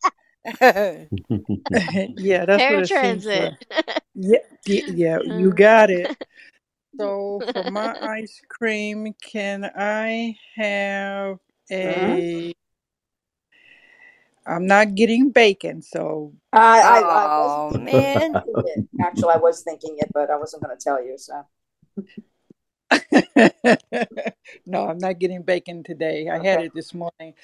yeah, 2.17 2.45
that's 2.45 2.63
what 2.71 2.83
it 2.83 2.89
seems 2.89 3.27
like. 3.27 3.55
Paratransit. 3.61 3.97
Yeah, 4.15 4.39
yeah, 4.67 4.83
yeah, 4.87 5.19
you 5.25 5.51
mm. 5.51 5.57
got 5.57 5.91
it. 5.91 6.17
So 6.99 7.41
for 7.53 7.71
my 7.71 7.97
ice 8.03 8.41
cream, 8.49 9.15
can 9.23 9.71
I 9.77 10.37
have 10.57 11.39
a? 11.71 11.75
Mm-hmm. 11.75 12.60
I'm 14.47 14.67
not 14.67 14.95
getting 14.95 15.31
bacon, 15.31 15.83
so 15.83 16.33
I, 16.53 16.81
I, 16.81 16.99
I 17.01 17.29
oh 17.37 17.71
wasn't 17.73 17.85
man. 17.85 18.33
thinking 18.33 18.63
it. 18.67 18.85
Actually, 19.01 19.35
I 19.35 19.39
was 19.39 19.63
thinking 19.63 19.97
it, 19.99 20.11
but 20.13 20.31
I 20.31 20.37
wasn't 20.37 20.63
going 20.63 20.77
to 20.77 20.83
tell 20.83 21.05
you. 21.05 21.17
So, 21.19 21.45
no, 24.67 24.87
I'm 24.89 24.99
not 24.99 25.19
getting 25.19 25.43
bacon 25.43 25.83
today. 25.85 26.29
I 26.29 26.39
had 26.39 26.59
okay. 26.59 26.67
it 26.67 26.75
this 26.75 26.93
morning. 26.95 27.35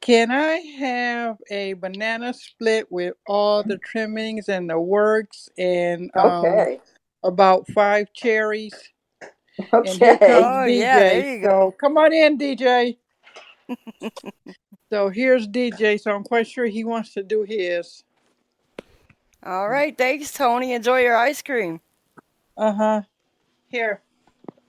Can 0.00 0.30
I 0.30 0.56
have 0.78 1.38
a 1.50 1.72
banana 1.74 2.34
split 2.34 2.90
with 2.92 3.14
all 3.26 3.62
the 3.62 3.78
trimmings 3.78 4.48
and 4.48 4.68
the 4.68 4.78
works 4.78 5.48
and 5.56 6.10
um 6.16 6.44
Okay. 6.44 6.80
about 7.22 7.66
five 7.68 8.12
cherries? 8.12 8.74
And 9.58 9.88
here 9.88 10.16
Okay. 10.16 10.32
comes 10.42 10.44
Oh 10.44 10.64
yeah, 10.66 11.02
there 11.04 11.20
DJ. 11.20 11.36
you 11.36 11.42
go. 11.42 11.70
So 11.70 11.74
come 11.80 11.96
on 11.96 12.12
in, 12.12 12.38
DJ. 12.38 12.98
So 14.90 15.08
here's 15.08 15.48
DJ. 15.48 16.00
So 16.00 16.14
I'm 16.14 16.22
quite 16.24 16.46
sure 16.46 16.66
he 16.66 16.84
wants 16.84 17.14
to 17.14 17.22
do 17.22 17.42
his. 17.42 18.04
All 19.44 19.68
right, 19.68 19.96
thanks, 19.96 20.32
Tony. 20.32 20.72
Enjoy 20.72 21.00
your 21.00 21.16
ice 21.16 21.42
cream. 21.42 21.80
Uh 22.56 22.72
huh. 22.72 23.02
Here. 23.68 24.00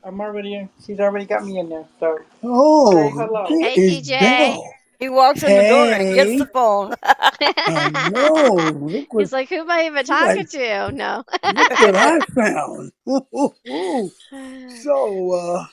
I'm 0.04 0.20
already. 0.20 0.56
In. 0.56 0.70
She's 0.86 1.00
already 1.00 1.26
got 1.26 1.46
me 1.46 1.60
in 1.60 1.70
there. 1.70 1.86
So 2.00 2.18
say 2.18 2.26
Oh, 2.44 3.10
hello. 3.10 3.46
Hey, 3.48 3.76
DJ. 3.78 4.20
Bel. 4.20 4.74
He 5.00 5.10
walks 5.10 5.44
in 5.44 5.56
the 5.56 5.68
door 5.70 5.86
and 5.92 6.16
gets 6.16 6.40
the 6.40 6.46
phone. 6.48 6.96
I 7.04 8.10
know. 8.10 8.72
What 9.10 9.20
He's 9.22 9.34
like, 9.34 9.50
who 9.50 9.58
am 9.58 9.70
I 9.72 9.86
even 9.86 10.04
she's 10.04 10.10
like. 10.10 10.36
talking 10.36 10.48
to? 10.48 10.92
No. 10.92 11.24
Look 11.44 11.70
what 11.80 11.96
I 11.96 12.20
found. 12.22 12.92
Ooh, 13.08 13.28
ooh, 13.38 13.54
ooh. 13.68 14.12
So 14.82 15.32
uh, 15.32 15.66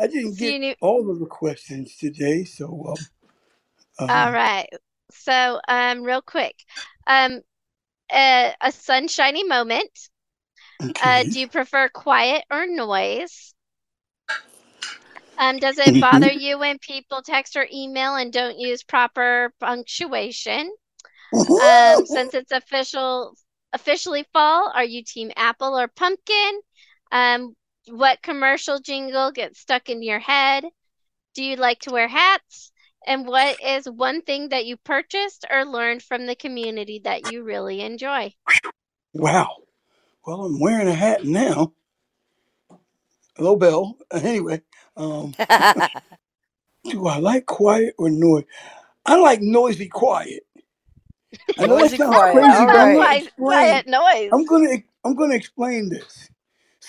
I 0.00 0.06
didn't 0.06 0.36
So 0.36 0.38
get 0.38 0.56
knew. 0.58 0.74
all 0.80 1.10
of 1.10 1.20
the 1.20 1.26
questions 1.26 1.96
today. 1.96 2.44
So 2.44 2.94
um, 3.98 4.08
um, 4.08 4.32
right. 4.32 4.68
So, 5.12 5.60
um, 5.68 6.02
real 6.02 6.22
quick, 6.22 6.54
um, 7.06 7.40
uh, 8.10 8.52
a 8.60 8.72
sunshiny 8.72 9.44
moment. 9.44 9.90
Uh, 11.02 11.24
do 11.24 11.40
you 11.40 11.48
prefer 11.48 11.88
quiet 11.88 12.44
or 12.50 12.66
noise? 12.66 13.54
Um, 15.38 15.58
does 15.58 15.78
it 15.78 15.98
bother 15.98 16.30
you 16.30 16.58
when 16.58 16.78
people 16.78 17.22
text 17.22 17.56
or 17.56 17.66
email 17.72 18.14
and 18.14 18.32
don't 18.32 18.58
use 18.58 18.82
proper 18.82 19.52
punctuation? 19.60 20.70
Um, 21.58 22.06
since 22.06 22.34
it's 22.34 22.52
official, 22.52 23.34
officially 23.72 24.26
fall, 24.32 24.70
are 24.74 24.84
you 24.84 25.02
team 25.04 25.30
apple 25.36 25.78
or 25.78 25.88
pumpkin? 25.88 26.60
Um, 27.12 27.54
what 27.90 28.22
commercial 28.22 28.78
jingle 28.78 29.32
gets 29.32 29.60
stuck 29.60 29.88
in 29.88 30.02
your 30.02 30.18
head? 30.18 30.64
Do 31.34 31.44
you 31.44 31.56
like 31.56 31.80
to 31.80 31.90
wear 31.90 32.08
hats? 32.08 32.72
And 33.06 33.26
what 33.26 33.60
is 33.64 33.86
one 33.86 34.22
thing 34.22 34.50
that 34.50 34.66
you 34.66 34.76
purchased 34.76 35.46
or 35.50 35.64
learned 35.64 36.02
from 36.02 36.26
the 36.26 36.34
community 36.34 37.00
that 37.04 37.30
you 37.30 37.42
really 37.42 37.80
enjoy? 37.80 38.34
Wow. 39.14 39.56
Well, 40.26 40.42
I'm 40.44 40.60
wearing 40.60 40.88
a 40.88 40.94
hat 40.94 41.24
now. 41.24 41.72
Hello, 43.36 43.56
Bel. 43.56 43.96
Anyway, 44.12 44.60
um, 44.96 45.32
do 46.84 47.06
I 47.06 47.18
like 47.18 47.46
quiet 47.46 47.94
or 47.98 48.10
noise? 48.10 48.44
I 49.06 49.16
like 49.16 49.40
noisy 49.40 49.88
quiet. 49.88 50.44
I 51.58 51.66
know 51.66 51.76
that 51.76 51.80
Noisy 51.80 51.96
sounds 51.96 52.16
quiet. 52.16 52.32
crazy, 52.32 52.52
All 52.52 52.66
but 52.66 52.80
I'm 52.80 52.92
gonna 52.94 53.22
Quiet 53.36 53.86
noise. 53.86 54.30
I'm 54.32 54.44
gonna 54.46 54.76
I'm 55.04 55.14
gonna 55.14 55.34
explain 55.34 55.88
this. 55.88 56.29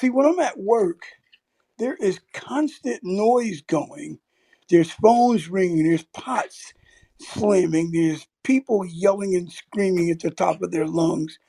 See, 0.02 0.12
when 0.12 0.28
I'm 0.28 0.40
at 0.42 0.60
work, 0.60 1.04
there 1.80 1.96
is 1.96 2.22
constant 2.34 3.02
noise 3.04 3.62
going. 3.64 4.20
There's 4.70 4.92
phones 4.92 5.50
ringing. 5.50 5.86
There's 5.90 6.06
pots 6.06 6.74
slamming. 7.22 7.92
There's 7.94 8.28
people 8.44 8.86
yelling 8.86 9.36
and 9.36 9.52
screaming 9.52 10.12
at 10.12 10.22
the 10.22 10.32
top 10.32 10.64
of 10.64 10.72
their 10.72 10.88
lungs. 10.88 11.40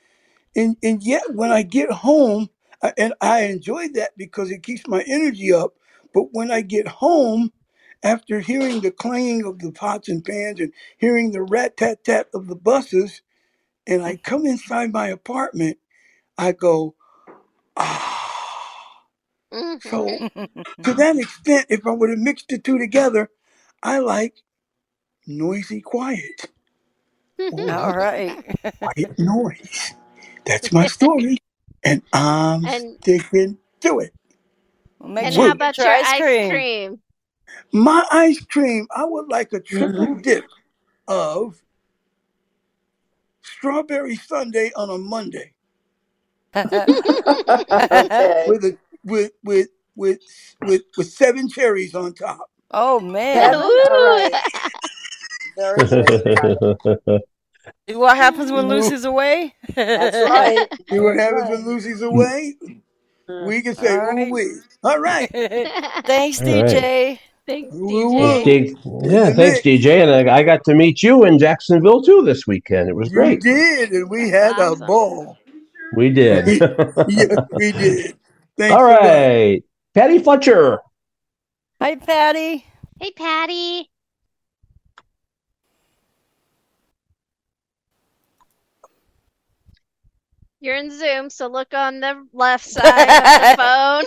And 0.55 0.77
and 0.83 1.03
yet, 1.03 1.23
when 1.35 1.51
I 1.51 1.63
get 1.63 1.91
home, 1.91 2.49
I, 2.83 2.93
and 2.97 3.13
I 3.21 3.43
enjoy 3.43 3.89
that 3.95 4.11
because 4.17 4.51
it 4.51 4.63
keeps 4.63 4.87
my 4.87 5.03
energy 5.07 5.53
up. 5.53 5.73
But 6.13 6.33
when 6.33 6.51
I 6.51 6.61
get 6.61 6.87
home, 6.87 7.53
after 8.03 8.41
hearing 8.41 8.81
the 8.81 8.91
clanging 8.91 9.45
of 9.45 9.59
the 9.59 9.71
pots 9.71 10.09
and 10.09 10.25
pans 10.25 10.59
and 10.61 10.73
hearing 10.97 11.31
the 11.31 11.43
rat 11.43 11.77
tat 11.77 12.03
tat 12.05 12.29
of 12.33 12.47
the 12.47 12.55
buses, 12.55 13.21
and 13.87 14.03
I 14.03 14.17
come 14.17 14.45
inside 14.45 14.93
my 14.93 15.07
apartment, 15.09 15.77
I 16.37 16.53
go, 16.53 16.95
ah. 17.77 18.22
Mm-hmm. 19.53 19.89
So 19.89 20.25
to 20.83 20.93
that 20.95 21.17
extent, 21.17 21.67
if 21.69 21.85
I 21.87 21.91
would 21.91 22.09
have 22.09 22.19
mixed 22.19 22.49
the 22.49 22.59
two 22.59 22.79
together, 22.79 23.29
I 23.83 23.99
like 23.99 24.35
noisy 25.27 25.81
quiet 25.81 26.47
or 27.51 27.59
All 27.69 27.93
right. 27.95 28.37
quiet 28.81 29.19
noise. 29.19 29.95
That's 30.45 30.71
my 30.73 30.85
story, 30.87 31.39
and 31.83 32.03
I'm 32.13 32.67
And 32.67 32.97
sticking 33.01 33.59
to 33.81 33.99
it. 33.99 34.13
Well, 34.99 35.11
make 35.11 35.29
and 35.29 35.33
sure 35.33 35.47
how 35.47 35.51
you 35.51 35.55
get 35.55 35.57
about 35.57 35.77
your 35.77 35.85
your 35.85 35.97
ice 35.99 36.13
ice 36.13 36.39
cream. 36.39 36.49
cream? 36.49 36.99
My 37.73 38.05
ice 38.11 38.43
cream, 38.45 38.87
I 38.95 39.05
would 39.05 39.29
like 39.29 39.53
a 39.53 39.59
triple 39.59 40.15
dip 40.15 40.45
of 41.07 41.61
strawberry 43.43 44.15
sundae 44.15 44.71
on 44.75 44.89
a 44.89 44.97
Monday 44.97 45.53
with 48.45 48.65
a 48.65 48.77
with 49.03 49.31
with 49.43 49.67
with 49.95 50.19
with 50.61 50.81
with 50.97 51.07
seven 51.11 51.49
cherries 51.49 51.95
on 51.95 52.13
top. 52.13 52.49
oh 52.71 52.99
man. 52.99 53.53
Seven. 53.53 53.61
All 53.61 54.17
right. 54.17 54.33
Very 55.55 55.87
good. 57.05 57.21
What 57.87 58.17
happens 58.17 58.51
when 58.51 58.67
Woo. 58.67 58.75
Lucy's 58.75 59.05
away? 59.05 59.53
That's 59.73 60.15
right. 60.29 60.67
See 60.89 60.99
what 60.99 61.15
That's 61.15 61.31
happens 61.31 61.49
right. 61.49 61.51
when 61.51 61.65
Lucy's 61.65 62.01
away? 62.01 62.55
Mm. 63.29 63.47
We 63.47 63.61
can 63.61 63.75
say 63.75 63.91
All 63.97 64.03
ooh 64.03 64.15
right. 64.15 64.31
wee. 64.31 64.55
All 64.83 64.99
right. 64.99 65.29
Thanks, 66.05 66.41
All 66.41 66.47
right. 66.47 66.65
DJ. 66.65 67.19
Thanks, 67.45 67.73
Woo 67.73 68.11
Thanks, 68.43 68.73
DJ. 68.73 68.83
woo. 68.83 69.01
D- 69.01 69.05
In 69.07 69.11
yeah, 69.13 69.29
the 69.29 69.35
thanks, 69.35 69.65
mix. 69.65 69.85
DJ. 69.85 70.01
And 70.03 70.29
I, 70.29 70.37
I 70.37 70.43
got 70.43 70.63
to 70.65 70.73
meet 70.75 71.03
you 71.03 71.23
in 71.25 71.39
Jacksonville 71.39 72.01
too 72.01 72.21
this 72.23 72.45
weekend. 72.47 72.89
It 72.89 72.95
was 72.95 73.09
You 73.09 73.15
great. 73.15 73.41
did, 73.41 73.91
and 73.91 74.09
we 74.09 74.29
That's 74.29 74.53
had 74.55 74.61
a 74.61 74.71
awesome. 74.71 74.87
ball. 74.87 75.37
We 75.95 76.09
did. 76.09 76.47
yes, 77.07 77.37
we 77.51 77.71
did. 77.71 78.15
Thanks 78.57 78.73
All 78.73 78.85
a 78.85 78.89
lot. 78.89 79.01
right. 79.01 79.63
Patty 79.93 80.19
Fletcher. 80.19 80.79
Hi, 81.81 81.95
Patty. 81.95 82.65
Hey, 82.99 83.11
Patty. 83.11 83.89
You're 90.59 90.75
in 90.77 90.91
Zoom, 90.97 91.29
so 91.29 91.47
look 91.47 91.73
on 91.73 91.99
the 91.99 92.25
left 92.31 92.63
side 92.65 92.85
of 92.85 93.41
the 93.51 93.55
phone. 93.61 94.05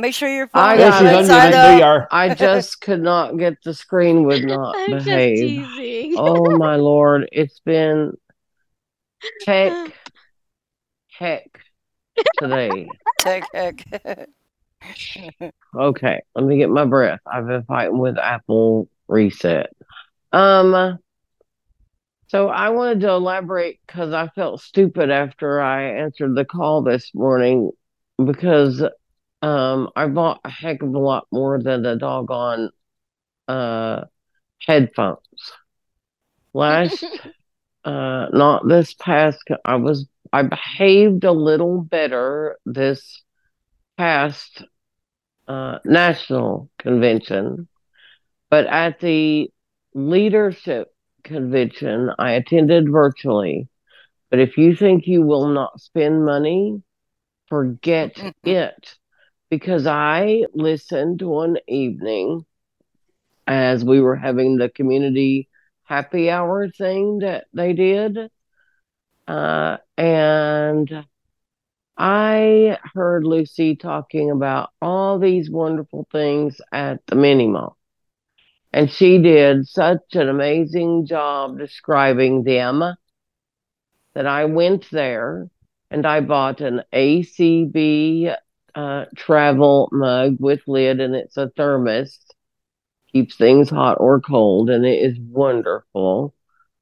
Make 0.00 0.14
sure 0.14 0.30
your 0.30 0.48
I 0.54 0.76
phone 0.76 0.78
There 0.78 0.88
is 0.88 0.94
she's 0.94 1.02
got 1.02 1.04
right 1.04 1.14
on 1.16 1.24
side 1.26 1.70
mute. 1.72 1.78
You 1.78 1.84
are. 1.84 2.08
I 2.10 2.34
just 2.34 2.80
could 2.80 3.02
not 3.02 3.36
get 3.36 3.58
the 3.62 3.74
screen 3.74 4.24
would 4.24 4.44
not 4.46 4.74
I'm 4.78 4.92
just 4.92 5.04
behave. 5.04 5.36
teasing. 5.36 6.14
Oh 6.16 6.56
my 6.56 6.76
lord, 6.76 7.28
it's 7.32 7.60
been 7.60 8.16
tech, 9.42 9.92
heck 11.18 11.60
today. 12.38 12.88
Heck, 13.24 13.44
heck. 13.52 13.86
Okay, 15.78 16.20
let 16.34 16.44
me 16.44 16.56
get 16.56 16.70
my 16.70 16.86
breath. 16.86 17.20
I've 17.30 17.46
been 17.46 17.64
fighting 17.64 17.98
with 17.98 18.16
Apple 18.16 18.88
Reset. 19.08 19.70
Um, 20.32 20.98
so 22.30 22.48
I 22.48 22.68
wanted 22.68 23.00
to 23.00 23.10
elaborate 23.10 23.80
because 23.86 24.12
I 24.12 24.28
felt 24.28 24.60
stupid 24.60 25.10
after 25.10 25.60
I 25.60 25.96
answered 25.98 26.36
the 26.36 26.44
call 26.44 26.82
this 26.82 27.10
morning 27.12 27.72
because 28.24 28.84
um 29.42 29.88
I 29.96 30.06
bought 30.06 30.40
a 30.44 30.50
heck 30.50 30.82
of 30.82 30.94
a 30.94 30.98
lot 30.98 31.26
more 31.32 31.60
than 31.60 31.82
the 31.82 31.96
doggone 31.96 32.70
uh 33.48 34.04
headphones. 34.64 35.18
Last 36.54 37.04
uh 37.84 38.26
not 38.32 38.68
this 38.68 38.94
past 38.94 39.42
I 39.64 39.74
was 39.76 40.06
I 40.32 40.42
behaved 40.42 41.24
a 41.24 41.32
little 41.32 41.82
better 41.82 42.58
this 42.66 43.22
past 43.96 44.64
uh 45.48 45.78
national 45.84 46.70
convention, 46.78 47.68
but 48.50 48.66
at 48.66 49.00
the 49.00 49.50
leadership 49.94 50.88
convention 51.24 52.10
I 52.18 52.32
attended 52.32 52.90
virtually. 52.90 53.68
But 54.30 54.40
if 54.40 54.56
you 54.56 54.74
think 54.76 55.06
you 55.06 55.22
will 55.22 55.48
not 55.48 55.80
spend 55.80 56.24
money, 56.24 56.82
forget 57.48 58.16
it. 58.44 58.96
Because 59.50 59.86
I 59.86 60.44
listened 60.54 61.22
one 61.22 61.58
evening 61.68 62.44
as 63.46 63.84
we 63.84 64.00
were 64.00 64.16
having 64.16 64.56
the 64.56 64.68
community 64.68 65.48
happy 65.84 66.30
hour 66.30 66.68
thing 66.68 67.18
that 67.20 67.46
they 67.52 67.72
did. 67.72 68.18
Uh, 69.26 69.76
and 69.96 71.06
I 71.96 72.78
heard 72.94 73.24
Lucy 73.24 73.76
talking 73.76 74.30
about 74.30 74.70
all 74.80 75.18
these 75.18 75.50
wonderful 75.50 76.08
things 76.10 76.60
at 76.72 77.04
the 77.06 77.14
mini 77.14 77.46
mall. 77.46 77.76
And 78.72 78.90
she 78.90 79.18
did 79.18 79.66
such 79.68 80.14
an 80.14 80.28
amazing 80.28 81.06
job 81.06 81.58
describing 81.58 82.44
them 82.44 82.82
that 84.14 84.26
I 84.26 84.46
went 84.46 84.90
there 84.90 85.48
and 85.90 86.06
I 86.06 86.20
bought 86.20 86.60
an 86.60 86.82
ACB 86.92 88.34
uh, 88.74 89.04
travel 89.16 89.88
mug 89.92 90.36
with 90.38 90.60
lid 90.66 91.00
and 91.00 91.14
it's 91.14 91.36
a 91.36 91.50
thermos. 91.50 92.18
Keeps 93.12 93.36
things 93.36 93.68
hot 93.68 93.98
or 94.00 94.20
cold 94.20 94.70
and 94.70 94.86
it 94.86 95.02
is 95.02 95.18
wonderful. 95.18 96.34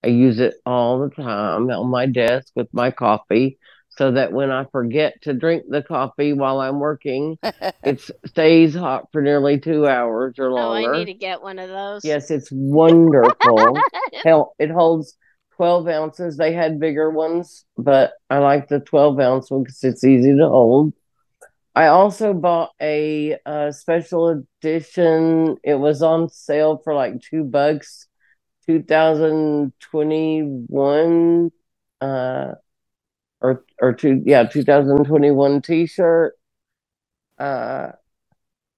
I 0.05 0.09
use 0.09 0.39
it 0.41 0.55
all 0.65 1.01
the 1.01 1.11
time 1.11 1.71
on 1.71 1.91
my 1.91 2.07
desk 2.07 2.53
with 2.55 2.69
my 2.73 2.91
coffee 2.91 3.59
so 3.91 4.13
that 4.13 4.33
when 4.33 4.51
I 4.51 4.65
forget 4.71 5.21
to 5.23 5.35
drink 5.35 5.65
the 5.69 5.83
coffee 5.83 6.33
while 6.33 6.61
I'm 6.61 6.79
working, 6.79 7.37
it 7.83 8.01
stays 8.27 8.75
hot 8.75 9.09
for 9.13 9.21
nearly 9.23 9.59
two 9.59 9.89
hours 9.89 10.39
or 10.39 10.53
longer. 10.53 10.91
Oh, 10.91 10.95
I 10.95 10.99
need 10.99 11.07
to 11.07 11.15
get 11.15 11.43
one 11.43 11.59
of 11.59 11.69
those. 11.69 12.05
Yes, 12.05 12.31
it's 12.31 12.49
wonderful. 12.53 13.77
Hell, 14.25 14.55
it 14.59 14.71
holds 14.71 15.17
12 15.57 15.89
ounces. 15.89 16.37
They 16.37 16.53
had 16.53 16.79
bigger 16.79 17.11
ones, 17.11 17.65
but 17.77 18.13
I 18.31 18.39
like 18.39 18.69
the 18.69 18.79
12 18.79 19.19
ounce 19.19 19.51
one 19.51 19.65
because 19.65 19.83
it's 19.83 20.05
easy 20.05 20.37
to 20.37 20.49
hold. 20.49 20.95
I 21.75 21.89
also 21.89 22.35
bought 22.35 22.71
a, 22.81 23.37
uh 23.47 23.71
special 23.73 24.45
edition. 24.63 25.57
It 25.63 25.75
was 25.75 26.03
on 26.03 26.29
sale 26.29 26.81
for 26.83 26.95
like 26.95 27.21
two 27.21 27.45
bucks. 27.45 28.08
2021 28.69 31.51
uh 32.01 32.53
or 33.41 33.65
or 33.81 33.93
two 33.95 34.23
yeah 34.27 34.45
2021 34.45 35.63
t-shirt 35.63 36.35
uh 37.39 37.93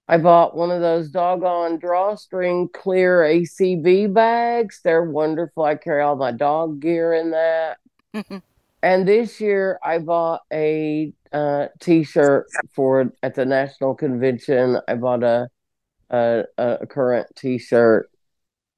I 0.07 0.17
bought 0.17 0.55
one 0.57 0.71
of 0.71 0.81
those 0.81 1.09
doggone 1.09 1.79
drawstring 1.79 2.67
clear 2.73 3.21
ACB 3.21 4.13
bags. 4.13 4.81
They're 4.83 5.09
wonderful. 5.09 5.63
I 5.63 5.75
carry 5.75 6.01
all 6.01 6.17
my 6.17 6.33
dog 6.33 6.81
gear 6.81 7.13
in 7.13 7.31
that. 7.31 7.77
And 8.83 9.07
this 9.07 9.39
year 9.39 9.79
I 9.83 9.99
bought 9.99 10.41
a 10.51 11.13
uh, 11.31 11.67
t-shirt 11.79 12.47
for 12.73 13.13
at 13.21 13.35
the 13.35 13.45
national 13.45 13.95
convention. 13.95 14.79
I 14.87 14.95
bought 14.95 15.23
a 15.23 15.49
a, 16.09 16.43
a 16.57 16.87
current 16.87 17.27
t-shirt 17.35 18.09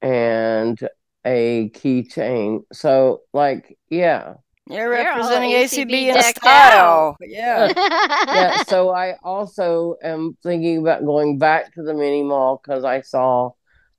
and 0.01 0.77
a 1.25 1.69
keychain. 1.71 2.63
So 2.73 3.21
like 3.33 3.77
yeah. 3.89 4.35
You're 4.69 4.79
You're 4.83 4.89
representing 4.91 5.51
ACB 5.51 5.89
ACB 5.89 6.15
in 6.15 6.21
style. 6.23 7.17
Yeah. 7.21 7.73
yeah, 7.75 8.63
so 8.63 8.91
I 8.91 9.17
also 9.21 9.95
am 10.01 10.37
thinking 10.41 10.77
about 10.77 11.03
going 11.05 11.37
back 11.37 11.73
to 11.73 11.83
the 11.83 11.93
mini 11.93 12.23
mall 12.23 12.61
because 12.63 12.85
I 12.85 13.01
saw 13.01 13.51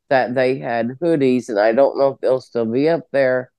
that 0.08 0.34
they 0.34 0.58
had 0.58 0.88
hoodies, 1.02 1.50
and 1.50 1.58
I 1.60 1.72
don't 1.72 1.98
know 1.98 2.08
if 2.08 2.20
they'll 2.20 2.40
still 2.40 2.64
be 2.64 2.88
up 2.88 3.02
there, 3.12 3.52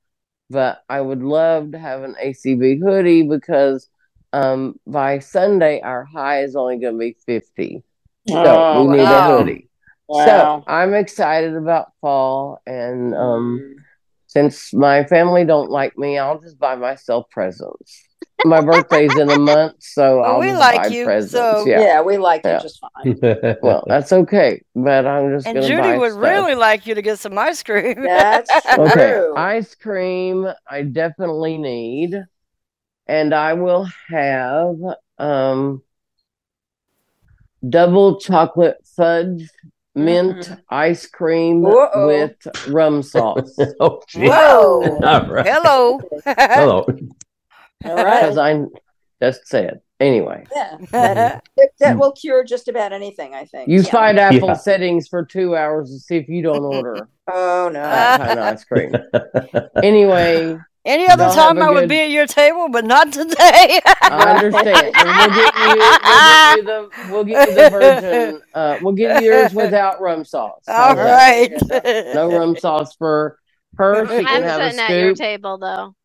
but 0.49 0.84
I 0.89 0.99
would 0.99 1.21
love 1.21 1.71
to 1.73 1.80
have 1.80 2.01
an 2.04 2.15
ACB 2.23 2.80
hoodie 2.80 3.21
because 3.23 3.88
um, 4.34 4.80
by 4.88 5.19
Sunday 5.19 5.82
our 5.82 6.06
high 6.06 6.41
is 6.43 6.56
only 6.56 6.78
going 6.80 6.95
to 6.95 6.99
be 6.99 7.15
50. 7.25 7.84
So 8.28 8.36
Oh, 8.38 8.84
we 8.86 8.97
need 8.97 9.04
wow. 9.04 9.36
a 9.36 9.38
hoodie. 9.38 9.69
Wow. 10.08 10.26
So 10.26 10.63
I'm 10.68 10.94
excited 10.94 11.56
about 11.56 11.88
fall, 12.02 12.62
and 12.65 13.15
um, 13.15 13.76
since 14.28 14.74
my 14.74 15.04
family 15.06 15.46
don't 15.46 15.70
like 15.72 15.98
me, 15.98 16.18
I'll 16.18 16.39
just 16.39 16.60
buy 16.60 16.76
myself 16.76 17.26
presents. 17.32 18.04
My 18.44 18.62
birthday's 18.62 19.18
in 19.18 19.30
a 19.30 19.36
month, 19.36 19.78
so 19.80 20.20
Well, 20.22 20.36
I'll 20.36 20.41
we 20.41 20.48
just 20.48 20.60
like 20.60 20.76
buy 20.84 20.88
you, 20.89 21.06
presents. 21.06 21.32
so- 21.32 21.65
yeah. 21.65 21.80
Yeah, 21.82 22.02
we 22.02 22.18
like 22.18 22.46
you 22.46 22.60
just 22.62 22.80
fine. 22.80 23.20
well, 23.62 23.84
that's 23.88 24.13
okay, 24.13 24.62
but 24.76 25.06
I'm 25.08 25.32
just 25.36 25.48
And 25.48 25.56
gonna 25.56 25.68
Judy 25.68 25.82
buy 25.82 25.98
would 25.98 26.12
stuff. 26.12 26.22
really 26.22 26.56
like 26.56 26.86
you 26.86 26.94
to 26.96 27.02
get 27.02 27.18
some 27.20 27.38
ice 27.38 27.63
cream. 27.63 28.04
That's 28.04 28.52
Okay, 28.78 29.12
true. 29.12 29.36
ice 29.36 29.74
cream 29.76 30.48
I 30.70 30.84
definitely 30.84 31.58
need, 31.58 32.15
and 33.08 33.34
I 33.34 33.54
will 33.54 33.88
have 34.10 34.76
um 35.18 35.82
double 37.68 38.20
chocolate 38.20 38.78
fudge 38.96 39.50
mint 39.95 40.38
mm-hmm. 40.38 40.53
ice 40.69 41.08
cream 41.08 41.65
Uh-oh. 41.65 42.08
with 42.08 42.36
rum 42.67 43.01
sauce. 43.01 43.58
oh, 43.79 44.01
gee. 44.08 44.27
Whoa. 44.27 44.99
All 45.03 45.27
right. 45.27 45.47
Hello. 45.47 45.99
Hello. 46.25 46.86
All 47.86 47.95
right. 47.95 48.21
Because 48.21 48.38
I 48.38 48.65
just 49.21 49.47
said 49.47 49.79
anyway. 49.99 50.45
Yeah. 50.53 50.77
That, 50.91 51.43
that, 51.55 51.69
that 51.79 51.97
will 51.97 52.12
cure 52.12 52.43
just 52.43 52.67
about 52.67 52.93
anything, 52.93 53.34
I 53.34 53.45
think. 53.45 53.69
Use 53.69 53.86
Yeah. 53.86 53.91
five 53.91 54.17
apple 54.17 54.49
Yeah. 54.49 54.53
settings 54.53 55.08
for 55.08 55.25
two 55.25 55.55
hours 55.55 55.91
to 55.91 55.99
see 55.99 56.17
if 56.17 56.27
you 56.27 56.41
don't 56.41 56.63
order 56.63 57.08
Oh 57.27 57.69
no. 57.71 57.81
that 57.81 58.19
kind 58.19 58.39
of 58.39 58.45
ice 58.45 58.63
cream. 58.65 58.93
Anyway, 59.81 60.58
Any 60.86 61.08
other 61.08 61.24
Y'all 61.24 61.34
time 61.34 61.58
I 61.58 61.65
a 61.65 61.69
I 61.69 61.71
would 61.71 61.89
be 61.89 62.00
at 62.00 62.12
your 62.12 62.28
table, 62.28 62.69
but 62.69 62.86
not 62.86 63.12
today. 63.12 63.82
I 64.04 64.36
understand. 64.36 64.93
We'll 64.95 65.34
get 65.34 65.56
you, 65.58 65.71
we'll 65.74 66.24
get 66.24 66.58
you 66.58 66.63
the, 66.63 66.89
we'll 67.12 67.24
get 67.24 67.50
you 67.50 67.56
the 67.56 67.69
virgin. 67.71 68.41
Uh, 68.54 68.78
we'll 68.82 68.93
get 68.93 69.24
you 69.24 69.32
yours 69.32 69.54
without 69.54 70.00
rum 70.00 70.24
sauce. 70.24 70.63
All 70.67 70.95
How's 70.95 70.98
right. 70.98 72.13
No 72.13 72.32
rum 72.32 72.56
sauce 72.56 72.95
for 72.95 73.39
her. 73.78 74.06
She 74.06 74.24
can 74.24 74.28
I'm 74.28 74.43
have 74.43 74.62
a 74.62 74.71
sitting 74.71 74.80
at 74.80 74.91
your 74.91 75.15
table 75.15 75.58
though. 75.58 75.95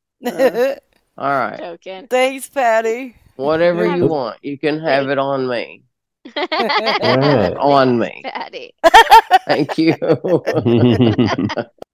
All 1.19 1.29
right. 1.29 1.59
Joking. 1.59 2.07
Thanks, 2.07 2.49
Patty. 2.49 3.17
Whatever 3.37 3.95
you 3.97 4.07
want, 4.07 4.39
you 4.43 4.59
can 4.59 4.81
have 4.81 5.09
it 5.11 5.19
on 5.19 5.47
me. 5.47 5.85
On 6.37 7.99
me. 7.99 8.23
Patty. 8.25 8.75
Thank 9.47 9.79
you. 9.79 9.95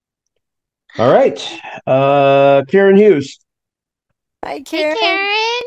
All 0.99 1.11
right. 1.13 1.39
Uh, 1.85 2.63
Karen 2.67 2.95
Hughes. 2.95 3.39
Hi, 4.43 4.53
Hey, 4.53 4.63
Karen. 4.63 4.97
Karen. 4.99 5.61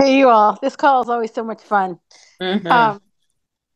Hey, 0.00 0.18
you 0.18 0.28
all. 0.28 0.58
This 0.62 0.76
call 0.76 1.02
is 1.02 1.08
always 1.08 1.32
so 1.32 1.42
much 1.44 1.60
fun. 1.62 1.98
Mhm. 2.40 2.70
Um, 2.70 3.00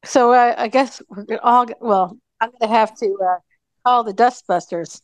so 0.05 0.33
uh, 0.33 0.55
I 0.57 0.69
guess 0.69 1.03
we're 1.09 1.25
gonna 1.25 1.41
all, 1.43 1.67
well, 1.81 2.17
I'm 2.41 2.51
going 2.51 2.61
to 2.61 2.69
have 2.79 2.97
to 2.99 3.19
uh, 3.25 3.39
call 3.85 4.05
the 4.05 4.13
Dustbusters. 4.15 5.01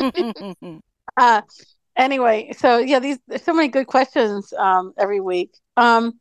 Uh, 1.18 1.40
anyway, 1.96 2.52
so 2.58 2.76
yeah, 2.76 2.98
these 2.98 3.18
so 3.42 3.54
many 3.54 3.68
good 3.68 3.86
questions 3.86 4.52
um, 4.58 4.92
every 4.98 5.18
week. 5.20 5.50
Um, 5.78 6.20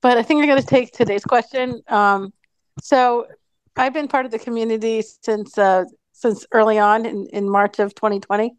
but 0.00 0.16
I 0.16 0.22
think 0.22 0.40
I'm 0.40 0.48
going 0.48 0.60
to 0.60 0.66
take 0.66 0.90
today's 0.92 1.22
question. 1.22 1.82
Um, 1.88 2.32
so 2.80 3.26
I've 3.76 3.92
been 3.92 4.08
part 4.08 4.24
of 4.24 4.32
the 4.32 4.38
community 4.38 5.02
since 5.02 5.58
uh, 5.58 5.84
since 6.22 6.46
early 6.52 6.78
on 6.78 7.06
in, 7.06 7.26
in 7.32 7.50
March 7.50 7.78
of 7.80 7.94
2020. 7.94 8.52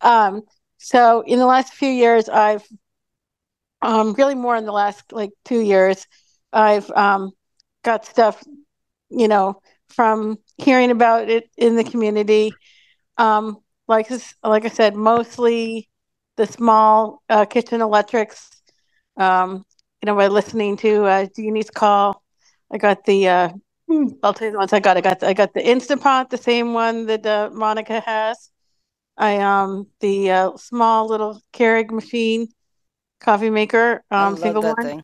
Um, 0.00 0.42
so 0.78 1.22
in 1.22 1.38
the 1.38 1.46
last 1.46 1.72
few 1.74 1.88
years, 1.90 2.28
I've 2.28 2.66
um, 3.82 4.14
really 4.14 4.34
more 4.34 4.56
in 4.56 4.66
the 4.66 4.72
last 4.72 5.12
like 5.12 5.30
two 5.44 5.60
years, 5.60 6.06
I've 6.52 6.90
um, 6.90 7.32
got 7.84 8.04
stuff, 8.04 8.42
you 9.10 9.28
know, 9.28 9.60
from 9.88 10.38
hearing 10.58 10.90
about 10.90 11.28
it 11.30 11.50
in 11.56 11.76
the 11.76 11.84
community. 11.84 12.58
Um, 13.18 13.58
like 13.88 14.08
like 14.42 14.64
I 14.64 14.68
said, 14.68 14.94
mostly 14.96 15.88
the 16.36 16.46
small 16.46 17.22
uh, 17.28 17.44
kitchen 17.46 17.80
electrics. 17.80 18.50
Um, 19.16 19.64
you 20.02 20.06
know, 20.06 20.16
by 20.16 20.28
listening 20.28 20.76
to 20.78 21.04
uh, 21.04 21.26
Jeannie's 21.36 21.70
call, 21.70 22.22
I 22.72 22.78
got 22.78 23.04
the. 23.04 23.28
Uh, 23.28 23.48
I'll 24.22 24.34
tell 24.34 24.46
you 24.46 24.52
the 24.52 24.58
ones 24.58 24.72
I 24.72 24.80
got. 24.80 24.96
I 24.96 25.00
got 25.00 25.20
the, 25.20 25.28
I 25.28 25.32
got 25.32 25.54
the 25.54 25.62
Instapot, 25.62 26.30
the 26.30 26.38
same 26.38 26.72
one 26.72 27.06
that 27.06 27.24
uh, 27.24 27.50
Monica 27.52 28.00
has. 28.00 28.50
I 29.16 29.38
um 29.38 29.86
the 30.00 30.30
uh, 30.30 30.56
small 30.56 31.08
little 31.08 31.40
Keurig 31.52 31.90
machine 31.90 32.48
coffee 33.20 33.50
maker, 33.50 34.02
um, 34.10 34.36
single 34.36 34.62
one, 34.62 34.76
thing. 34.76 35.02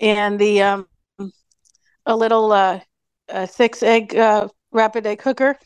and 0.00 0.38
the 0.38 0.62
um 0.62 0.86
a 2.06 2.16
little 2.16 2.52
uh, 2.52 2.80
uh 3.28 3.46
six 3.46 3.82
egg 3.82 4.14
uh, 4.16 4.48
rapid 4.72 5.06
egg 5.06 5.18
cooker. 5.18 5.58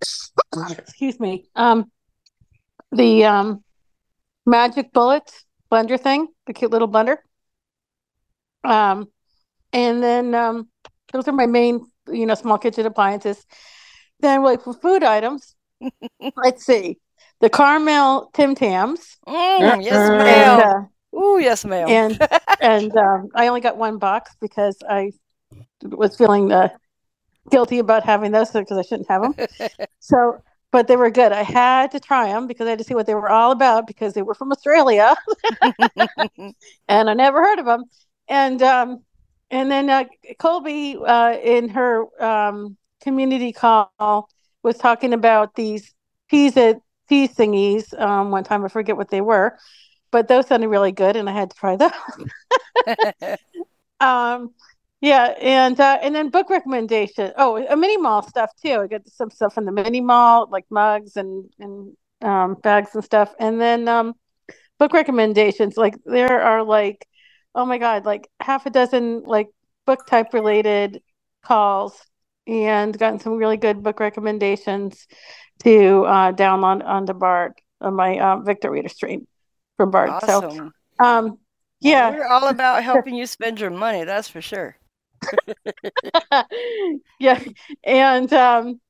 Excuse 0.70 1.20
me. 1.20 1.44
Um, 1.54 1.90
the 2.92 3.24
um 3.24 3.64
magic 4.46 4.92
bullets 4.92 5.44
blender 5.70 5.98
thing, 5.98 6.28
the 6.46 6.52
cute 6.52 6.70
little 6.70 6.88
blender. 6.88 7.16
Um, 8.64 9.08
and 9.72 10.02
then 10.02 10.34
um, 10.34 10.68
those 11.12 11.28
are 11.28 11.32
my 11.32 11.46
main, 11.46 11.86
you 12.08 12.26
know, 12.26 12.34
small 12.34 12.58
kitchen 12.58 12.86
appliances. 12.86 13.44
Then, 14.20 14.42
like 14.42 14.62
for 14.62 14.74
food 14.74 15.02
items, 15.02 15.54
let's 16.36 16.64
see, 16.64 16.98
the 17.40 17.50
caramel 17.50 18.30
Tim 18.34 18.54
Tams. 18.54 19.18
Mm, 19.26 19.84
yes, 19.84 20.08
And, 20.08 20.20
ma'am. 20.20 20.60
uh, 20.60 21.18
Ooh, 21.18 21.38
yes, 21.40 21.64
ma'am. 21.64 21.88
and 21.88 22.18
and 22.60 22.96
um, 22.96 23.28
I 23.34 23.48
only 23.48 23.60
got 23.60 23.76
one 23.76 23.98
box 23.98 24.34
because 24.40 24.78
I 24.88 25.12
was 25.82 26.16
feeling 26.16 26.52
uh, 26.52 26.68
guilty 27.50 27.78
about 27.78 28.04
having 28.04 28.32
those 28.32 28.50
because 28.50 28.78
I 28.78 28.82
shouldn't 28.82 29.08
have 29.08 29.22
them. 29.22 29.34
So, 30.00 30.42
but 30.72 30.88
they 30.88 30.96
were 30.96 31.10
good. 31.10 31.32
I 31.32 31.42
had 31.42 31.90
to 31.92 32.00
try 32.00 32.28
them 32.28 32.46
because 32.46 32.66
I 32.66 32.70
had 32.70 32.78
to 32.78 32.84
see 32.84 32.94
what 32.94 33.06
they 33.06 33.14
were 33.14 33.30
all 33.30 33.52
about 33.52 33.86
because 33.86 34.14
they 34.14 34.22
were 34.22 34.34
from 34.34 34.50
Australia, 34.52 35.14
and 36.88 37.10
I 37.10 37.14
never 37.14 37.42
heard 37.42 37.58
of 37.58 37.66
them. 37.66 37.84
And 38.28 38.62
um, 38.62 39.02
and 39.52 39.70
then 39.70 39.88
uh, 39.88 40.04
Colby 40.38 40.96
uh, 40.96 41.36
in 41.42 41.68
her 41.68 42.06
um, 42.20 42.76
community 43.02 43.52
call 43.52 44.28
was 44.62 44.78
talking 44.78 45.12
about 45.12 45.54
these 45.54 45.94
pizza 46.28 46.80
tea 47.08 47.28
thingies. 47.28 47.98
Um, 48.00 48.30
one 48.30 48.44
time 48.44 48.64
I 48.64 48.68
forget 48.68 48.96
what 48.96 49.10
they 49.10 49.20
were, 49.20 49.58
but 50.10 50.26
those 50.26 50.48
sounded 50.48 50.68
really 50.68 50.92
good, 50.92 51.14
and 51.14 51.28
I 51.28 51.32
had 51.32 51.50
to 51.50 51.56
try 51.56 51.76
those. 51.76 51.92
um, 54.00 54.54
yeah, 55.00 55.34
and 55.40 55.78
uh, 55.78 55.98
and 56.02 56.14
then 56.14 56.30
book 56.30 56.48
recommendation. 56.48 57.32
Oh, 57.36 57.64
a 57.64 57.76
mini 57.76 57.98
mall 57.98 58.22
stuff 58.26 58.50
too. 58.60 58.80
I 58.80 58.86
got 58.86 59.06
some 59.06 59.30
stuff 59.30 59.54
from 59.54 59.66
the 59.66 59.72
mini 59.72 60.00
mall, 60.00 60.48
like 60.50 60.64
mugs 60.70 61.16
and 61.16 61.50
and 61.60 61.96
um, 62.22 62.54
bags 62.54 62.94
and 62.94 63.04
stuff. 63.04 63.34
And 63.38 63.60
then 63.60 63.88
um, 63.88 64.14
book 64.78 64.92
recommendations. 64.92 65.76
Like 65.76 65.94
there 66.04 66.40
are 66.40 66.62
like, 66.62 67.06
oh 67.54 67.64
my 67.64 67.78
god, 67.78 68.04
like 68.04 68.28
half 68.40 68.66
a 68.66 68.70
dozen 68.70 69.22
like 69.24 69.48
book 69.86 70.06
type 70.06 70.32
related 70.32 71.02
calls, 71.42 72.00
and 72.46 72.96
gotten 72.98 73.20
some 73.20 73.34
really 73.36 73.56
good 73.56 73.82
book 73.82 74.00
recommendations 74.00 75.06
to 75.64 76.04
uh, 76.04 76.32
download 76.32 76.84
onto 76.84 77.12
Bard 77.12 77.52
on 77.80 77.94
my 77.94 78.18
uh, 78.18 78.36
Victor 78.40 78.70
Reader 78.70 78.88
stream 78.88 79.26
from 79.76 79.90
Bard. 79.90 80.10
So 80.26 80.70
um, 81.00 81.38
yeah, 81.80 82.10
We're 82.10 82.26
all 82.26 82.48
about 82.48 82.82
helping 82.84 83.14
you 83.14 83.26
spend 83.26 83.60
your 83.60 83.70
money, 83.70 84.04
that's 84.04 84.28
for 84.28 84.40
sure. 84.40 84.76
yeah, 87.18 87.40
and 87.84 88.32
um, 88.32 88.80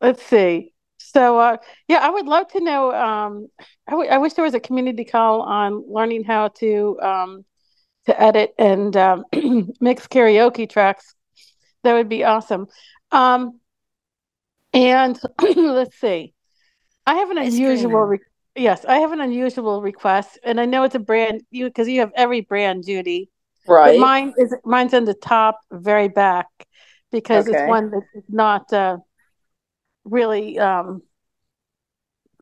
let's 0.00 0.22
see. 0.22 0.72
So, 0.98 1.38
uh, 1.38 1.56
yeah, 1.86 1.98
I 1.98 2.10
would 2.10 2.26
love 2.26 2.48
to 2.48 2.60
know. 2.60 2.92
Um, 2.92 3.48
I, 3.86 3.92
w- 3.92 4.10
I 4.10 4.18
wish 4.18 4.34
there 4.34 4.44
was 4.44 4.54
a 4.54 4.60
community 4.60 5.04
call 5.04 5.42
on 5.42 5.84
learning 5.88 6.24
how 6.24 6.48
to 6.58 6.98
um, 7.00 7.44
to 8.08 8.20
edit 8.20 8.54
and 8.58 8.96
um, 8.96 9.24
mix 9.80 10.06
karaoke 10.08 10.68
tracks. 10.68 11.14
That 11.84 11.94
would 11.94 12.08
be 12.08 12.24
awesome. 12.24 12.66
Um, 13.12 13.60
and 14.74 15.18
let's 15.56 15.98
see. 15.98 16.34
I 17.06 17.14
have 17.14 17.30
an 17.30 17.38
unusual. 17.38 18.00
Re- 18.02 18.18
yes, 18.56 18.84
I 18.84 18.98
have 18.98 19.12
an 19.12 19.20
unusual 19.20 19.80
request, 19.80 20.38
and 20.42 20.60
I 20.60 20.66
know 20.66 20.82
it's 20.82 20.94
a 20.94 21.00
brand 21.00 21.42
you 21.50 21.66
because 21.66 21.88
you 21.88 22.00
have 22.00 22.12
every 22.16 22.40
brand, 22.42 22.84
Judy. 22.84 23.30
But 23.66 23.74
Right. 23.74 23.98
mine 23.98 24.34
is 24.38 24.54
mine's 24.64 24.94
in 24.94 25.04
the 25.04 25.14
top, 25.14 25.60
very 25.70 26.08
back, 26.08 26.46
because 27.12 27.48
Okay. 27.48 27.58
it's 27.58 27.66
one 27.66 27.90
that's 27.90 28.26
not 28.28 28.72
uh, 28.72 28.98
really, 30.04 30.58
um, 30.58 31.02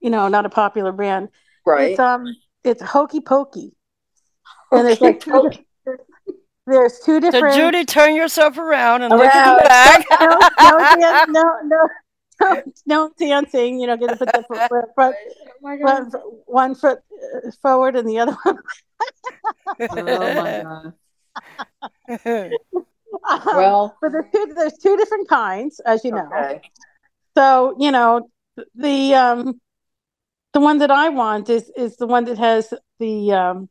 you 0.01 0.11
know, 0.11 0.29
not 0.29 0.47
a 0.47 0.51
popular 0.51 0.93
brand. 0.93 1.29
Right. 1.65 1.91
It's 1.93 2.01
um, 2.01 2.37
it's 2.65 2.83
Hokey 2.83 3.21
Pokey, 3.21 3.73
and 4.79 4.87
there's 4.87 5.01
like 5.01 5.21
two, 5.21 5.51
di- 5.51 5.65
there's 6.67 6.99
two 7.01 7.15
So 7.15 7.21
different. 7.21 7.55
Judy, 7.55 7.85
turn 7.85 8.15
yourself 8.17 8.59
around 8.59 9.03
and 9.03 9.17
look 9.17 9.27
at 9.27 9.57
the 9.57 9.69
back. 9.69 10.05
no, 10.21 10.29
no, 10.29 10.79
dan- 11.01 11.33
no, 11.33 11.61
no, 11.65 11.89
no, 12.41 12.63
no 12.87 13.11
dancing. 13.19 13.81
You 13.81 13.87
know, 13.87 13.97
get 13.97 14.11
to 14.11 14.17
put 14.17 14.33
the 14.33 14.45
foot, 14.49 14.69
front, 14.69 14.95
front, 14.95 15.81
front, 15.81 16.15
one 16.47 16.75
foot 16.75 16.99
uh, 17.23 17.51
forward 17.63 17.97
and 17.97 18.09
the 18.09 18.19
other 18.19 18.37
one. 18.43 18.59
Oh 19.81 19.95
my 20.35 20.93
god. 22.25 22.53
well, 23.47 23.97
but 24.01 24.13
there's 24.13 24.27
two, 24.33 24.53
there's 24.55 24.79
two 24.79 24.97
different 24.97 25.29
kinds, 25.29 25.81
as 25.81 26.05
you 26.05 26.13
know. 26.13 26.29
Okay. 26.35 26.61
So 27.37 27.77
you 27.79 27.91
know, 27.91 28.29
the 28.75 29.15
um, 29.15 29.61
the 30.53 30.61
one 30.61 30.79
that 30.79 30.91
I 30.91 31.11
want 31.11 31.49
is 31.51 31.71
is 31.77 31.97
the 31.97 32.07
one 32.07 32.25
that 32.25 32.39
has 32.39 32.73
the 32.99 33.33
um, 33.33 33.69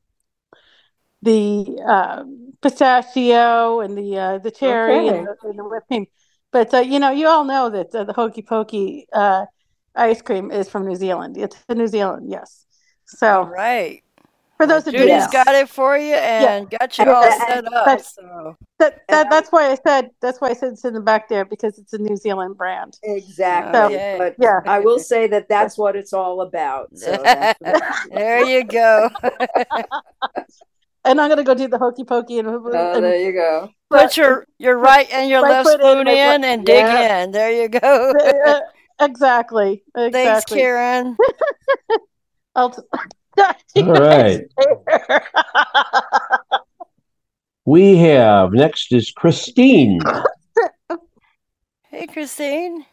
the 1.26 1.82
uh, 1.86 2.24
pistachio 2.62 3.82
and 3.82 3.98
the 3.98 4.18
uh, 4.18 4.38
the 4.38 4.52
cherry 4.52 5.08
and, 5.10 5.28
the, 5.28 5.36
and 5.44 5.60
the 5.60 5.64
whipped 5.64 5.88
cream. 5.88 6.06
But 6.52 6.74
uh, 6.74 6.80
you 6.80 7.00
know, 7.00 7.12
you 7.12 7.28
all 7.28 7.44
know 7.44 7.70
that 7.70 7.94
uh, 7.94 8.06
the 8.06 8.14
hokey 8.14 8.42
pokey 8.42 9.08
uh, 9.12 9.46
ice 9.96 10.22
cream 10.22 10.52
is 10.52 10.70
from 10.70 10.88
New 10.88 10.96
Zealand. 10.96 11.38
It's 11.38 11.58
in 11.68 11.78
New 11.78 11.88
Zealand, 11.88 12.30
yes. 12.30 12.66
So 13.08 13.44
right. 13.44 14.04
for 14.58 14.66
those 14.66 14.84
that 14.86 14.92
Judy's 14.92 15.28
didn't 15.28 15.32
got 15.32 15.50
it 15.50 15.70
for 15.70 15.98
you 15.98 16.16
and 16.16 16.70
got 16.70 16.98
you 16.98 17.12
all 17.12 17.30
set 17.40 17.66
up. 17.66 17.86
that's- 17.86 18.16
So 18.16 18.56
That, 18.80 19.02
that 19.10 19.30
that's 19.30 19.52
why 19.52 19.70
I 19.72 19.76
said 19.76 20.10
that's 20.22 20.40
why 20.42 20.50
I 20.50 20.54
said 20.54 20.74
it's 20.74 20.86
in 20.86 20.94
the 20.94 21.02
back 21.02 21.30
there 21.30 21.46
because 21.46 21.78
it's 21.78 21.94
a 21.94 21.98
New 21.98 22.16
Zealand 22.16 22.58
brand. 22.58 22.98
Exactly. 23.04 23.98
So, 23.98 24.18
But 24.18 24.36
yeah. 24.40 24.62
I 24.66 24.80
will 24.80 25.00
say 25.00 25.28
that 25.28 25.48
that's 25.50 25.78
what 25.78 25.96
it's 25.96 26.14
all 26.14 26.42
about. 26.42 26.98
So 26.98 27.12
that's 27.24 27.60
there 28.12 28.44
you 28.46 28.64
go. 28.64 29.10
and 31.06 31.22
I'm 31.22 31.30
gonna 31.30 31.44
go 31.44 31.54
do 31.54 31.68
the 31.68 31.78
hokey 31.78 32.04
pokey 32.04 32.40
and, 32.40 32.48
Oh, 32.48 32.94
and 32.96 33.04
there 33.04 33.16
you 33.18 33.32
go. 33.32 33.70
Put 33.90 34.18
your 34.18 34.46
your 34.58 34.78
right 34.78 35.10
and 35.12 35.30
your 35.30 35.42
left 35.42 35.68
foot 35.68 35.80
in, 35.80 35.86
spoon 35.86 36.08
in 36.08 36.42
foot- 36.42 36.48
and 36.48 36.66
dig 36.66 36.78
Yeah. 36.78 37.24
in. 37.24 37.32
There 37.32 37.52
you 37.52 37.70
go. 37.70 38.14
Uh, 38.46 39.06
exactly. 39.06 39.84
Exactly. 39.96 40.12
Thanks, 40.12 40.46
Karen. 40.46 41.18
I'll 42.56 42.70
t- 42.70 42.82
All 43.82 43.92
right. 43.94 44.42
We 47.66 47.98
have 47.98 48.54
next 48.54 48.94
is 48.94 49.12
Christine. 49.12 50.00
Hey, 51.90 52.08
Christine. 52.08 52.86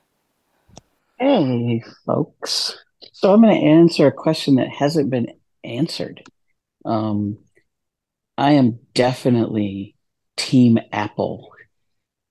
Hey, 1.18 1.82
folks. 2.06 2.76
So 3.12 3.32
I'm 3.32 3.42
going 3.42 3.54
to 3.54 3.66
answer 3.66 4.06
a 4.06 4.12
question 4.12 4.56
that 4.56 4.68
hasn't 4.70 5.10
been 5.10 5.28
answered. 5.62 6.22
Um, 6.84 7.38
I 8.43 8.53
am 8.55 8.80
definitely 8.93 9.95
Team 10.36 10.76
Apple 10.93 11.49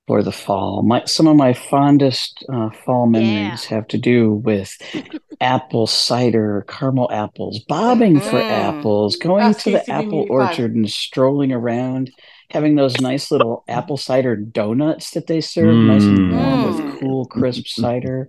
for 0.08 0.22
the 0.22 0.34
fall. 0.34 0.84
My 0.84 1.06
some 1.06 1.26
of 1.26 1.38
my 1.38 1.54
fondest 1.54 2.44
uh, 2.54 2.70
fall 2.86 3.08
memories 3.08 3.64
have 3.66 3.88
to 3.88 3.98
do 3.98 4.34
with 4.34 4.76
apple 5.40 5.88
cider, 5.88 6.66
caramel 6.68 7.10
apples, 7.14 7.60
bobbing 7.60 8.20
for 8.20 8.42
Mm. 8.42 8.52
apples, 8.52 9.16
going 9.16 9.46
That's 9.46 9.64
to 9.64 9.72
the 9.72 9.78
tasty 9.78 9.92
apple 9.94 10.14
you 10.20 10.26
eat 10.26 10.32
orchard 10.32 10.76
and 10.76 10.90
strolling 10.90 11.54
around, 11.54 12.12
having 12.50 12.76
those 12.76 13.00
nice 13.00 13.32
little 13.32 13.64
apple 13.70 13.96
cider 13.96 14.36
donuts 14.36 15.12
that 15.12 15.28
they 15.28 15.40
serve, 15.40 15.78
nice 15.78 16.04
and 16.04 16.30
warm 16.38 16.66
with 16.66 17.00
cool, 17.00 17.26
crisp 17.28 17.68
cider. 17.68 18.28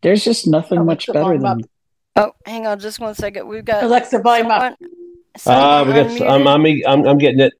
There's 0.00 0.24
just 0.24 0.46
nothing 0.46 0.86
much 0.86 1.08
better 1.08 1.20
volume 1.20 1.42
than 1.42 1.60
Oh, 2.16 2.32
hang 2.46 2.66
on 2.66 2.78
just 2.78 3.00
one 3.00 3.14
second. 3.14 3.48
We've 3.48 3.64
got 3.64 3.84
Alexa, 3.84 4.20
volume 4.20 4.50
up. 4.50 4.78
Someone, 5.36 5.62
Ah, 5.64 5.84
someone 5.84 6.06
we 6.12 6.18
got. 6.18 6.28
I'm, 6.30 6.42
unmuted. 6.62 6.80
I'm. 6.86 7.06
I'm 7.06 7.18
getting 7.18 7.40
it. 7.40 7.52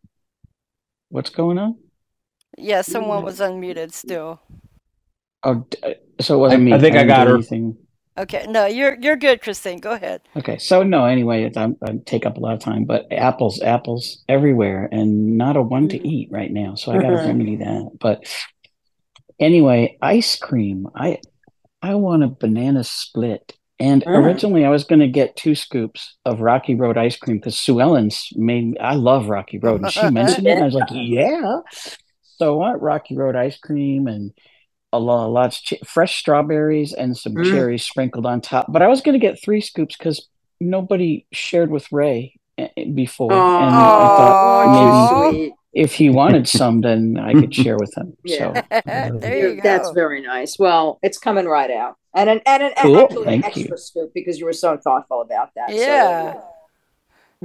what's 1.08 1.30
going 1.30 1.58
on. 1.58 1.76
Yeah, 2.58 2.82
someone 2.82 3.24
was 3.24 3.40
unmuted 3.40 3.92
still. 3.92 4.40
Oh, 5.42 5.66
uh, 5.82 5.94
so 6.20 6.36
it 6.36 6.38
wasn't 6.38 6.62
I- 6.62 6.64
me. 6.64 6.72
I 6.74 6.78
think 6.78 6.94
I 6.96 6.98
didn't 6.98 7.08
got 7.08 7.24
do 7.24 7.30
her. 7.30 7.36
Anything. 7.36 7.76
Okay, 8.18 8.44
no, 8.46 8.66
you're 8.66 8.98
you're 9.00 9.16
good, 9.16 9.40
Christine. 9.40 9.78
Go 9.80 9.92
ahead. 9.92 10.20
Okay, 10.36 10.58
so 10.58 10.82
no, 10.82 11.06
anyway, 11.06 11.44
it's, 11.44 11.56
I'm, 11.56 11.76
I 11.82 11.92
take 12.04 12.26
up 12.26 12.36
a 12.36 12.40
lot 12.40 12.52
of 12.52 12.60
time, 12.60 12.84
but 12.84 13.06
apples, 13.10 13.62
apples 13.62 14.22
everywhere, 14.28 14.86
and 14.92 15.38
not 15.38 15.56
a 15.56 15.62
one 15.62 15.88
to 15.88 16.06
eat 16.06 16.28
right 16.30 16.50
now. 16.52 16.74
So 16.74 16.92
I 16.92 16.96
got 17.00 17.08
to 17.08 17.16
Mhm. 17.16 17.26
remedy 17.26 17.56
that. 17.56 17.90
But 17.98 18.24
anyway, 19.40 19.96
ice 20.02 20.36
cream. 20.36 20.88
I 20.94 21.18
I 21.80 21.94
want 21.94 22.22
a 22.22 22.28
banana 22.28 22.84
split. 22.84 23.54
And 23.83 24.05
Mm. 24.05 24.16
originally, 24.24 24.64
I 24.64 24.70
was 24.70 24.85
going 24.85 25.01
to 25.01 25.09
get 25.09 25.35
two 25.35 25.55
scoops 25.57 26.16
of 26.24 26.41
Rocky 26.41 26.74
Road 26.76 26.97
ice 26.97 27.16
cream 27.16 27.39
because 27.39 27.59
Sue 27.59 27.80
Ellen's 27.80 28.28
made. 28.37 28.76
I 28.80 28.95
love 28.95 29.28
Rocky 29.28 29.59
Road, 29.59 29.83
and 29.83 29.91
she 29.91 30.09
mentioned 30.11 30.47
it, 30.47 30.53
and 30.53 30.62
I 30.62 30.66
was 30.66 30.74
like, 30.74 30.89
yeah. 30.93 31.59
So 32.39 32.55
I 32.55 32.57
want 32.57 32.83
Rocky 32.83 33.16
Road 33.16 33.35
ice 33.35 33.59
cream 33.59 34.07
and 34.07 34.33
a 34.93 35.01
lot, 35.01 35.26
lots 35.30 35.59
of 35.59 35.64
ch- 35.64 35.87
fresh 35.89 36.18
strawberries 36.20 36.93
and 36.93 37.16
some 37.16 37.35
Mm. 37.35 37.51
cherries 37.51 37.83
sprinkled 37.85 38.26
on 38.26 38.41
top. 38.41 38.66
But 38.68 38.83
I 38.83 38.89
was 38.89 39.01
going 39.01 39.14
to 39.18 39.26
get 39.26 39.43
three 39.43 39.61
scoops 39.61 39.97
because 39.97 40.28
nobody 40.61 41.26
shared 41.33 41.70
with 41.70 41.91
Ray 41.91 42.35
eh, 42.59 42.68
eh, 42.76 42.85
before, 42.95 43.33
and 43.33 43.74
I 43.74 44.07
thought 44.16 44.68
maybe 45.24 45.33
sweet. 45.33 45.53
if 45.72 45.95
he 45.95 46.09
wanted 46.11 46.47
some, 46.47 46.83
then 46.83 47.16
I 47.18 47.33
could 47.33 47.53
share 47.55 47.76
with 47.78 47.93
him. 47.97 48.14
So 48.28 48.53
Yeah. 48.87 49.11
there 49.14 49.39
You- 49.49 49.55
you 49.57 49.61
That's 49.62 49.91
very 49.91 50.20
nice. 50.22 50.57
Well, 50.59 50.99
it's 51.03 51.18
coming 51.18 51.47
right 51.47 51.70
out. 51.70 51.97
And 52.14 52.28
an 52.28 52.40
and 52.44 52.62
an 52.62 52.72
Cool. 52.76 52.98
actually 53.04 53.34
an 53.34 53.44
extra 53.44 53.62
you. 53.70 53.76
scoop 53.76 54.12
because 54.14 54.38
you 54.38 54.44
were 54.44 54.52
so 54.52 54.76
thoughtful 54.76 55.22
about 55.22 55.50
that. 55.56 55.70
So, 55.70 55.76
Yeah. 55.76 56.40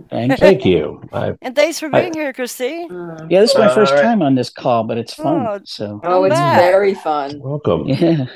thank 0.09 0.31
you. 0.31 0.37
Thank 0.37 0.65
you. 0.65 1.01
I, 1.13 1.33
And 1.41 1.55
thanks 1.55 1.79
for 1.79 1.87
I- 1.87 2.01
being 2.01 2.13
here, 2.13 2.33
Christine. 2.33 2.89
Yeah, 3.29 3.39
this 3.41 3.51
is 3.51 3.57
my 3.57 3.69
All 3.69 3.75
first 3.75 3.93
right. 3.93 4.01
time 4.03 4.21
on 4.21 4.35
this 4.35 4.49
call, 4.49 4.83
but 4.83 4.97
it's 4.97 5.13
fun. 5.13 5.47
Oh, 5.47 5.59
So 5.63 6.01
Oh, 6.03 6.23
it's 6.25 6.35
back. 6.35 6.59
very 6.59 6.93
fun. 6.93 7.39
welcome. 7.39 7.85
yeah. 7.87 8.25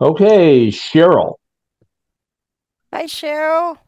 Okay, 0.00 0.68
Cheryl. 0.68 1.38
Hi, 2.92 3.04
Cheryl. 3.06 3.78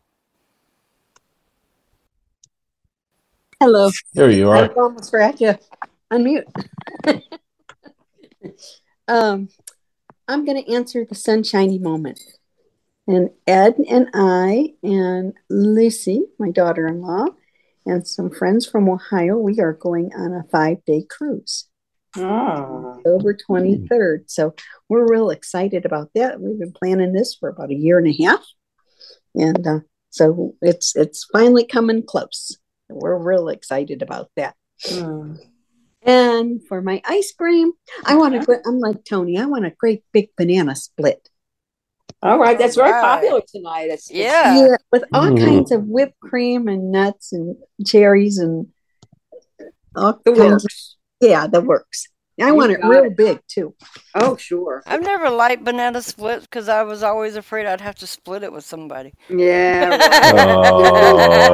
Hello. 3.61 3.91
There 4.15 4.29
you 4.31 4.49
are. 4.51 4.57
I 4.57 4.61
are. 4.67 4.73
almost 4.83 5.11
forgot 5.11 5.37
to 5.37 5.59
unmute. 6.13 6.47
um, 9.09 9.49
I'm 10.31 10.45
going 10.45 10.63
to 10.65 10.73
answer 10.73 11.05
the 11.05 11.17
sunshiny 11.17 11.81
moment. 11.81 12.21
And 13.09 13.31
Ed 13.49 13.75
and 13.89 14.09
I 14.15 14.75
and 14.81 15.33
Lucy, 15.49 16.23
my 16.39 16.53
daughter 16.53 16.87
in 16.87 17.03
law, 17.03 17.27
and 17.85 18.07
some 18.07 18.31
friends 18.31 18.65
from 18.65 18.89
Ohio, 18.89 19.37
we 19.37 19.59
are 19.59 19.73
going 19.73 20.13
on 20.15 20.33
a 20.33 20.45
five 20.53 20.85
day 20.85 21.05
cruise. 21.11 21.67
October 22.99 23.37
23rd. 23.37 24.31
So 24.31 24.55
we're 24.89 25.11
real 25.11 25.31
excited 25.31 25.85
about 25.85 26.11
that. 26.15 26.41
We've 26.41 26.61
been 26.61 26.73
planning 26.73 27.13
this 27.13 27.35
for 27.35 27.49
about 27.49 27.71
a 27.71 27.75
year 27.75 27.99
and 27.99 28.07
a 28.07 28.25
half. 28.25 28.45
And 29.35 29.67
uh, 29.67 29.81
so 30.11 30.55
it's 30.63 30.95
it's 30.95 31.27
finally 31.33 31.65
coming 31.67 32.05
close. 32.05 32.57
We're 32.89 33.19
real 33.19 33.49
excited 33.49 34.01
about 34.01 34.31
that. 34.37 34.55
And 36.03 36.61
for 36.67 36.81
my 36.81 37.03
ice 37.05 37.33
cream, 37.33 37.73
I 38.05 38.17
want 38.17 38.41
to. 38.43 38.61
I'm 38.67 38.79
like 38.79 39.05
Tony. 39.05 39.39
I 39.39 39.45
want 39.47 39.67
a 39.67 39.71
great 39.71 40.03
big 40.13 40.31
banana 40.37 40.75
split. 40.75 41.29
All 42.23 42.39
right, 42.39 42.59
that's 42.59 42.77
very 42.77 42.91
Right. 42.91 43.01
popular 43.03 43.41
tonight. 43.47 43.89
It's, 43.91 44.11
it's- 44.11 44.25
Yeah. 44.25 44.69
Yeah, 44.69 44.77
with 44.93 45.05
all 45.13 45.31
Mhm. 45.31 45.39
kinds 45.45 45.73
of 45.73 45.85
whipped 45.87 46.21
cream 46.21 46.69
and 46.69 46.91
nuts 46.93 47.33
and 47.33 47.57
cherries 47.87 48.37
and 48.39 48.67
all 49.97 50.21
The 50.25 50.33
kinds 50.33 50.41
of- 50.41 50.63
works. 50.65 50.97
yeah, 51.21 51.47
the 51.47 51.61
works. 51.63 52.09
I 52.41 52.53
want 52.53 52.73
it 52.73 52.81
real 52.83 53.05
it. 53.05 53.17
big 53.17 53.41
too. 53.49 53.75
Oh, 54.15 54.37
sure. 54.37 54.83
I've 54.87 55.03
never 55.03 55.31
liked 55.31 55.65
banana 55.65 56.03
splits 56.03 56.45
because 56.47 56.69
I 56.69 56.83
was 56.83 57.03
always 57.03 57.37
afraid 57.37 57.67
I'd 57.67 57.81
have 57.81 57.97
to 57.97 58.07
split 58.07 58.43
it 58.43 58.53
with 58.53 58.65
somebody. 58.65 59.13
Yeah. 59.29 59.99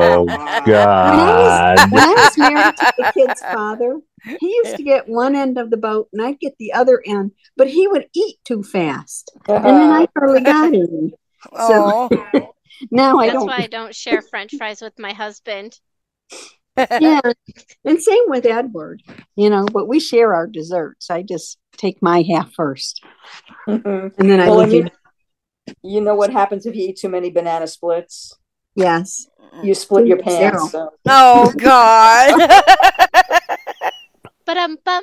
Oh 0.07 0.25
When 0.27 0.41
I 0.41 0.61
God. 0.65 1.79
was 1.79 1.91
when 1.91 2.03
I 2.03 2.13
was 2.15 2.39
married 2.39 2.77
to 2.77 2.93
the 2.97 3.13
kid's 3.15 3.41
father, 3.53 4.01
he 4.41 4.49
used 4.65 4.77
to 4.77 4.83
get 4.83 5.09
one 5.09 5.35
end 5.37 5.59
of 5.59 5.71
the 5.71 5.77
boat 5.77 6.09
and 6.13 6.23
I'd 6.23 6.41
get 6.41 6.55
the 6.59 6.73
other 6.73 7.03
end, 7.07 7.33
but 7.57 7.69
he 7.69 7.87
would 7.89 8.07
eat 8.15 8.37
too 8.45 8.63
fast, 8.63 9.31
and 9.49 9.65
then 9.65 9.75
I 9.75 10.05
uh-huh. 10.05 10.07
hardly 10.19 10.41
got 10.43 10.67
any. 10.67 11.15
So 11.67 12.09
now 12.91 13.19
I 13.19 13.27
That's 13.27 13.39
don't. 13.39 13.47
why 13.47 13.59
I 13.59 13.67
don't 13.67 13.95
share 13.95 14.23
French 14.23 14.55
fries 14.57 14.81
with 14.83 14.99
my 14.99 15.13
husband. 15.13 15.79
yeah, 16.77 17.21
and 17.85 18.03
same 18.03 18.25
with 18.27 18.47
Edward, 18.47 19.03
you 19.37 19.49
know. 19.51 19.67
But 19.73 19.87
we 19.87 20.01
share 20.01 20.35
our 20.35 20.47
desserts. 20.47 21.11
I 21.11 21.23
just 21.23 21.59
take 21.77 22.01
my 22.03 22.23
half 22.23 22.53
first, 22.55 23.03
and 23.67 24.13
then 24.17 24.41
I 24.41 24.49
Well, 24.49 24.59
leave 24.59 24.65
and 24.65 24.73
you, 24.73 24.91
you. 25.67 25.75
you 25.97 26.01
know 26.01 26.15
what 26.15 26.31
happens 26.31 26.67
if 26.67 26.75
you 26.75 26.89
eat 26.89 26.97
too 26.99 27.09
many 27.09 27.31
banana 27.31 27.67
splits? 27.67 28.35
Yes, 28.75 29.27
You 29.63 29.75
split 29.75 30.07
your 30.07 30.19
pants. 30.19 30.73
So. 30.73 30.91
Oh 31.07 31.53
God. 31.57 32.49
But 34.45 34.57
um 34.59 34.77
bum. 34.85 35.03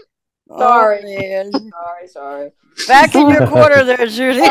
Sorry. 0.58 1.00
Oh, 1.02 1.06
man. 1.06 1.52
Sorry, 1.52 2.08
sorry. 2.08 2.52
Back 2.88 3.14
in 3.16 3.30
your 3.30 3.46
corner 3.54 3.84
there, 3.84 4.08
Judy. 4.08 4.40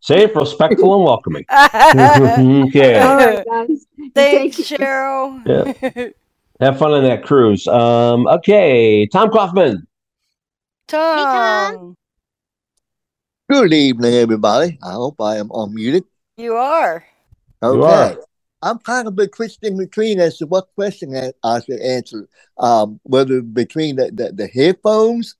Safe, 0.00 0.34
respectful, 0.34 0.94
and 0.94 1.04
welcoming. 1.04 1.44
okay. 1.50 3.00
All 3.00 3.16
right, 3.16 3.44
guys. 3.46 3.86
Thanks, 4.14 4.56
Cheryl. 4.58 5.42
Yeah. 5.46 6.08
Have 6.60 6.76
fun 6.76 6.90
on 6.90 7.04
that 7.04 7.22
cruise. 7.22 7.68
Um, 7.68 8.26
okay, 8.26 9.06
Tom 9.06 9.30
Kaufman. 9.30 9.86
Tom. 10.88 11.94
Good 13.48 13.72
evening, 13.72 14.14
everybody. 14.14 14.76
I 14.82 14.92
hope 14.92 15.20
I 15.20 15.36
am 15.36 15.50
unmuted. 15.50 16.02
You 16.36 16.54
are. 16.54 17.04
Okay. 17.62 17.76
You 17.76 17.84
are. 17.84 18.16
I'm 18.60 18.78
kind 18.80 19.06
of 19.06 19.14
been 19.14 19.28
twisting 19.28 19.78
between 19.78 20.18
as 20.18 20.38
to 20.38 20.46
what 20.46 20.74
question 20.74 21.14
I, 21.14 21.32
I 21.44 21.60
should 21.60 21.80
answer. 21.80 22.28
Um, 22.58 22.98
whether 23.04 23.40
between 23.40 23.94
the, 23.94 24.10
the, 24.10 24.32
the 24.32 24.48
headphones. 24.48 25.36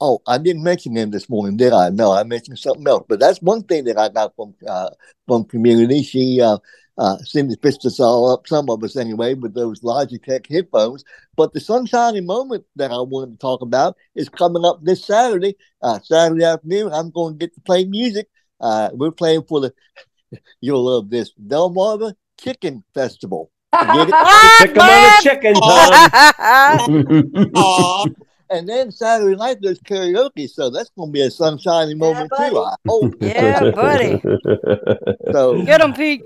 Oh, 0.00 0.22
I 0.28 0.38
didn't 0.38 0.62
mention 0.62 0.94
them 0.94 1.10
this 1.10 1.28
morning, 1.28 1.56
did 1.56 1.72
I? 1.72 1.88
No, 1.88 2.12
I 2.12 2.22
mentioned 2.22 2.60
something 2.60 2.86
else. 2.86 3.04
But 3.08 3.18
that's 3.18 3.42
one 3.42 3.64
thing 3.64 3.82
that 3.86 3.98
I 3.98 4.08
got 4.08 4.36
from 4.36 4.54
uh, 4.68 4.90
from 5.26 5.46
community. 5.46 6.04
She 6.04 6.40
uh, 6.40 6.58
uh, 6.96 7.18
seemed 7.18 7.50
to 7.50 7.56
fist 7.56 7.84
us 7.84 7.98
all 7.98 8.30
up, 8.30 8.46
some 8.46 8.70
of 8.70 8.82
us 8.84 8.96
anyway, 8.96 9.34
with 9.34 9.54
those 9.54 9.80
Logitech 9.80 10.46
headphones. 10.50 11.04
But 11.36 11.52
the 11.52 11.60
sunshiny 11.60 12.20
moment 12.20 12.64
that 12.76 12.92
I 12.92 13.00
wanted 13.00 13.32
to 13.32 13.38
talk 13.38 13.62
about 13.62 13.96
is 14.14 14.28
coming 14.28 14.64
up 14.64 14.80
this 14.82 15.04
Saturday. 15.04 15.56
Uh, 15.82 15.98
Saturday 16.00 16.44
afternoon, 16.44 16.92
I'm 16.92 17.10
going 17.10 17.34
to 17.34 17.38
get 17.38 17.54
to 17.54 17.60
play 17.60 17.84
music. 17.84 18.28
Uh, 18.60 18.90
we're 18.92 19.10
playing 19.10 19.42
for 19.42 19.60
the, 19.60 19.74
you'll 20.60 20.84
love 20.84 21.10
this, 21.10 21.32
Delmarva 21.34 22.14
Chicken 22.38 22.84
Festival. 22.94 23.50
Get 23.72 24.08
it? 24.08 24.14
Pick 24.60 24.76
'em 24.76 24.88
on 24.88 25.02
the 25.02 25.18
chicken, 25.20 25.54
Tom. 27.56 28.14
and 28.50 28.68
then 28.68 28.92
Saturday 28.92 29.34
night 29.34 29.56
there's 29.60 29.80
karaoke, 29.80 30.48
so 30.48 30.70
that's 30.70 30.90
going 30.90 31.08
to 31.08 31.12
be 31.12 31.22
a 31.22 31.30
sunshiny 31.30 31.94
moment 31.94 32.30
too. 32.38 32.56
I 32.56 32.76
hope. 32.86 33.14
Yeah, 33.20 33.72
buddy. 33.72 34.22
So 35.32 35.60
Get 35.64 35.80
him, 35.80 35.92
Pete. 35.92 36.22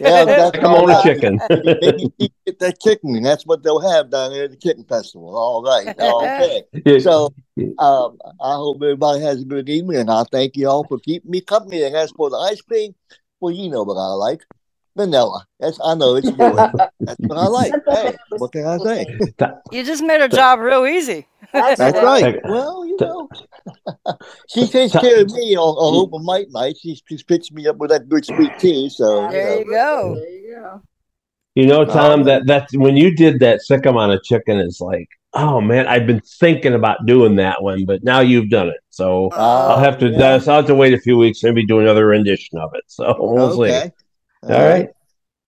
Yeah, 0.00 0.24
that's 0.24 0.58
Come 0.58 0.72
on, 0.72 0.80
all 0.80 0.86
the 0.86 0.94
right. 0.94 1.02
chicken. 1.02 1.40
Maybe 1.80 2.12
you 2.18 2.28
get 2.46 2.58
that 2.60 2.80
chicken, 2.80 3.16
and 3.16 3.24
that's 3.24 3.46
what 3.46 3.62
they'll 3.62 3.80
have 3.80 4.10
down 4.10 4.32
there 4.32 4.44
at 4.44 4.50
the 4.50 4.56
chicken 4.56 4.84
festival. 4.84 5.36
All 5.36 5.62
right, 5.62 5.88
okay. 6.00 7.00
So, 7.00 7.32
um, 7.78 8.18
I 8.40 8.54
hope 8.54 8.78
everybody 8.82 9.20
has 9.22 9.42
a 9.42 9.44
good 9.44 9.68
evening, 9.68 9.98
and 10.00 10.10
I 10.10 10.24
thank 10.30 10.56
you 10.56 10.68
all 10.68 10.84
for 10.86 10.98
keeping 10.98 11.30
me 11.30 11.40
company. 11.40 11.82
And 11.82 11.94
as 11.96 12.10
for 12.12 12.30
the 12.30 12.36
ice 12.36 12.60
cream, 12.60 12.94
well, 13.40 13.54
you 13.54 13.70
know 13.70 13.82
what 13.82 13.96
I 13.96 14.12
like. 14.14 14.44
Vanilla. 14.98 15.46
That's 15.60 15.78
I 15.82 15.94
know 15.94 16.16
it's 16.16 16.30
good. 16.36 16.56
That's 17.00 17.20
what 17.26 17.38
I 17.38 17.46
like. 17.46 17.74
Hey, 17.86 18.16
what 18.36 18.52
can 18.52 18.66
I 18.66 18.78
say? 18.78 19.18
You 19.72 19.84
just 19.84 20.02
made 20.02 20.20
her 20.20 20.28
job 20.28 20.58
real 20.58 20.86
easy. 20.86 21.26
That's 21.52 21.80
right. 21.80 22.36
Well, 22.44 22.84
you 22.84 22.96
know, 23.00 23.28
she 24.48 24.66
takes 24.66 24.92
care 24.92 25.22
of 25.22 25.32
me 25.32 25.56
on, 25.56 25.74
on 25.76 25.94
open 25.94 26.24
mic 26.26 26.50
night. 26.50 26.76
She 26.82 27.00
she 27.08 27.18
picks 27.26 27.50
me 27.50 27.66
up 27.66 27.76
with 27.76 27.90
that 27.90 28.08
good 28.08 28.24
sweet 28.24 28.52
tea. 28.58 28.90
So 28.90 29.28
There 29.28 29.58
you 29.60 29.64
go. 29.64 30.14
There 30.16 30.28
you 30.30 30.54
go. 30.54 30.82
You 31.54 31.66
know, 31.66 31.82
um, 31.82 31.88
Tom, 31.88 32.24
that 32.24 32.46
that's 32.46 32.76
when 32.76 32.96
you 32.96 33.14
did 33.14 33.40
that 33.40 33.62
sick 33.62 33.86
amount 33.86 34.12
of 34.12 34.22
chicken 34.22 34.58
is 34.58 34.80
like, 34.80 35.08
oh 35.34 35.60
man, 35.60 35.86
I've 35.86 36.06
been 36.06 36.22
thinking 36.40 36.74
about 36.74 37.06
doing 37.06 37.36
that 37.36 37.62
one, 37.62 37.84
but 37.84 38.02
now 38.04 38.20
you've 38.20 38.50
done 38.50 38.68
it. 38.68 38.80
So 38.90 39.30
oh, 39.32 39.66
I'll 39.68 39.78
have 39.78 39.98
to 39.98 40.08
yeah. 40.08 40.34
I'll 40.34 40.40
have 40.40 40.66
to 40.66 40.74
wait 40.74 40.92
a 40.92 40.98
few 41.00 41.16
weeks, 41.16 41.42
maybe 41.42 41.64
do 41.64 41.80
another 41.80 42.06
rendition 42.06 42.58
of 42.58 42.70
it. 42.74 42.84
So 42.88 43.14
we'll 43.18 43.60
Okay. 43.60 43.86
see. 43.86 43.92
All 44.42 44.50
right. 44.50 44.88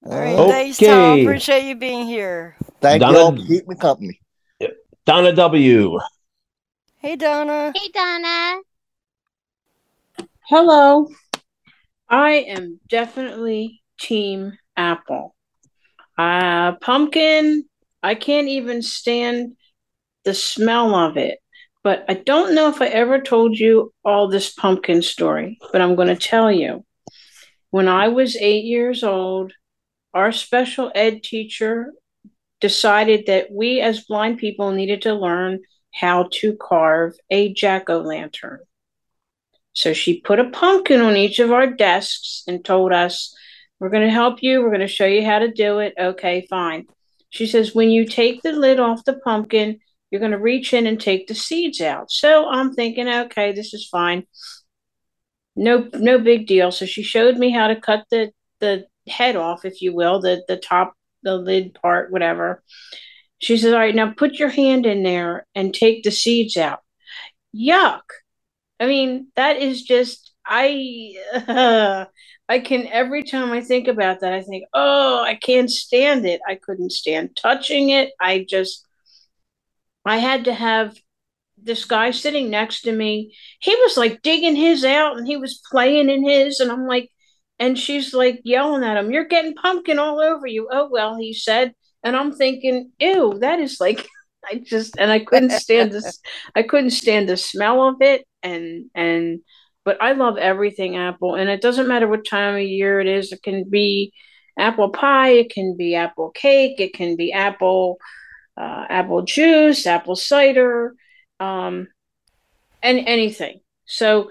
All 0.04 0.18
right. 0.18 0.50
Thanks, 0.50 0.78
Tom. 0.78 0.88
Okay. 0.88 1.22
Appreciate 1.22 1.64
you 1.64 1.76
being 1.76 2.06
here. 2.06 2.56
Thank 2.80 3.00
Donna- 3.00 3.18
you 3.18 3.24
all 3.24 3.36
for 3.36 3.42
keeping 3.42 3.68
me 3.68 3.76
company. 3.76 4.20
Donna 5.06 5.32
W. 5.32 5.98
Hey, 6.98 7.16
Donna. 7.16 7.72
Hey 7.74 7.88
Donna. 7.92 8.60
Hello. 10.42 11.08
I 12.08 12.30
am 12.32 12.80
definitely 12.88 13.82
Team 13.98 14.58
Apple. 14.76 15.34
Uh, 16.18 16.72
pumpkin, 16.72 17.64
I 18.02 18.14
can't 18.14 18.48
even 18.48 18.82
stand 18.82 19.56
the 20.24 20.34
smell 20.34 20.94
of 20.94 21.16
it. 21.16 21.38
But 21.82 22.04
I 22.08 22.14
don't 22.14 22.54
know 22.54 22.68
if 22.68 22.82
I 22.82 22.86
ever 22.88 23.20
told 23.20 23.58
you 23.58 23.92
all 24.04 24.28
this 24.28 24.52
pumpkin 24.52 25.00
story, 25.00 25.58
but 25.72 25.80
I'm 25.80 25.94
going 25.94 26.08
to 26.08 26.16
tell 26.16 26.52
you. 26.52 26.84
When 27.70 27.88
I 27.88 28.08
was 28.08 28.36
eight 28.36 28.64
years 28.64 29.04
old, 29.04 29.52
our 30.12 30.32
special 30.32 30.90
ed 30.94 31.22
teacher 31.22 31.92
decided 32.60 33.26
that 33.26 33.50
we 33.50 33.80
as 33.80 34.04
blind 34.04 34.38
people 34.38 34.72
needed 34.72 35.02
to 35.02 35.14
learn 35.14 35.60
how 35.94 36.28
to 36.32 36.56
carve 36.56 37.14
a 37.30 37.52
jack 37.52 37.88
o' 37.88 38.00
lantern. 38.00 38.60
So 39.72 39.92
she 39.92 40.20
put 40.20 40.40
a 40.40 40.50
pumpkin 40.50 41.00
on 41.00 41.16
each 41.16 41.38
of 41.38 41.52
our 41.52 41.66
desks 41.66 42.42
and 42.46 42.64
told 42.64 42.92
us, 42.92 43.34
We're 43.78 43.88
going 43.88 44.06
to 44.06 44.12
help 44.12 44.42
you. 44.42 44.60
We're 44.60 44.68
going 44.68 44.80
to 44.80 44.88
show 44.88 45.06
you 45.06 45.24
how 45.24 45.38
to 45.38 45.50
do 45.50 45.78
it. 45.78 45.94
Okay, 45.98 46.46
fine. 46.50 46.86
She 47.30 47.46
says, 47.46 47.74
When 47.74 47.90
you 47.90 48.04
take 48.04 48.42
the 48.42 48.52
lid 48.52 48.80
off 48.80 49.04
the 49.04 49.20
pumpkin, 49.24 49.78
you're 50.10 50.20
going 50.20 50.32
to 50.32 50.38
reach 50.38 50.74
in 50.74 50.86
and 50.86 51.00
take 51.00 51.28
the 51.28 51.34
seeds 51.34 51.80
out. 51.80 52.10
So 52.10 52.48
I'm 52.48 52.74
thinking, 52.74 53.08
okay, 53.08 53.52
this 53.52 53.72
is 53.72 53.86
fine. 53.86 54.26
No, 55.60 55.90
no 55.92 56.18
big 56.18 56.46
deal. 56.46 56.72
So 56.72 56.86
she 56.86 57.02
showed 57.02 57.36
me 57.36 57.50
how 57.50 57.68
to 57.68 57.78
cut 57.78 58.06
the, 58.10 58.32
the 58.60 58.86
head 59.06 59.36
off, 59.36 59.66
if 59.66 59.82
you 59.82 59.94
will, 59.94 60.18
the, 60.18 60.42
the 60.48 60.56
top, 60.56 60.94
the 61.22 61.36
lid 61.36 61.74
part, 61.74 62.10
whatever. 62.10 62.62
She 63.40 63.58
says, 63.58 63.74
All 63.74 63.78
right, 63.78 63.94
now 63.94 64.10
put 64.16 64.38
your 64.38 64.48
hand 64.48 64.86
in 64.86 65.02
there 65.02 65.46
and 65.54 65.74
take 65.74 66.02
the 66.02 66.10
seeds 66.10 66.56
out. 66.56 66.80
Yuck. 67.54 68.00
I 68.80 68.86
mean, 68.86 69.28
that 69.36 69.58
is 69.58 69.82
just 69.82 70.32
I 70.46 71.14
I 72.48 72.58
can 72.60 72.86
every 72.86 73.22
time 73.22 73.52
I 73.52 73.60
think 73.60 73.86
about 73.86 74.20
that, 74.20 74.32
I 74.32 74.42
think, 74.42 74.64
oh, 74.72 75.22
I 75.22 75.34
can't 75.34 75.70
stand 75.70 76.26
it. 76.26 76.40
I 76.48 76.54
couldn't 76.54 76.92
stand 76.92 77.36
touching 77.36 77.90
it. 77.90 78.12
I 78.18 78.46
just 78.48 78.86
I 80.06 80.16
had 80.16 80.46
to 80.46 80.54
have 80.54 80.96
this 81.62 81.84
guy 81.84 82.10
sitting 82.10 82.50
next 82.50 82.82
to 82.82 82.92
me. 82.92 83.34
He 83.60 83.74
was 83.76 83.96
like 83.96 84.22
digging 84.22 84.56
his 84.56 84.84
out 84.84 85.16
and 85.16 85.26
he 85.26 85.36
was 85.36 85.60
playing 85.70 86.10
in 86.10 86.22
his, 86.28 86.60
and 86.60 86.70
I'm 86.70 86.86
like, 86.86 87.10
and 87.58 87.78
she's 87.78 88.14
like 88.14 88.40
yelling 88.44 88.84
at 88.84 88.96
him, 88.96 89.12
You're 89.12 89.26
getting 89.28 89.54
pumpkin 89.54 89.98
all 89.98 90.20
over 90.20 90.46
you. 90.46 90.68
Oh 90.72 90.88
well, 90.90 91.16
he 91.16 91.34
said. 91.34 91.74
And 92.02 92.16
I'm 92.16 92.32
thinking, 92.32 92.92
ew, 92.98 93.38
that 93.40 93.60
is 93.60 93.78
like 93.80 94.06
I 94.50 94.62
just 94.64 94.96
and 94.98 95.12
I 95.12 95.20
couldn't 95.20 95.50
stand 95.50 95.92
this 95.92 96.18
I 96.56 96.62
couldn't 96.62 96.90
stand 96.90 97.28
the 97.28 97.36
smell 97.36 97.86
of 97.88 97.96
it 98.00 98.26
and 98.42 98.86
and 98.94 99.40
but 99.84 99.98
I 100.02 100.12
love 100.12 100.38
everything 100.38 100.96
apple 100.96 101.34
and 101.34 101.50
it 101.50 101.60
doesn't 101.60 101.88
matter 101.88 102.08
what 102.08 102.26
time 102.26 102.54
of 102.54 102.62
year 102.62 103.00
it 103.00 103.06
is. 103.06 103.32
It 103.32 103.42
can 103.42 103.64
be 103.68 104.12
apple 104.58 104.90
pie, 104.90 105.30
it 105.30 105.50
can 105.52 105.76
be 105.76 105.94
apple 105.94 106.30
cake, 106.30 106.80
it 106.80 106.94
can 106.94 107.16
be 107.16 107.32
apple 107.32 107.98
uh, 108.56 108.84
apple 108.88 109.22
juice, 109.22 109.86
apple 109.86 110.16
cider, 110.16 110.94
um, 111.40 111.88
and 112.82 112.98
anything. 113.06 113.60
So, 113.86 114.30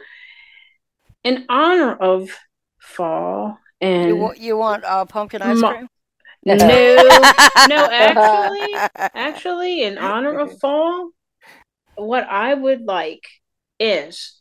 in 1.23 1.45
honor 1.49 1.93
of 1.93 2.29
fall 2.79 3.57
and 3.81 4.09
You, 4.09 4.15
wa- 4.15 4.33
you 4.37 4.57
want 4.57 4.83
uh, 4.85 5.05
pumpkin 5.05 5.41
ice 5.41 5.61
Ma- 5.61 5.71
cream? 5.71 5.87
no, 6.45 6.67
no, 7.67 7.89
actually, 7.89 8.73
actually, 9.13 9.83
in 9.83 9.97
honor 9.97 10.39
of 10.39 10.57
fall, 10.59 11.09
what 11.95 12.23
I 12.29 12.53
would 12.53 12.81
like 12.85 13.27
is 13.79 14.39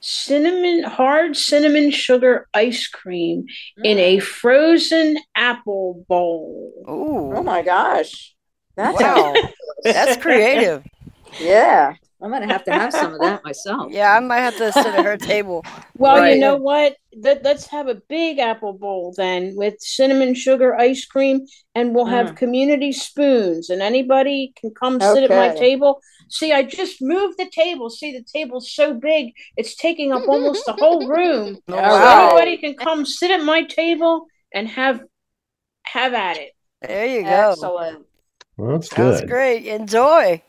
cinnamon, 0.00 0.82
hard 0.84 1.36
cinnamon 1.36 1.90
sugar 1.90 2.48
ice 2.54 2.86
cream 2.88 3.46
in 3.84 3.98
a 3.98 4.18
frozen 4.18 5.16
apple 5.34 6.04
bowl. 6.08 6.72
Ooh. 6.88 7.32
Oh 7.36 7.42
my 7.42 7.62
gosh. 7.62 8.34
That's 8.76 8.98
Wow. 9.00 9.34
That's 9.84 10.16
creative. 10.16 10.84
Yeah, 11.40 11.94
I'm 12.22 12.30
gonna 12.30 12.46
have 12.46 12.64
to 12.64 12.72
have 12.72 12.92
some 12.92 13.14
of 13.14 13.20
that 13.20 13.44
myself. 13.44 13.92
Yeah, 13.92 14.14
I 14.16 14.20
might 14.20 14.40
have 14.40 14.56
to 14.58 14.72
sit 14.72 14.86
at 14.86 15.04
her 15.04 15.16
table. 15.16 15.64
Well, 15.94 16.16
Right. 16.18 16.34
you 16.34 16.40
know 16.40 16.56
what? 16.56 16.96
Let, 17.14 17.44
let's 17.44 17.66
have 17.66 17.86
a 17.86 17.94
big 17.94 18.38
apple 18.38 18.72
bowl 18.72 19.12
then 19.16 19.52
with 19.54 19.74
cinnamon 19.80 20.34
sugar 20.34 20.74
ice 20.74 21.04
cream, 21.04 21.46
and 21.74 21.94
we'll 21.94 22.06
have 22.06 22.28
Mm. 22.32 22.36
community 22.36 22.92
spoons, 22.92 23.68
and 23.70 23.82
anybody 23.82 24.52
can 24.60 24.70
come 24.70 24.98
sit 25.00 25.22
at 25.24 25.30
my 25.30 25.54
table. 25.54 26.00
See, 26.28 26.50
I 26.52 26.62
just 26.62 27.02
moved 27.02 27.38
the 27.38 27.48
table. 27.50 27.90
See, 27.90 28.12
the 28.12 28.24
table's 28.24 28.72
so 28.72 28.94
big, 28.94 29.32
it's 29.56 29.76
taking 29.76 30.12
up 30.12 30.26
almost 30.26 30.64
the 30.66 30.72
whole 30.72 31.06
room. 31.06 31.58
All 31.68 31.74
So. 32.00 32.18
Anybody 32.18 32.56
can 32.56 32.74
come 32.74 33.04
sit 33.04 33.30
at 33.30 33.42
my 33.44 33.62
table 33.64 34.26
and 34.52 34.66
have 34.68 35.02
have 35.84 36.14
at 36.14 36.36
it. 36.38 36.52
There 36.80 37.06
you 37.06 37.22
go. 37.22 37.50
Excellent. 37.50 38.06
Well, 38.56 38.72
that's 38.72 38.88
Sounds 38.88 39.20
good. 39.20 39.28
great. 39.28 39.66
Enjoy. 39.66 40.42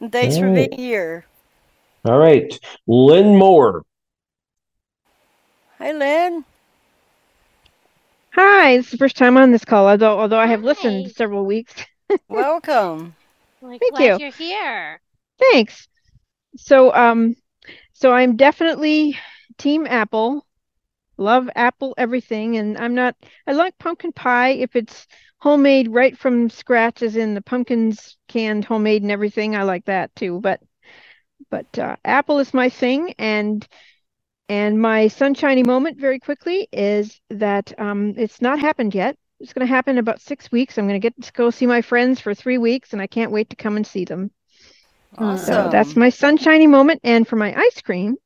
And 0.00 0.12
thanks 0.12 0.38
for 0.38 0.46
All 0.46 0.52
right. 0.52 0.70
being 0.70 0.78
here. 0.78 1.24
All 2.04 2.18
right. 2.18 2.58
Lynn 2.86 3.36
Moore. 3.36 3.84
Hi, 5.78 5.92
Lynn. 5.92 6.44
Hi, 8.34 8.72
it's 8.72 8.90
the 8.90 8.98
first 8.98 9.16
time 9.16 9.36
on 9.36 9.50
this 9.50 9.64
call, 9.64 9.88
although 9.88 10.18
although 10.18 10.38
I 10.38 10.46
have 10.46 10.62
listened 10.62 11.10
several 11.12 11.44
weeks. 11.44 11.74
Welcome. 12.28 13.14
Like, 13.60 13.80
Thank 13.80 13.92
glad 13.92 14.04
you. 14.04 14.18
you're 14.20 14.30
here. 14.30 15.00
Thanks. 15.40 15.88
So 16.56 16.94
um 16.94 17.34
so 17.92 18.12
I'm 18.12 18.36
definitely 18.36 19.18
team 19.58 19.86
Apple. 19.86 20.46
Love 21.16 21.50
Apple 21.56 21.94
everything 21.98 22.56
and 22.56 22.78
I'm 22.78 22.94
not 22.94 23.16
I 23.46 23.52
like 23.52 23.76
pumpkin 23.78 24.12
pie 24.12 24.50
if 24.50 24.76
it's 24.76 25.06
homemade 25.40 25.88
right 25.92 26.16
from 26.18 26.50
scratch 26.50 27.02
as 27.02 27.16
in 27.16 27.34
the 27.34 27.42
pumpkins 27.42 28.16
canned 28.28 28.64
homemade 28.64 29.02
and 29.02 29.10
everything. 29.10 29.56
I 29.56 29.62
like 29.62 29.84
that 29.86 30.14
too, 30.16 30.40
but 30.40 30.60
but 31.50 31.78
uh, 31.78 31.96
Apple 32.04 32.38
is 32.40 32.52
my 32.52 32.68
thing 32.68 33.14
and 33.18 33.66
and 34.48 34.80
my 34.80 35.08
sunshiny 35.08 35.62
moment 35.62 35.98
very 35.98 36.18
quickly 36.18 36.68
is 36.72 37.20
that 37.30 37.72
um 37.78 38.14
it's 38.16 38.40
not 38.40 38.58
happened 38.58 38.94
yet. 38.94 39.16
It's 39.40 39.52
going 39.52 39.66
to 39.66 39.72
happen 39.72 39.92
in 39.96 39.98
about 39.98 40.20
6 40.20 40.50
weeks. 40.50 40.78
I'm 40.78 40.88
going 40.88 41.00
to 41.00 41.04
get 41.10 41.20
to 41.22 41.32
go 41.32 41.50
see 41.50 41.66
my 41.66 41.80
friends 41.82 42.20
for 42.20 42.34
3 42.34 42.58
weeks 42.58 42.92
and 42.92 43.00
I 43.00 43.06
can't 43.06 43.30
wait 43.30 43.50
to 43.50 43.56
come 43.56 43.76
and 43.76 43.86
see 43.86 44.04
them. 44.04 44.32
So 45.36 45.68
that's 45.68 45.96
my 45.96 46.08
sunshiny 46.10 46.66
moment. 46.66 47.00
And 47.04 47.26
for 47.26 47.36
my 47.36 47.54
ice 47.56 47.80
cream, 47.82 48.16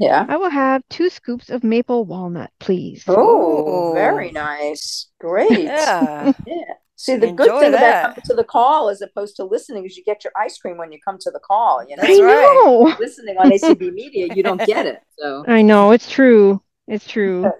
Yeah. 0.00 0.24
I 0.28 0.36
will 0.38 0.48
have 0.50 0.82
two 0.88 1.10
scoops 1.10 1.50
of 1.50 1.62
maple 1.62 2.06
walnut, 2.06 2.50
please. 2.58 3.04
Oh, 3.06 3.92
very 3.94 4.32
nice. 4.32 5.08
Great. 5.20 5.50
Yeah. 5.70 6.32
Yeah. 6.46 6.54
See, 6.96 7.16
the 7.16 7.32
good 7.32 7.46
Enjoy 7.46 7.60
thing 7.60 7.74
about 7.74 8.02
coming 8.02 8.22
to 8.26 8.34
the 8.34 8.44
call 8.44 8.88
as 8.90 9.00
opposed 9.00 9.36
to 9.36 9.44
listening 9.44 9.86
is 9.86 9.96
you 9.96 10.04
get 10.04 10.22
your 10.22 10.34
ice 10.38 10.58
cream 10.58 10.76
when 10.76 10.92
you 10.92 10.98
come 11.02 11.16
to 11.20 11.30
the 11.30 11.38
call. 11.38 11.82
You 11.88 11.96
know, 11.96 12.02
I 12.04 12.14
know. 12.18 12.94
listening 12.98 13.36
on 13.38 13.50
ACB 13.50 13.92
Media, 13.94 14.28
you 14.34 14.42
don't 14.42 14.60
get 14.66 14.84
it. 14.86 15.00
So 15.18 15.44
I 15.48 15.62
know 15.62 15.92
it's 15.92 16.10
true. 16.10 16.60
It's 16.88 17.06
true. 17.06 17.50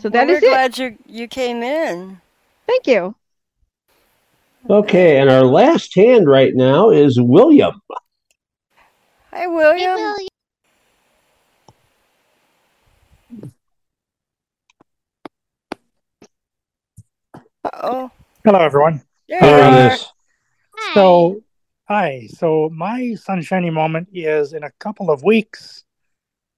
So 0.00 0.08
Well, 0.08 0.10
that 0.12 0.26
we're 0.26 0.36
is 0.36 0.42
it. 0.42 0.48
glad 0.48 0.78
you 0.78 0.98
you 1.06 1.26
came 1.28 1.62
in. 1.62 2.20
Thank 2.66 2.86
you. 2.86 3.14
Okay, 4.68 5.18
and 5.18 5.30
our 5.30 5.44
last 5.44 5.94
hand 5.94 6.28
right 6.28 6.54
now 6.54 6.90
is 6.90 7.18
William. 7.18 7.80
Hi, 9.32 9.46
William. 9.46 10.16
Uh-oh. 17.62 18.10
Hello, 18.42 18.58
everyone. 18.58 19.02
There 19.28 19.40
How 19.40 19.48
you 19.48 19.54
are 19.54 19.90
are. 19.90 19.90
you? 19.90 19.98
So, 20.94 21.42
hi. 21.86 22.26
So, 22.28 22.70
my 22.72 23.14
sunshiny 23.16 23.68
moment 23.68 24.08
is 24.14 24.54
in 24.54 24.62
a 24.62 24.70
couple 24.78 25.10
of 25.10 25.22
weeks. 25.22 25.84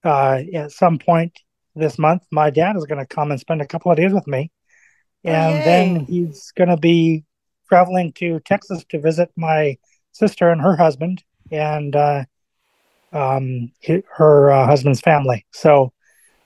Uh, 0.05 0.43
at 0.55 0.71
some 0.71 0.99
point 0.99 1.41
this 1.75 1.99
month, 1.99 2.23
my 2.31 2.51
dad 2.51 2.77
is 2.77 2.85
going 2.85 3.01
to 3.01 3.07
come 3.07 3.33
and 3.33 3.41
spend 3.41 3.61
a 3.61 3.67
couple 3.67 3.91
of 3.91 3.97
days 3.97 4.13
with 4.13 4.29
me, 4.29 4.53
and 5.25 5.65
then 5.65 6.07
he's 6.07 6.53
going 6.53 6.71
to 6.71 6.77
be 6.77 7.25
traveling 7.69 8.13
to 8.13 8.39
Texas 8.41 8.85
to 8.91 9.01
visit 9.01 9.29
my 9.35 9.77
sister 10.13 10.51
and 10.51 10.61
her 10.61 10.77
husband 10.77 11.25
and 11.51 11.97
uh, 11.97 12.23
um, 13.13 13.73
her 14.15 14.53
uh, 14.53 14.67
husband's 14.67 15.01
family. 15.01 15.47
So, 15.51 15.93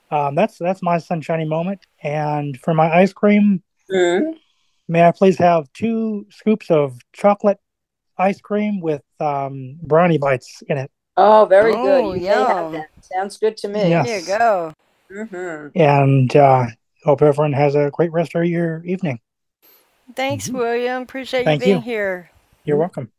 um, 0.09 0.33
that's 0.33 0.57
that's 0.57 0.81
my 0.81 0.97
sunshiny 0.97 1.45
moment. 1.45 1.85
And 2.01 2.59
for 2.59 2.73
my 2.73 2.91
ice 2.91 3.13
cream, 3.13 3.61
May 4.87 5.03
I 5.05 5.11
please 5.11 5.37
have 5.39 5.71
two 5.73 6.25
scoops 6.29 6.71
of 6.71 6.97
chocolate 7.13 7.59
ice 8.17 8.39
cream 8.39 8.79
with 8.79 9.01
um, 9.19 9.77
brownie 9.83 10.17
bites 10.17 10.63
in 10.67 10.77
it? 10.77 10.91
Oh, 11.17 11.45
very 11.45 11.73
Oh, 11.73 11.81
good. 11.83 12.21
You 12.21 12.29
may 12.29 12.43
have 12.45 12.71
that. 12.71 12.89
Sounds 13.01 13.37
good 13.37 13.57
to 13.57 13.67
me. 13.67 13.89
Yes. 13.89 14.05
There 14.05 14.19
you 14.19 14.39
go. 14.39 14.73
hmm 15.33 15.67
And 15.75 16.35
uh, 16.35 16.67
hope 17.03 17.21
everyone 17.21 17.53
has 17.53 17.75
a 17.75 17.89
great 17.91 18.11
rest 18.11 18.35
of 18.35 18.45
your 18.45 18.83
evening. 18.85 19.19
Thanks, 20.15 20.49
William. 20.49 21.03
Appreciate 21.03 21.43
Thank 21.43 21.61
you 21.61 21.65
being 21.65 21.77
you. 21.77 21.81
here. 21.81 22.31
You're 22.63 22.77
welcome. 22.77 23.11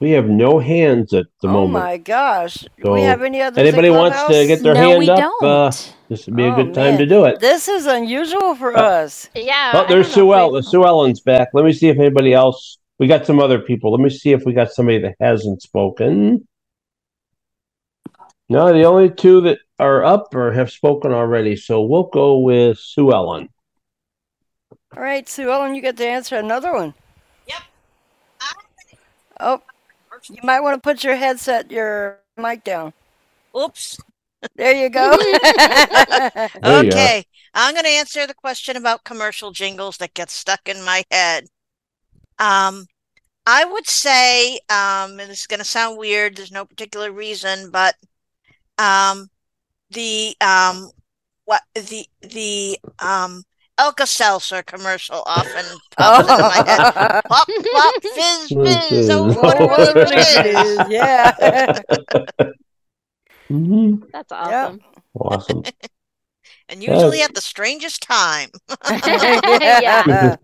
We 0.00 0.10
have 0.10 0.28
no 0.28 0.58
hands 0.58 1.14
at 1.14 1.26
the 1.40 1.48
oh 1.48 1.52
moment. 1.52 1.76
Oh 1.76 1.86
my 1.86 1.96
gosh. 1.98 2.58
Do 2.62 2.68
So 2.82 2.92
we 2.94 3.02
have 3.02 3.22
any 3.22 3.40
other? 3.40 3.60
anybody 3.60 3.90
wants 3.90 4.20
to 4.24 4.46
get 4.46 4.62
their 4.62 4.74
No, 4.74 4.88
hand 4.88 4.98
we 4.98 5.08
up, 5.08 5.18
don't. 5.18 5.44
uh, 5.44 5.72
this 6.14 6.26
would 6.26 6.36
be 6.36 6.44
a 6.44 6.52
Oh, 6.52 6.56
good 6.56 6.72
time 6.74 6.92
man. 6.92 6.98
to 6.98 7.06
do 7.06 7.24
it. 7.24 7.40
This 7.40 7.66
is 7.66 7.86
unusual 7.86 8.54
for 8.54 8.76
Uh, 8.76 8.82
us. 8.82 9.28
Yeah. 9.34 9.72
Oh, 9.74 9.84
there's 9.88 10.12
Sue 10.12 10.32
Ellen. 10.32 10.62
Sue 10.62 10.84
Ellen's 10.84 11.20
back. 11.20 11.48
Let 11.52 11.64
me 11.64 11.72
see 11.72 11.88
if 11.88 11.98
anybody 11.98 12.32
else. 12.32 12.78
We 13.00 13.08
got 13.08 13.26
some 13.26 13.40
other 13.40 13.58
people. 13.58 13.90
Let 13.90 14.00
me 14.00 14.10
see 14.10 14.30
if 14.30 14.44
we 14.44 14.52
got 14.52 14.70
somebody 14.72 14.98
that 15.00 15.16
hasn't 15.20 15.62
spoken. 15.62 16.46
No, 18.48 18.72
the 18.72 18.84
only 18.84 19.10
two 19.10 19.40
that 19.40 19.58
are 19.80 20.04
up 20.04 20.32
or 20.34 20.52
have 20.52 20.70
spoken 20.70 21.12
already. 21.12 21.56
So 21.56 21.82
we'll 21.82 22.04
go 22.04 22.38
with 22.38 22.78
Sue 22.78 23.12
Ellen. 23.12 23.48
All 24.96 25.02
right, 25.02 25.28
Sue 25.28 25.50
Ellen, 25.50 25.74
you 25.74 25.82
get 25.82 25.96
to 25.96 26.06
answer 26.06 26.36
another 26.36 26.72
one. 26.72 26.94
Yep. 27.48 27.62
Oh, 29.40 29.62
you 30.30 30.38
might 30.44 30.60
want 30.60 30.76
to 30.76 30.80
put 30.80 31.02
your 31.02 31.16
headset, 31.16 31.72
your 31.72 32.20
mic 32.36 32.62
down. 32.62 32.92
Oops. 33.58 33.98
There 34.56 34.74
you 34.74 34.90
go. 34.90 35.16
There 36.62 36.84
you 36.84 36.96
are. 36.96 37.04
Okay, 37.04 37.24
I'm 37.54 37.74
going 37.74 37.84
to 37.84 37.90
answer 37.90 38.26
the 38.26 38.34
question 38.34 38.76
about 38.76 39.04
commercial 39.04 39.52
jingles 39.52 39.96
that 39.98 40.14
get 40.14 40.30
stuck 40.30 40.68
in 40.68 40.84
my 40.84 41.04
head. 41.10 41.44
Um, 42.38 42.86
I 43.46 43.64
would 43.64 43.86
say, 43.86 44.54
um, 44.70 45.20
and 45.20 45.30
this 45.30 45.40
is 45.40 45.46
going 45.46 45.58
to 45.60 45.64
sound 45.64 45.98
weird, 45.98 46.36
there's 46.36 46.52
no 46.52 46.64
particular 46.64 47.12
reason, 47.12 47.70
but 47.70 47.94
um, 48.78 49.28
the 49.90 50.34
um, 50.40 50.90
what 51.44 51.62
the 51.74 52.06
the 52.22 52.78
um 53.00 53.44
Alka-Seltzer 53.76 54.62
commercial 54.62 55.22
often 55.26 55.64
pops 55.98 56.28
into 56.28 56.42
my 56.42 56.62
head. 56.66 57.22
Pop, 57.28 57.48
pop, 57.72 57.94
fizz, 58.02 58.48
fizz. 58.48 59.10
Oh, 59.10 59.32
what 59.42 59.96
a 59.96 60.06
fizz. 60.06 60.90
yeah. 60.90 61.32
Mhm. 63.50 64.10
That's 64.12 64.32
awesome. 64.32 64.80
Awesome. 65.14 65.62
And 66.70 66.82
usually 66.82 67.20
at 67.20 67.34
the 67.34 67.42
strangest 67.42 68.02
time. 68.02 68.48
yeah. 68.90 70.36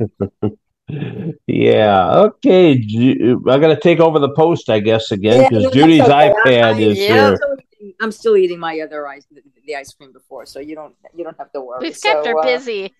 yeah. 1.46 2.12
Okay. 2.18 2.78
Ju- 2.78 3.42
I 3.48 3.58
got 3.58 3.68
to 3.68 3.80
take 3.80 4.00
over 4.00 4.18
the 4.18 4.28
post, 4.34 4.68
I 4.68 4.80
guess, 4.80 5.12
again, 5.12 5.48
because 5.48 5.64
that's 5.64 5.74
Judy's 5.74 6.02
okay. 6.02 6.32
iPad 6.44 6.74
I- 6.74 6.78
is 6.78 6.88
I'm 6.90 6.94
here. 6.96 7.36
still 7.36 7.56
eating- 7.80 7.94
I'm 8.02 8.12
still 8.12 8.36
eating 8.36 8.58
my 8.58 8.78
other 8.80 9.06
ice, 9.06 9.24
the, 9.30 9.40
the 9.66 9.76
ice 9.76 9.92
cream 9.94 10.12
before, 10.12 10.44
so 10.44 10.60
you 10.60 10.74
don't 10.74 10.94
you 11.14 11.24
don't 11.24 11.36
have 11.38 11.50
to 11.52 11.60
worry. 11.62 11.78
We've 11.80 11.98
kept 12.00 12.24
So, 12.24 12.30
her 12.32 12.38
uh, 12.38 12.42
busy. 12.42 12.92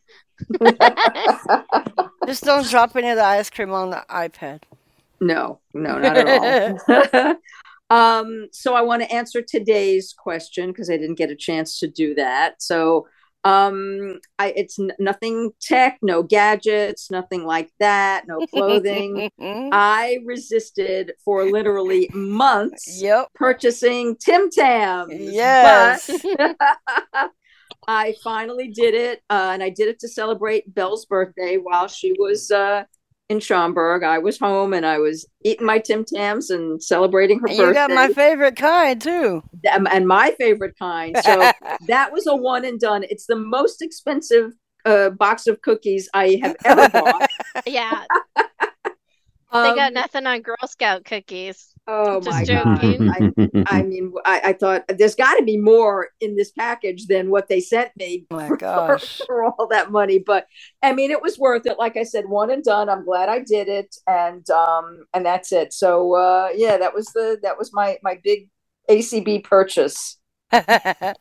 Just 2.27 2.45
don't 2.45 2.67
drop 2.71 2.97
any 2.97 3.11
of 3.11 3.17
the 3.17 3.25
ice 3.25 3.51
cream 3.51 3.73
on 3.73 3.91
the 3.91 4.03
iPad. 4.09 4.63
No, 5.21 5.61
no, 5.75 5.99
not 5.99 6.17
at 6.17 6.75
all. 7.15 7.35
Um, 7.91 8.47
so 8.53 8.75
I 8.75 8.83
want 8.83 9.03
to 9.03 9.13
answer 9.13 9.43
today's 9.43 10.15
question 10.17 10.69
because 10.69 10.89
I 10.89 10.97
didn't 10.97 11.17
get 11.19 11.31
a 11.31 11.37
chance 11.37 11.79
to 11.81 11.89
do 11.89 12.15
that. 12.15 12.63
So 12.63 13.07
um, 13.45 14.21
I 14.39 14.53
it's 14.55 14.79
n- 14.79 14.93
nothing 14.99 15.51
tech, 15.61 15.99
no 16.03 16.23
gadgets, 16.23 17.11
nothing 17.11 17.45
like 17.45 17.71
that, 17.81 18.29
no 18.29 18.43
clothing. 18.47 19.31
I 19.73 20.19
resisted 20.25 21.13
for 21.25 21.45
literally 21.45 22.11
months 22.13 23.01
Yep. 23.03 23.29
purchasing 23.35 24.17
Tim 24.17 24.51
Tams. 24.51 25.13
Yes. 25.19 26.25
But 26.39 26.51
I 27.89 28.15
finally 28.23 28.69
did 28.69 28.95
it, 28.95 29.23
uh, 29.31 29.51
and 29.53 29.63
I 29.63 29.71
did 29.71 29.89
it 29.89 29.99
to 30.01 30.09
celebrate 30.09 30.73
Bel's 30.73 31.07
birthday 31.07 31.57
while 31.57 31.89
she 31.89 32.13
was 32.19 32.51
uh, 32.51 32.85
in 33.31 33.39
Schaumburg. 33.41 34.03
I 34.03 34.19
was 34.19 34.39
home 34.39 34.75
and 34.75 34.85
I 34.85 34.99
was 34.99 35.25
eating 35.45 35.65
my 35.65 35.79
Tim 35.79 36.05
Tams 36.05 36.51
and 36.51 36.83
celebrating 36.83 37.39
her 37.39 37.47
And 37.47 37.57
birthday. 37.57 37.69
you 37.69 37.75
got 37.75 37.91
my 37.91 38.13
favorite 38.13 38.57
kind, 38.57 39.01
too. 39.01 39.43
And 39.65 40.07
my 40.07 40.33
favorite 40.33 40.75
kind. 40.79 41.17
So 41.25 41.51
that 41.87 42.13
was 42.13 42.27
a 42.27 42.35
one 42.35 42.65
and 42.65 42.79
done. 42.79 43.05
It's 43.09 43.27
the 43.27 43.37
most 43.37 43.83
expensive 43.83 44.51
uh, 44.85 45.11
box 45.11 45.47
of 45.47 45.63
cookies 45.63 46.09
I 46.13 46.41
have 46.43 46.57
ever 46.65 46.89
bought. 46.89 47.31
Yeah. 47.67 48.05
They 49.63 49.73
got 49.73 49.93
Um, 49.93 49.93
nothing 49.93 50.27
on 50.27 50.43
Girl 50.43 50.57
Scout 50.67 51.05
cookies. 51.05 51.75
Oh 51.87 52.21
Just 52.21 52.21
my 52.21 52.45
joking. 52.45 53.05
god! 53.05 53.13
I, 53.13 53.25
I 53.67 53.83
mean, 53.83 54.13
I, 54.25 54.41
I 54.47 54.53
thought 54.55 54.85
there's 54.89 55.15
got 55.15 55.35
to 55.37 55.45
be 55.45 55.57
more 55.57 56.09
in 56.21 56.37
this 56.37 56.51
package 56.53 57.07
than 57.07 57.31
what 57.31 57.49
they 57.49 57.61
sent 57.61 57.91
me 57.97 58.27
Oh 58.31 58.37
my 58.37 58.53
for, 58.73 58.99
gosh. 58.99 59.21
for 59.27 59.45
all 59.45 59.67
that 59.69 59.91
money. 59.91 60.19
But 60.19 60.47
I 60.83 60.93
mean, 60.95 61.11
it 61.11 61.23
was 61.23 61.39
worth 61.39 61.67
it. 61.67 61.79
Like 61.79 61.97
I 61.97 62.05
said, 62.05 62.27
one 62.29 62.51
and 62.51 62.63
done. 62.65 62.89
I'm 62.89 63.05
glad 63.05 63.29
I 63.29 63.41
did 63.41 63.69
it, 63.69 63.95
and 64.07 64.49
um, 64.51 65.05
and 65.15 65.27
that's 65.27 65.53
it. 65.53 65.73
So 65.73 66.15
uh, 66.17 66.49
yeah, 66.55 66.77
that 66.79 66.95
was 66.95 67.13
the 67.13 67.39
that 67.43 67.59
was 67.59 67.71
my 67.73 67.99
my 68.03 68.19
big 68.23 68.49
ACB 68.89 69.41
purchase. 69.41 70.17
there 70.53 71.15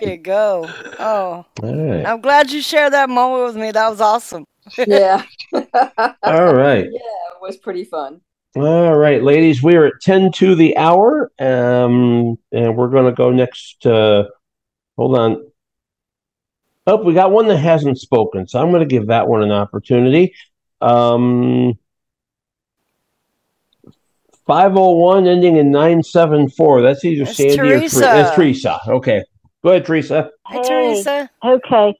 you 0.00 0.16
go. 0.16 0.76
Oh, 0.98 1.44
All 1.62 1.74
right. 1.76 2.10
I'm 2.10 2.20
glad 2.20 2.50
you 2.52 2.62
shared 2.62 2.92
that 2.94 3.10
moment 3.10 3.44
with 3.46 3.56
me. 3.56 3.72
That 3.72 3.88
was 3.90 4.00
awesome. 4.00 4.44
Yeah. 4.76 5.22
All 5.52 6.54
right. 6.54 6.84
Yeah, 6.84 7.00
it 7.32 7.40
was 7.40 7.56
pretty 7.56 7.84
fun. 7.84 8.20
All 8.56 8.96
right, 8.96 9.22
ladies, 9.22 9.62
we 9.62 9.76
are 9.76 9.86
at 9.86 10.00
10 10.00 10.32
to 10.32 10.54
the 10.54 10.76
hour. 10.76 11.30
Um, 11.38 12.38
and 12.50 12.76
we're 12.76 12.88
going 12.88 13.04
to 13.04 13.12
go 13.12 13.30
next. 13.30 13.84
Uh, 13.86 14.24
hold 14.96 15.18
on. 15.18 15.46
Oh, 16.86 16.96
we 17.02 17.12
got 17.12 17.30
one 17.30 17.48
that 17.48 17.58
hasn't 17.58 17.98
spoken, 17.98 18.48
so 18.48 18.58
I'm 18.58 18.70
going 18.70 18.80
to 18.80 18.86
give 18.86 19.08
that 19.08 19.28
one 19.28 19.42
an 19.42 19.50
opportunity. 19.50 20.34
Um, 20.80 21.78
501 24.46 25.26
ending 25.26 25.58
in 25.58 25.70
974. 25.70 26.80
That's 26.80 27.04
either 27.04 27.24
It's 27.24 27.36
Sandy 27.36 27.58
or 27.58 27.78
Teresa. 27.80 28.00
Teresa. 28.00 28.32
Teresa. 28.34 28.80
Okay. 28.88 29.22
Go 29.62 29.70
ahead, 29.70 29.84
Teresa. 29.84 30.30
Hi, 30.44 30.62
Teresa. 30.62 31.30
Okay. 31.44 31.94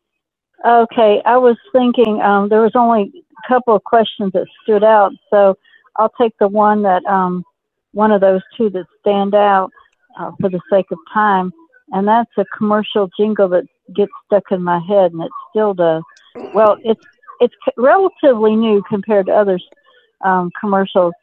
Okay. 0.67 1.23
I 1.25 1.37
was 1.37 1.57
thinking 1.73 2.21
um, 2.21 2.49
there 2.49 2.63
was 2.63 2.73
only 2.75 3.13
a 3.45 3.49
couple 3.49 3.75
of 3.75 3.85
questions 3.85 4.33
that 4.33 4.47
stood 4.63 4.85
out, 4.85 5.13
so 5.31 5.57
I'll 5.97 6.13
take 6.21 6.37
the 6.39 6.49
one 6.49 6.83
that 6.83 7.05
um, 7.07 7.45
one 7.93 8.13
of 8.13 8.21
those 8.21 8.43
two 8.57 8.71
that 8.71 8.87
stand 9.01 9.35
out 9.35 9.71
uh, 10.19 10.33
for 10.41 10.51
the 10.51 10.61
sake 10.71 10.87
of 10.91 10.99
time, 11.13 11.53
and 11.93 12.07
that's 12.07 12.31
a 12.39 12.45
commercial 12.57 13.09
jingle 13.19 13.49
that 13.49 13.65
gets 13.95 14.13
stuck 14.27 14.45
in 14.51 14.63
my 14.63 14.81
head, 14.81 15.13
and 15.13 15.23
it 15.23 15.31
still 15.51 15.75
does. 15.75 16.03
Well, 16.55 16.77
it's 16.85 17.05
it's 17.41 17.55
relatively 17.77 18.57
new 18.57 18.83
compared 18.89 19.27
to 19.27 19.33
others 19.33 19.65
um, 20.25 20.51
commercials. 20.61 21.15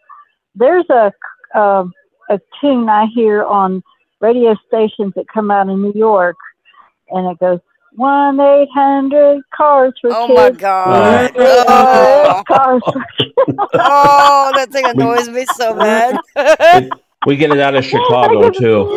There's 0.55 0.89
a 0.89 1.11
uh, 1.53 1.85
a 2.29 2.39
tune 2.61 2.89
I 2.89 3.05
hear 3.13 3.43
on 3.43 3.83
radio 4.21 4.55
stations 4.67 5.13
that 5.15 5.25
come 5.33 5.51
out 5.51 5.69
in 5.69 5.81
New 5.81 5.93
York, 5.93 6.37
and 7.09 7.29
it 7.29 7.39
goes 7.39 7.59
one 7.95 8.39
eight 8.39 8.69
hundred 8.73 9.41
cars 9.55 9.93
for 10.01 10.09
Oh 10.11 10.27
kids. 10.27 10.31
Oh 10.31 10.35
my 10.35 10.49
God. 10.51 11.31
Oh. 11.37 12.43
cars 12.47 12.81
for 12.91 13.03
Oh, 13.73 14.51
that 14.55 14.71
thing 14.71 14.87
annoys 14.87 15.29
me 15.29 15.45
so 15.45 15.73
bad. 15.73 16.19
We 17.25 17.37
get 17.37 17.51
it 17.51 17.59
out 17.59 17.75
of 17.75 17.85
Chicago, 17.95 18.49
too. 18.49 18.87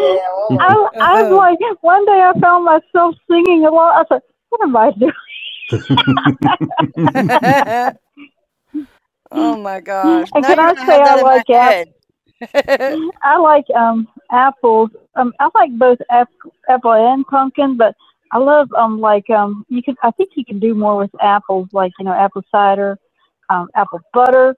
I, 0.61 0.89
I 0.97 1.23
was 1.23 1.57
like, 1.61 1.83
one 1.83 2.05
day 2.07 2.13
I 2.13 2.33
found 2.41 2.65
myself 2.65 3.15
singing 3.29 3.67
along. 3.67 3.93
I 3.95 4.05
said, 4.09 4.23
what 4.51 4.63
am 4.63 4.77
I 4.77 4.91
doing? 4.93 5.13
oh 9.31 9.57
my 9.57 9.81
gosh. 9.81 10.29
And 10.35 10.43
Now 10.43 10.49
can 10.55 10.59
you're 10.59 10.81
I 10.81 10.87
say 10.87 11.01
I 11.01 11.23
like 11.23 11.51
app- 11.51 11.75
head. 11.75 11.95
I 13.23 13.37
like 13.39 13.65
um 13.77 14.09
apples. 14.31 14.91
Um, 15.17 15.33
I 15.41 15.49
like 15.55 15.73
both 15.79 15.99
ap- 16.11 16.29
apple 16.69 16.93
and 16.93 17.27
pumpkin, 17.27 17.77
but 17.77 17.95
I 18.31 18.39
love 18.39 18.73
um 18.75 19.01
like 19.01 19.29
um 19.31 19.65
you 19.69 19.83
can 19.83 19.97
I 20.03 20.11
think 20.13 20.31
you 20.35 20.45
can 20.45 20.59
do 20.59 20.75
more 20.75 20.97
with 20.97 21.11
apples, 21.21 21.69
like 21.73 21.93
you 21.99 22.05
know 22.05 22.13
apple 22.13 22.43
cider, 22.51 22.99
um 23.51 23.69
apple 23.75 24.01
butter, 24.13 24.57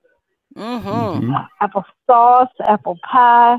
Mm-hmm. 0.56 1.32
apple 1.60 1.84
sauce, 2.06 2.48
apple 2.66 2.98
pie. 3.10 3.58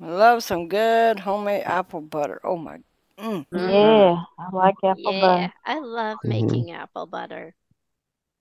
I 0.00 0.06
love 0.06 0.42
some 0.42 0.68
good 0.68 1.20
homemade 1.20 1.62
apple 1.64 2.00
butter. 2.00 2.40
Oh 2.44 2.56
my. 2.56 2.80
Mm. 3.18 3.46
Yeah, 3.52 4.22
I 4.38 4.50
like 4.52 4.76
apple 4.84 5.12
Yeah, 5.12 5.12
butter. 5.12 5.52
I 5.64 5.78
love 5.80 6.18
Mhm. 6.24 6.24
making 6.24 6.70
apple 6.72 7.06
butter. 7.06 7.54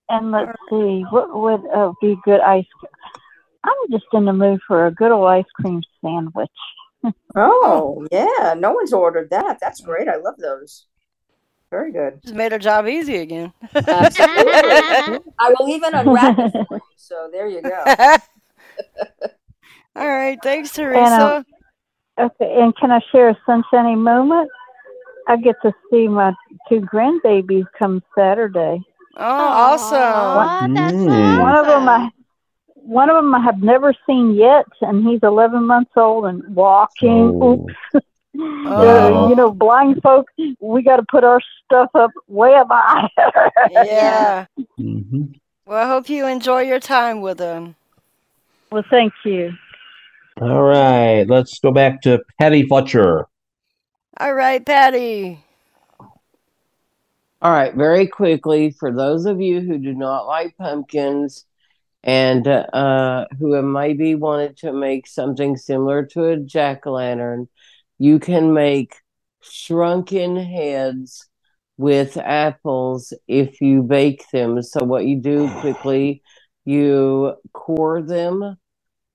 And 0.10 0.32
let's 0.32 0.52
see, 0.70 1.04
what 1.10 1.36
would 1.36 1.62
uh, 1.74 1.94
be 2.02 2.16
good 2.24 2.42
ice? 2.42 2.66
cream? 2.80 2.92
I'm 3.64 3.92
just 3.92 4.06
in 4.14 4.26
the 4.26 4.34
mood 4.34 4.60
for 4.68 4.86
a 4.88 4.92
good 4.92 5.12
old 5.12 5.28
ice 5.28 5.46
cream 5.56 5.82
sandwich. 6.04 6.50
Oh 7.36 8.06
yeah, 8.12 8.56
no 8.58 8.72
one's 8.74 8.94
ordered 8.94 9.30
that. 9.32 9.58
That's 9.62 9.82
great. 9.82 10.08
I 10.08 10.16
love 10.18 10.36
those. 10.38 10.86
Very 11.72 11.92
good. 11.92 12.22
Just 12.24 12.36
made 12.36 12.54
our 12.54 12.60
job 12.60 12.88
easy 12.88 13.18
again. 13.18 13.52
I 13.76 15.54
will 15.60 15.68
even 15.70 15.94
unwrap 15.96 16.38
it 16.40 16.52
for 16.68 16.78
you. 16.78 16.82
So 16.96 17.30
there 17.32 17.48
you 17.48 17.62
go. 17.62 17.84
All 19.96 20.08
right. 20.08 20.42
Thanks, 20.42 20.72
And 20.72 20.76
Teresa. 20.76 21.38
um, 21.38 21.46
okay, 22.20 22.58
and 22.62 22.76
can 22.78 22.92
I 22.92 23.00
share 23.12 23.30
a 23.30 23.38
sunshiny 23.46 23.96
moment? 23.96 24.50
I 25.28 25.38
get 25.38 25.56
to 25.64 25.74
see 25.90 26.08
my 26.08 26.34
two 26.70 26.82
grandbabies 26.82 27.66
come 27.78 28.02
Saturday. 28.18 28.80
Oh, 29.18 29.22
awesome. 29.24 29.98
Aw, 29.98 30.68
that's 30.74 31.04
so 31.04 31.10
Mm. 31.10 31.40
One 31.40 31.56
of 31.56 31.66
them 31.66 31.90
I 31.90 31.98
awesome. 31.98 32.25
One 32.86 33.10
of 33.10 33.16
them 33.16 33.34
I 33.34 33.40
have 33.42 33.62
never 33.62 33.94
seen 34.08 34.36
yet, 34.36 34.66
and 34.82 35.06
he's 35.08 35.20
11 35.24 35.66
months 35.66 35.92
old 35.96 36.26
and 36.26 36.56
walking. 36.56 37.32
Oh. 37.42 37.68
Oops. 37.96 38.06
Uh, 38.38 39.28
you 39.30 39.36
know, 39.36 39.50
blind 39.52 40.02
folk, 40.04 40.28
we 40.60 40.84
got 40.84 40.98
to 40.98 41.06
put 41.10 41.24
our 41.24 41.40
stuff 41.64 41.90
up 41.96 42.12
way 42.28 42.54
up 42.54 42.68
high. 42.70 43.10
Yeah. 43.72 44.46
Mhm. 44.78 45.40
Well, 45.66 45.84
I 45.84 45.88
hope 45.88 46.10
you 46.10 46.28
enjoy 46.28 46.62
your 46.64 46.82
time 46.82 47.22
with 47.22 47.38
them. 47.38 47.76
well, 48.72 48.84
thank 48.90 49.14
you. 49.24 49.54
All 50.42 50.62
right. 50.64 51.24
Let's 51.24 51.60
go 51.60 51.72
back 51.72 52.02
to 52.02 52.22
Patty 52.38 52.68
Fletcher. 52.68 53.26
All 54.18 54.34
right, 54.34 54.64
Patty. 54.66 55.40
All 57.42 57.52
right, 57.52 57.74
very 57.76 58.08
quickly, 58.08 58.72
for 58.72 58.92
those 58.92 59.26
of 59.26 59.40
you 59.40 59.62
who 59.62 59.78
do 59.78 59.94
not 59.94 60.26
like 60.28 60.58
pumpkins 60.58 61.46
and 62.06 62.48
uh, 62.48 63.26
who 63.40 63.60
maybe 63.64 64.14
wanted 64.14 64.58
to 64.58 64.72
make 64.72 65.08
something 65.08 65.58
similar 65.58 66.06
to 66.06 66.26
a 66.26 66.38
jack 66.38 66.86
o' 66.86 66.92
lantern, 66.92 67.50
you 67.98 68.20
can 68.20 68.54
make 68.54 68.96
shrunken 69.42 70.36
heads 70.36 71.28
with 71.78 72.16
apples 72.18 73.12
if 73.28 73.60
you 73.60 73.82
bake 73.82 74.24
them. 74.32 74.62
So, 74.62 74.84
what 74.84 75.06
you 75.06 75.20
do 75.20 75.50
quickly, 75.62 76.22
you 76.64 77.34
core 77.54 78.04
them, 78.04 78.56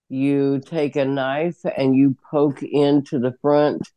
you 0.09 0.61
take 0.67 0.97
a 0.97 1.05
knife 1.05 1.59
and 1.65 1.95
you 1.95 2.17
poke 2.29 2.63
into 2.65 3.21
the 3.21 3.35
front 3.41 3.89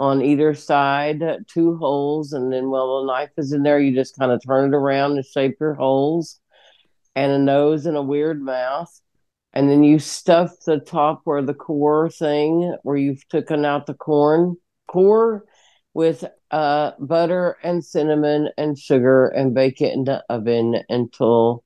on 0.00 0.22
either 0.22 0.54
side, 0.54 1.22
two 1.46 1.76
holes, 1.76 2.32
and 2.32 2.52
then 2.52 2.70
while 2.70 3.00
the 3.02 3.12
knife 3.12 3.30
is 3.36 3.52
in 3.52 3.62
there, 3.62 3.78
you 3.78 3.94
just 3.94 4.18
kind 4.18 4.32
of 4.32 4.40
turn 4.44 4.72
it 4.72 4.76
around 4.76 5.12
and 5.12 5.24
shape 5.24 5.56
your 5.60 5.74
holes, 5.74 6.39
and 7.14 7.32
a 7.32 7.38
nose 7.38 7.86
and 7.86 7.96
a 7.96 8.02
weird 8.02 8.42
mouth, 8.42 9.00
and 9.52 9.68
then 9.68 9.82
you 9.82 9.98
stuff 9.98 10.52
the 10.66 10.78
top 10.78 11.22
where 11.24 11.42
the 11.42 11.54
core 11.54 12.08
thing, 12.08 12.76
where 12.82 12.96
you've 12.96 13.26
taken 13.28 13.64
out 13.64 13.86
the 13.86 13.94
corn 13.94 14.56
core, 14.86 15.44
with 15.92 16.24
uh, 16.50 16.92
butter 17.00 17.56
and 17.62 17.84
cinnamon 17.84 18.48
and 18.56 18.78
sugar, 18.78 19.26
and 19.28 19.54
bake 19.54 19.80
it 19.80 19.92
in 19.92 20.04
the 20.04 20.24
oven 20.28 20.82
until 20.88 21.64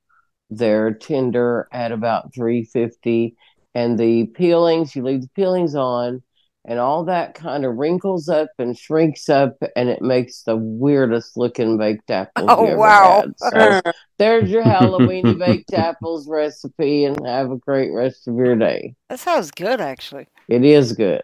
they're 0.49 0.93
tender 0.93 1.67
at 1.71 1.91
about 1.91 2.33
350 2.33 3.35
and 3.73 3.99
the 3.99 4.25
peelings 4.27 4.95
you 4.95 5.03
leave 5.03 5.21
the 5.21 5.29
peelings 5.35 5.75
on 5.75 6.21
and 6.67 6.79
all 6.79 7.05
that 7.05 7.35
kind 7.35 7.63
of 7.65 7.75
wrinkles 7.75 8.27
up 8.27 8.49
and 8.57 8.77
shrinks 8.77 9.29
up 9.29 9.55
and 9.75 9.87
it 9.89 10.01
makes 10.01 10.41
the 10.43 10.55
weirdest 10.55 11.37
looking 11.37 11.77
baked 11.77 12.09
apples 12.09 12.49
Oh, 12.49 12.63
you 12.63 12.69
ever 12.71 12.79
wow. 12.79 13.21
had. 13.21 13.39
So 13.39 13.81
there's 14.17 14.49
your 14.49 14.63
Halloweeny 14.63 15.37
baked 15.39 15.73
apples 15.73 16.27
recipe 16.27 17.05
and 17.05 17.25
have 17.25 17.51
a 17.51 17.57
great 17.57 17.91
rest 17.91 18.27
of 18.27 18.35
your 18.35 18.55
day. 18.55 18.95
That 19.09 19.19
sounds 19.19 19.51
good, 19.51 19.79
actually. 19.79 20.27
It 20.47 20.63
is 20.63 20.93
good. 20.93 21.21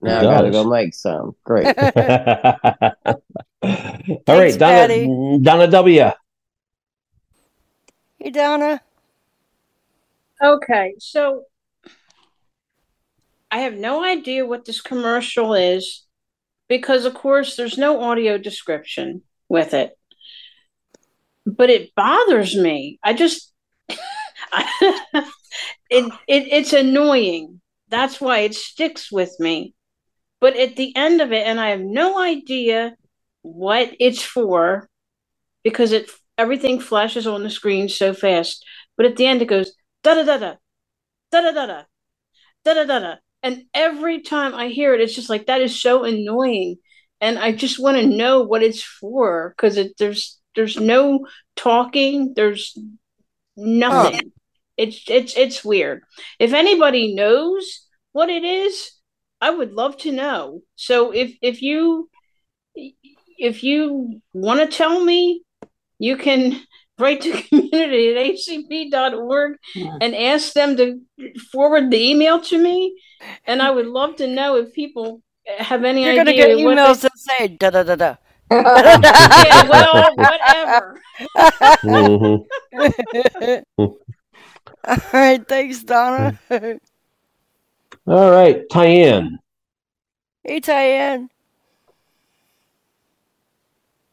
Now 0.00 0.20
It 0.20 0.26
I 0.28 0.34
gotta 0.34 0.50
go 0.50 0.64
make 0.64 0.94
some. 0.94 1.36
Great. 1.44 1.76
All 1.78 1.82
Thanks, 3.62 4.22
right, 4.26 4.58
Patty. 4.58 5.06
Donna, 5.06 5.38
Donna 5.42 5.66
W. 5.68 6.10
Hey, 8.18 8.30
Donna. 8.30 8.80
Okay, 10.42 10.94
so 10.98 11.44
I 13.50 13.58
have 13.60 13.74
no 13.74 14.04
idea 14.04 14.46
what 14.46 14.64
this 14.64 14.80
commercial 14.80 15.54
is 15.54 16.04
because, 16.68 17.04
of 17.04 17.14
course, 17.14 17.56
there's 17.56 17.78
no 17.78 18.02
audio 18.02 18.38
description 18.38 19.22
with 19.48 19.74
it. 19.74 19.92
But 21.46 21.70
it 21.70 21.94
bothers 21.94 22.56
me. 22.56 22.98
I 23.02 23.14
just, 23.14 23.52
it, 23.88 25.24
it 25.90 26.12
it's 26.28 26.72
annoying. 26.72 27.60
That's 27.88 28.20
why 28.20 28.40
it 28.40 28.54
sticks 28.54 29.12
with 29.12 29.34
me. 29.38 29.74
But 30.40 30.56
at 30.56 30.76
the 30.76 30.94
end 30.96 31.20
of 31.20 31.32
it, 31.32 31.46
and 31.46 31.60
I 31.60 31.70
have 31.70 31.80
no 31.80 32.18
idea 32.20 32.96
what 33.42 33.94
it's 34.00 34.22
for 34.22 34.88
because 35.62 35.92
it 35.92 36.10
everything 36.38 36.80
flashes 36.80 37.26
on 37.26 37.42
the 37.42 37.50
screen 37.50 37.88
so 37.88 38.12
fast. 38.14 38.64
but 38.96 39.06
at 39.06 39.16
the 39.16 39.26
end 39.26 39.42
it 39.42 39.46
goes 39.46 39.72
da 40.02 40.14
da 40.14 40.24
da 40.24 40.38
da 40.38 40.54
da 41.30 41.40
da 41.42 41.52
da 41.52 41.66
da 41.66 41.84
da 42.64 42.74
da 42.74 42.84
da 42.84 42.98
da. 43.00 43.16
And 43.46 43.62
every 43.72 44.22
time 44.22 44.56
I 44.56 44.66
hear 44.66 44.92
it, 44.92 45.00
it's 45.00 45.14
just 45.14 45.30
like 45.30 45.46
that 45.46 45.60
is 45.60 45.80
so 45.80 46.02
annoying, 46.02 46.78
and 47.20 47.38
I 47.38 47.52
just 47.52 47.78
want 47.78 47.96
to 47.96 48.04
know 48.04 48.42
what 48.42 48.64
it's 48.64 48.82
for 48.82 49.54
because 49.56 49.76
it, 49.76 49.92
there's 50.00 50.40
there's 50.56 50.76
no 50.80 51.28
talking, 51.54 52.32
there's 52.34 52.76
nothing. 53.56 54.32
It's 54.76 55.04
it's 55.06 55.36
it's 55.36 55.64
weird. 55.64 56.02
If 56.40 56.54
anybody 56.54 57.14
knows 57.14 57.86
what 58.10 58.30
it 58.30 58.42
is, 58.42 58.90
I 59.40 59.50
would 59.50 59.74
love 59.74 59.96
to 59.98 60.10
know. 60.10 60.62
So 60.74 61.12
if 61.12 61.36
if 61.40 61.62
you 61.62 62.10
if 62.74 63.62
you 63.62 64.20
want 64.32 64.58
to 64.58 64.76
tell 64.76 65.04
me, 65.04 65.42
you 66.00 66.16
can 66.16 66.60
write 66.98 67.20
to 67.22 67.32
community 67.48 68.14
at 68.14 68.92
acb.org 68.92 69.56
and 70.00 70.14
ask 70.14 70.52
them 70.54 70.76
to 70.76 71.00
forward 71.52 71.90
the 71.90 71.98
email 72.10 72.40
to 72.40 72.58
me. 72.62 72.96
And 73.46 73.60
I 73.62 73.70
would 73.70 73.86
love 73.86 74.16
to 74.16 74.26
know 74.26 74.56
if 74.56 74.72
people 74.72 75.22
have 75.58 75.84
any 75.84 76.04
You're 76.04 76.16
gonna 76.16 76.32
get 76.32 76.50
emails 76.50 77.00
they- 77.02 77.08
that 77.08 77.18
say 77.18 77.48
da 77.48 77.70
da 77.70 77.82
da 77.82 77.94
da. 77.96 78.14
yeah, 78.50 79.68
well, 79.68 80.14
whatever. 80.16 81.00
Mhm. 81.82 82.44
All 84.88 84.98
right, 85.12 85.48
thanks, 85.48 85.82
Donna. 85.82 86.38
All 88.06 88.30
right, 88.30 88.62
Tyann. 88.70 89.30
hey, 90.44 90.60
Tyann. 90.60 91.28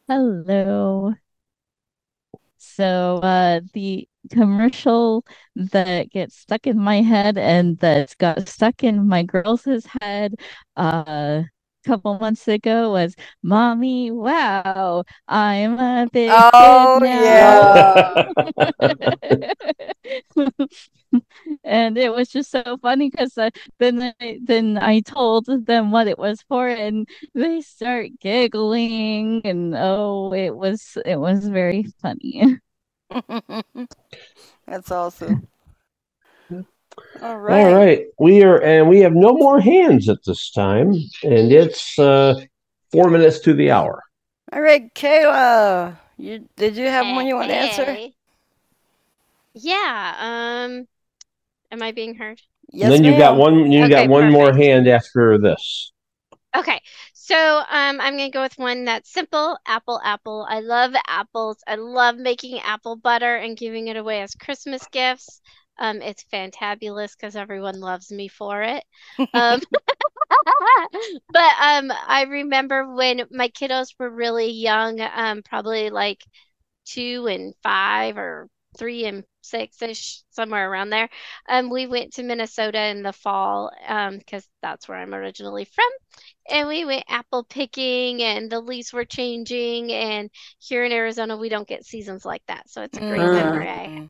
Hello. 0.08 1.14
So 2.76 3.18
uh 3.22 3.60
the 3.74 4.08
commercial 4.30 5.24
that 5.56 6.10
gets 6.10 6.36
stuck 6.38 6.66
in 6.66 6.78
my 6.78 7.02
head 7.02 7.38
and 7.38 7.78
that's 7.78 8.14
got 8.14 8.48
stuck 8.48 8.82
in 8.84 9.06
my 9.08 9.22
girls' 9.22 9.66
head 10.00 10.34
uh 10.76 11.42
a 11.44 11.88
couple 11.88 12.18
months 12.18 12.48
ago 12.48 12.90
was 12.92 13.14
Mommy, 13.42 14.10
wow, 14.10 15.04
I'm 15.28 15.78
a 15.78 16.08
big 16.12 16.46
Oh, 16.52 16.52
kid 16.52 16.94
now. 16.94 17.84
And 21.64 21.98
it 21.98 22.12
was 22.12 22.28
just 22.28 22.50
so 22.50 22.78
funny 22.82 23.10
because 23.10 23.36
uh, 23.38 23.50
then 23.78 24.14
I, 24.20 24.38
then 24.42 24.78
I 24.78 25.00
told 25.00 25.46
them 25.46 25.90
what 25.90 26.08
it 26.08 26.18
was 26.18 26.42
for, 26.42 26.68
and 26.68 27.08
they 27.34 27.60
start 27.60 28.10
giggling, 28.20 29.42
and 29.44 29.74
oh, 29.76 30.32
it 30.32 30.56
was 30.56 30.96
it 31.04 31.16
was 31.18 31.48
very 31.48 31.84
funny. 32.00 32.58
That's 34.66 34.90
awesome. 34.90 35.48
All 37.20 37.38
All 37.48 37.70
right. 37.70 37.74
right, 37.74 38.06
we 38.18 38.42
are, 38.42 38.60
and 38.62 38.88
we 38.88 39.00
have 39.00 39.12
no 39.14 39.32
more 39.34 39.60
hands 39.60 40.08
at 40.08 40.24
this 40.24 40.50
time, 40.50 40.92
and 41.22 41.52
it's 41.52 41.98
uh, 41.98 42.34
four 42.90 43.10
minutes 43.10 43.40
to 43.40 43.54
the 43.54 43.70
hour. 43.70 44.02
All 44.52 44.60
right, 44.62 44.92
Kaila. 44.94 45.98
You 46.16 46.48
did 46.56 46.76
you 46.76 46.86
have 46.86 47.06
one 47.08 47.26
you 47.26 47.34
want 47.34 47.50
to 47.50 47.56
answer? 47.56 47.98
Yeah. 49.54 50.14
Um, 50.66 50.88
am 51.70 51.82
I 51.82 51.92
being 51.92 52.14
heard? 52.14 52.40
Yes, 52.72 52.92
and 52.94 53.04
then 53.04 53.04
you've 53.04 53.18
got 53.18 53.36
one, 53.36 53.70
you 53.70 53.84
Okay, 53.84 53.90
got 53.90 54.08
one 54.08 54.30
more 54.30 54.52
hand 54.52 54.88
after 54.88 55.38
this. 55.38 55.92
Okay, 56.56 56.80
so 57.24 57.36
um, 57.58 58.00
I'm 58.00 58.16
gonna 58.18 58.30
go 58.30 58.42
with 58.42 58.58
one 58.58 58.84
that's 58.84 59.12
simple. 59.12 59.58
Apple, 59.66 60.00
apple. 60.04 60.46
I 60.48 60.60
love 60.60 60.92
apples. 61.06 61.58
I 61.66 61.76
love 61.76 62.16
making 62.16 62.60
apple 62.60 62.96
butter 62.96 63.36
and 63.36 63.56
giving 63.56 63.88
it 63.88 63.96
away 63.96 64.20
as 64.22 64.34
Christmas 64.34 64.86
gifts. 64.88 65.40
Um, 65.78 66.02
it's 66.02 66.24
fantabulous 66.32 67.12
because 67.16 67.34
everyone 67.36 67.80
loves 67.80 68.12
me 68.12 68.28
for 68.28 68.62
it. 68.62 68.84
Um, 69.32 69.60
but 71.32 71.52
um, 71.60 71.92
I 72.06 72.26
remember 72.28 72.94
when 72.94 73.22
my 73.30 73.48
kiddos 73.48 73.94
were 73.98 74.10
really 74.10 74.50
young, 74.50 75.00
um, 75.00 75.42
probably 75.42 75.90
like 75.90 76.24
two 76.86 77.26
and 77.28 77.54
five 77.62 78.18
or 78.18 78.48
three 78.78 79.06
and 79.06 79.24
six 79.44 79.82
ish, 79.82 80.22
somewhere 80.30 80.70
around 80.70 80.90
there. 80.90 81.08
Um, 81.48 81.70
we 81.70 81.86
went 81.86 82.14
to 82.14 82.22
Minnesota 82.22 82.86
in 82.86 83.02
the 83.02 83.12
fall, 83.12 83.70
um, 83.86 84.18
because 84.18 84.46
that's 84.62 84.88
where 84.88 84.98
I'm 84.98 85.14
originally 85.14 85.64
from. 85.64 85.90
And 86.50 86.68
we 86.68 86.84
went 86.84 87.04
apple 87.08 87.44
picking 87.44 88.22
and 88.22 88.50
the 88.50 88.60
leaves 88.60 88.92
were 88.92 89.04
changing. 89.04 89.92
And 89.92 90.30
here 90.58 90.84
in 90.84 90.92
Arizona, 90.92 91.36
we 91.36 91.48
don't 91.48 91.68
get 91.68 91.86
seasons 91.86 92.24
like 92.24 92.42
that. 92.48 92.68
So 92.68 92.82
it's 92.82 92.98
a 92.98 93.00
great 93.00 93.18
memory. 93.18 93.68
I 93.68 93.88
have. 93.88 94.08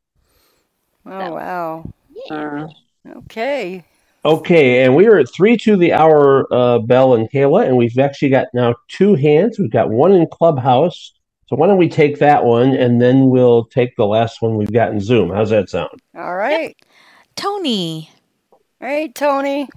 Oh 1.07 1.35
wow. 1.35 1.93
Yeah. 2.27 2.67
Okay. 3.19 3.85
Okay, 4.27 4.83
and 4.83 4.97
we 4.97 5.07
are 5.07 5.19
at 5.19 5.31
three 5.31 5.55
to 5.59 5.77
the 5.77 5.93
hour, 5.93 6.47
uh, 6.51 6.79
Bel 6.79 7.13
and 7.13 7.31
Kaila, 7.31 7.67
and 7.67 7.77
we've 7.77 7.99
actually 7.99 8.31
got 8.31 8.47
now 8.55 8.75
two 8.89 9.15
hands. 9.15 9.59
We've 9.59 9.71
got 9.71 9.91
one 9.91 10.13
in 10.13 10.27
Clubhouse. 10.27 11.13
So 11.47 11.57
why 11.57 11.67
don't 11.67 11.79
we 11.79 11.89
take 11.89 12.19
that 12.21 12.45
one, 12.45 12.71
and 12.75 13.01
then 13.03 13.29
we'll 13.29 13.65
take 13.67 13.97
the 13.97 14.07
last 14.07 14.41
one 14.41 14.57
we've 14.57 14.73
got 14.73 14.91
in 14.93 15.01
Zoom. 15.01 15.31
How's 15.31 15.51
that 15.51 15.69
sound? 15.69 16.01
All 16.17 16.37
right. 16.37 16.77
Tony. 17.37 18.11
All 18.81 18.89
right, 18.89 19.15
Tony. 19.15 19.69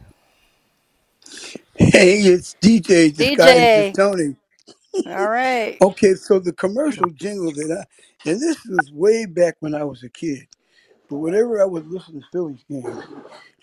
Hey, 1.75 2.19
it's 2.21 2.55
DJ 2.61 3.15
disguised 3.15 3.75
DJ. 3.75 3.89
as 3.89 3.95
Tony. 3.95 4.35
All 5.05 5.29
right. 5.29 5.77
Okay, 5.81 6.15
so 6.15 6.39
the 6.39 6.53
commercial 6.53 7.09
jingle 7.11 7.51
that 7.51 7.85
I, 7.85 8.29
and 8.29 8.41
this 8.41 8.65
was 8.65 8.91
way 8.91 9.25
back 9.25 9.57
when 9.59 9.75
I 9.75 9.83
was 9.83 10.03
a 10.03 10.09
kid, 10.09 10.47
but 11.09 11.17
whenever 11.17 11.61
I 11.61 11.65
would 11.65 11.87
listen 11.87 12.19
to 12.19 12.27
Phillies 12.31 12.63
games, 12.69 13.03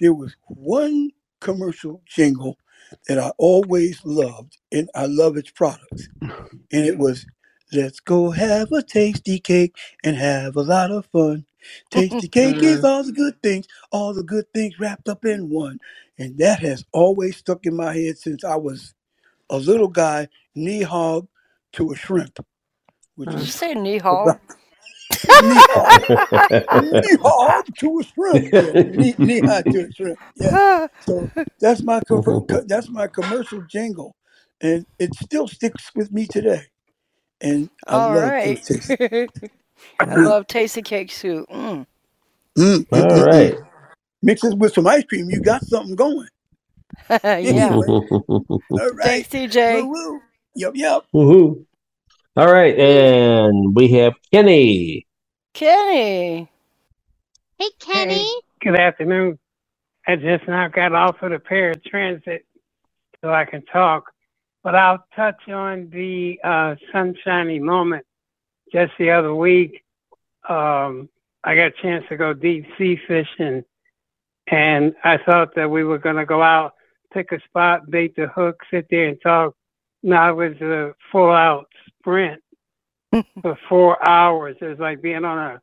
there 0.01 0.15
was 0.15 0.37
one 0.47 1.11
commercial 1.41 2.03
jingle 2.07 2.57
that 3.09 3.19
I 3.19 3.31
always 3.39 4.01
loved, 4.05 4.59
and 4.73 4.89
I 4.95 5.07
love 5.07 5.37
its 5.37 5.51
products. 5.51 6.09
And 6.73 6.87
it 6.87 6.99
was, 6.99 7.27
Let's 7.73 8.01
go 8.01 8.31
have 8.31 8.73
a 8.73 8.83
Tastykake 8.83 9.73
and 10.05 10.17
have 10.17 10.57
a 10.57 10.63
lot 10.63 10.91
of 10.91 11.07
fun. 11.07 11.47
Tasty 11.91 12.29
cake 12.29 12.63
is 12.63 12.85
all 12.85 13.03
the 13.05 13.13
good 13.13 13.43
things, 13.43 13.67
all 13.93 14.15
the 14.15 14.23
good 14.23 14.47
things 14.55 14.79
wrapped 14.81 15.09
up 15.09 15.25
in 15.25 15.51
one. 15.51 15.79
And 16.19 16.39
that 16.39 16.61
has 16.61 16.85
always 16.93 17.37
stuck 17.37 17.67
in 17.67 17.77
my 17.77 17.95
head 17.95 18.19
since 18.19 18.45
I 18.45 18.57
was 18.57 18.95
a 19.51 19.59
little 19.59 19.89
guy, 19.89 20.29
knee 20.55 20.83
hog 20.83 21.29
to 21.75 21.93
a 21.93 21.97
shrimp, 21.97 22.39
which 23.17 23.35
oh, 23.35 23.39
Did 23.39 23.47
you 23.47 23.53
is 23.53 23.53
say 23.53 23.75
knee 23.75 23.99
hog? 23.99 24.39
knee 25.39 25.63
hog, 25.71 26.05
knee 26.73 27.17
hog 27.23 27.67
to 27.79 28.01
a 28.01 28.05
shrimp, 28.05 28.45
yeah, 28.59 28.75
knee, 28.87 29.17
knee 29.21 29.43
high 29.47 29.65
to 29.71 29.87
a 29.87 29.93
shrimp, 29.93 30.21
yeah. 30.37 30.59
So 31.01 31.33
that's 31.61 31.83
my 31.83 32.01
co- 32.03 32.27
co- 32.49 32.65
that's 32.67 32.91
my 32.91 33.09
commercial 33.09 33.63
jingle, 33.63 34.17
and 34.61 34.87
it 34.99 35.15
still 35.15 35.49
sticks 35.49 35.91
with 35.95 36.13
me 36.13 36.27
today. 36.27 36.63
And 37.41 37.71
I 37.87 37.97
All 37.97 37.99
love 37.99 38.35
right. 38.35 38.43
those 38.43 38.61
tastes. 38.63 38.97
I 40.09 40.17
love 40.17 40.47
Tastykake 40.47 41.11
soup. 41.11 41.49
Mm. 41.51 41.87
Mm, 42.59 42.87
mm, 42.89 43.09
All 43.11 43.11
mm, 43.11 43.27
right. 43.27 43.55
mm. 43.55 43.67
Mix 44.23 44.45
it 44.45 44.59
with 44.59 44.75
some 44.75 44.87
ice 44.87 45.05
cream, 45.05 45.31
you 45.31 45.41
got 45.41 45.65
something 45.65 45.97
going. 45.97 46.29
yeah. 47.25 47.83
All 48.79 48.91
right. 48.93 49.03
Thanks, 49.03 49.29
DJ. 49.29 49.83
Woo 49.83 49.91
woo. 49.91 50.23
Yep, 50.57 50.73
yep. 50.77 51.05
Woohoo. 51.15 51.65
All 52.37 52.53
right, 52.53 52.79
and 52.79 53.77
we 53.77 53.93
have 53.93 54.15
Kenny. 54.33 55.07
Kenny. 55.55 56.51
Hey, 57.59 57.71
Kenny. 57.81 58.41
Good 58.63 58.77
afternoon. 58.77 59.39
I 60.07 60.17
just 60.17 60.49
now 60.49 60.69
got 60.69 60.95
off 60.95 61.23
of 61.23 61.31
the 61.31 61.39
paratransit 61.39 62.41
so 63.23 63.33
I 63.33 63.45
can 63.45 63.65
talk, 63.67 64.13
but 64.65 64.75
I'll 64.75 65.05
touch 65.15 65.49
on 65.49 65.91
the 65.91 66.41
uh, 66.43 66.75
sunshiny 66.91 67.61
moment. 67.61 68.05
Just 68.73 68.93
the 68.99 69.11
other 69.11 69.35
week, 69.35 69.85
um, 70.49 71.09
I 71.45 71.55
got 71.55 71.67
a 71.67 71.83
chance 71.83 72.05
to 72.09 72.17
go 72.17 72.33
deep 72.33 72.65
sea 72.77 72.99
fishing, 73.07 73.63
and 74.51 74.95
I 75.05 75.19
thought 75.19 75.55
that 75.55 75.71
we 75.71 75.85
were 75.85 75.99
going 75.99 76.17
to 76.17 76.25
go 76.25 76.43
out, 76.43 76.73
pick 77.13 77.31
a 77.33 77.39
spot, 77.43 77.91
bait 77.91 78.17
the 78.17 78.27
hook, 78.27 78.57
sit 78.71 78.87
there 78.91 79.09
and 79.09 79.21
talk. 79.23 79.55
No, 80.03 80.31
it 80.31 80.51
was 80.51 80.61
a 80.63 80.95
full 81.13 81.31
out 81.31 81.67
sprint 81.99 82.43
for 83.43 83.59
four 83.69 84.09
hours. 84.09 84.57
It 84.61 84.67
was 84.67 84.79
like 84.79 85.03
being 85.03 85.25
on 85.25 85.39
a 85.39 85.61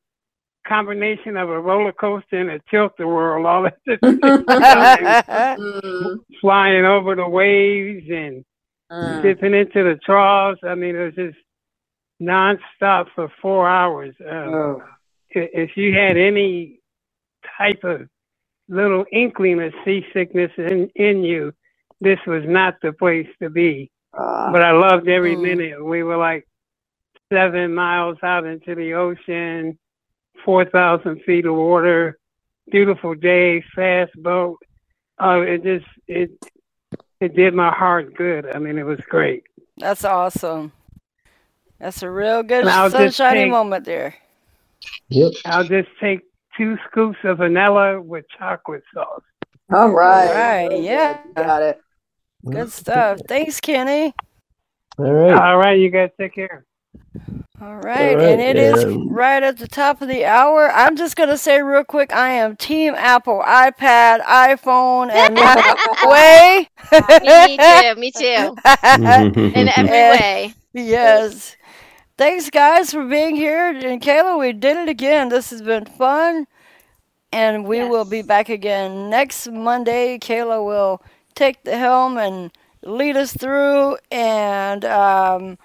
combination 0.68 1.38
of 1.38 1.50
a 1.50 1.60
roller 1.60 1.92
coaster 1.92 2.40
and 2.40 2.52
a 2.52 2.60
tilt 2.70 2.94
a 3.00 3.08
whirl 3.08 3.48
all 3.48 3.66
at 3.66 3.78
the 3.86 3.98
same 4.04 4.20
time. 4.46 6.20
Flying 6.42 6.86
over 6.86 7.16
the 7.16 7.28
waves 7.28 8.06
and 8.10 8.46
Uh. 8.92 9.22
dipping 9.22 9.54
into 9.56 9.84
the 9.84 9.98
troughs. 10.06 10.60
I 10.64 10.76
mean, 10.76 10.96
it 10.98 11.06
was 11.06 11.16
just 11.16 11.38
nonstop 12.22 13.08
for 13.16 13.32
four 13.42 13.68
hours. 13.70 14.16
Um, 14.22 14.82
i- 15.36 15.50
If 15.54 15.78
you 15.78 15.94
had 15.94 16.18
any 16.18 16.82
type 17.58 17.84
of 17.84 18.10
little 18.70 19.06
inkling 19.12 19.62
of 19.62 19.74
seasickness 19.86 20.52
in, 20.58 20.90
in 20.96 21.24
you, 21.24 21.54
this 22.02 22.20
was 22.28 22.44
not 22.46 22.76
the 22.82 22.94
place 22.94 23.28
to 23.42 23.50
be. 23.50 23.92
But 24.52 24.64
I 24.64 24.72
loved 24.72 25.08
every 25.10 25.36
minute. 25.36 25.84
We 25.84 26.04
were 26.04 26.18
like 26.18 26.48
seven 27.32 27.74
miles 27.76 28.18
out 28.24 28.46
into 28.46 28.76
the 28.76 28.94
ocean, 28.96 29.80
4,000 30.46 31.22
feet 31.24 31.46
of 31.46 31.56
water, 31.56 32.18
beautiful 32.72 33.16
day, 33.16 33.64
fast 33.76 34.12
boat. 34.18 34.58
Uh, 35.22 35.42
it 35.42 35.64
just, 35.64 35.86
it, 36.08 36.32
it 37.22 37.36
did 37.36 37.54
my 37.54 37.72
heart 37.72 38.14
good. 38.16 38.48
I 38.54 38.60
mean, 38.60 38.78
it 38.78 38.86
was 38.86 39.00
great. 39.10 39.44
That's 39.78 40.04
awesome. 40.04 40.72
That's 41.80 42.04
a 42.04 42.10
real 42.10 42.44
good 42.44 42.62
And 42.62 42.70
I'll 42.70 42.90
just 42.90 43.18
sunshiny 43.18 43.44
take- 43.46 43.52
moment 43.52 43.86
there. 43.86 44.16
Yep. 45.10 45.32
I'll 45.46 45.64
just 45.64 45.90
take 46.00 46.22
two 46.58 46.78
scoops 46.90 47.18
of 47.24 47.38
vanilla 47.38 48.02
with 48.02 48.26
chocolate 48.38 48.84
sauce. 48.94 49.22
All 49.74 49.90
right. 49.92 50.28
All 50.28 50.34
right, 50.70 50.82
yeah. 50.82 51.20
Got 51.36 51.62
it. 51.64 51.82
Good 52.50 52.72
stuff. 52.72 53.20
Thanks, 53.28 53.60
Kenny. 53.60 54.14
All 54.98 55.12
right. 55.12 55.34
All 55.34 55.58
right, 55.58 55.80
you 55.80 55.90
guys 55.90 56.10
take 56.20 56.34
care. 56.36 56.66
All 57.62 57.76
right, 57.76 58.16
right, 58.16 58.18
and 58.18 58.42
it 58.42 58.58
is 58.58 58.86
right 59.10 59.42
at 59.44 59.58
the 59.58 59.68
top 59.68 60.02
of 60.02 60.08
the 60.08 60.26
hour. 60.26 60.72
I'm 60.72 60.96
just 60.96 61.16
gonna 61.16 61.38
say 61.38 61.62
real 61.62 61.84
quick, 61.84 62.12
I 62.14 62.30
am 62.32 62.56
Team 62.56 62.94
Apple, 62.96 63.42
iPad, 63.46 64.22
iPhone, 64.22 65.12
and 65.12 65.36
way. 66.10 66.70
me 67.22 67.58
too. 67.58 67.96
Me 68.00 68.12
too. 68.12 68.56
In 69.60 69.70
every 69.70 69.92
way. 69.92 70.54
Yes. 70.74 71.56
Thanks, 72.18 72.50
guys, 72.50 72.92
for 72.92 73.06
being 73.06 73.36
here. 73.36 73.70
And 73.70 74.02
Kaila, 74.02 74.40
we 74.40 74.54
did 74.54 74.78
it 74.78 74.90
again. 74.90 75.30
This 75.30 75.50
has 75.52 75.62
been 75.62 75.86
fun. 75.86 76.48
And 77.32 77.66
we 77.66 77.84
will 77.84 78.06
be 78.06 78.22
back 78.22 78.50
again 78.50 79.10
next 79.10 79.48
Monday. 79.48 80.18
Kaila 80.20 80.64
will 80.66 81.02
take 81.36 81.64
the 81.64 81.78
helm 81.78 82.18
and 82.18 82.52
lead 82.84 83.18
us 83.18 83.34
through. 83.34 83.98
And 84.12 84.86
um, 84.86 85.58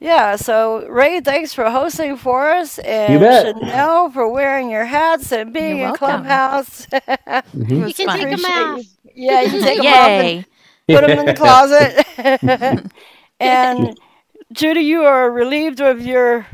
yeah, 0.00 0.36
so 0.36 0.86
Ray, 0.88 1.20
thanks 1.20 1.52
for 1.54 1.70
hosting 1.70 2.16
for 2.16 2.50
us. 2.50 2.78
And 2.80 3.12
You 3.12 3.18
bet. 3.18 3.54
Chanel 3.58 4.10
for 4.10 4.28
wearing 4.28 4.70
your 4.70 4.84
hats 4.86 5.32
and 5.32 5.52
being 5.52 5.78
You're 5.78 5.80
in 5.80 5.92
welcome. 5.92 5.94
Clubhouse. 5.94 6.86
Mhm. 7.54 7.86
You 7.88 7.94
can 7.94 8.10
take 8.10 8.30
them 8.30 8.44
off. 8.44 8.82
Yeah, 9.14 9.40
you 9.42 9.50
can 9.50 9.60
take 9.60 9.78
them 9.78 9.92
off 9.92 10.18
and 10.18 10.44
put 10.88 11.02
them 11.02 11.18
in 11.18 11.26
the 11.26 11.34
closet. 11.34 12.06
and 13.40 13.98
Judy, 14.52 14.80
you 14.82 15.02
are 15.04 15.30
relieved 15.30 15.80
of 15.80 16.00
your 16.02 16.46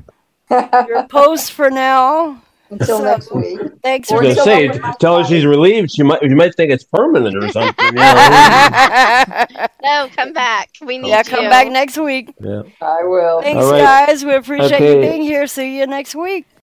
your 0.79 1.03
post 1.03 1.53
for 1.53 1.71
now. 1.71 2.43
Until 2.73 2.99
So, 2.99 3.05
next 3.05 3.33
week. 3.35 3.61
Thanks 3.83 4.11
I 4.11 4.17
for 4.17 4.23
was 4.23 4.37
gonna 4.37 4.45
say, 4.45 4.81
tell 4.99 5.19
her 5.19 5.25
she's 5.25 5.45
relieved. 5.45 5.91
She 5.91 6.03
might, 6.03 6.23
you 6.23 6.35
might 6.35 6.55
think 6.55 6.73
it's 6.73 6.85
permanent 6.85 7.37
or 7.37 7.49
something. 7.51 7.85
you 7.87 7.93
know. 7.93 9.47
No, 9.85 10.09
come 10.15 10.33
back. 10.33 10.71
We 10.81 10.99
need 10.99 11.09
yeah, 11.09 11.19
you. 11.19 11.25
come 11.25 11.49
back 11.51 11.69
next 11.69 11.99
week. 11.99 12.33
yeah. 12.41 12.63
I 12.81 13.03
will. 13.05 13.43
Thanks, 13.43 13.63
All 13.65 13.73
right. 13.73 14.07
guys. 14.07 14.25
We 14.25 14.35
appreciate 14.35 14.81
you 14.81 15.01
being 15.01 15.23
here. 15.23 15.47
See 15.47 15.79
you 15.79 15.87
next 15.87 16.15
week. 16.15 16.47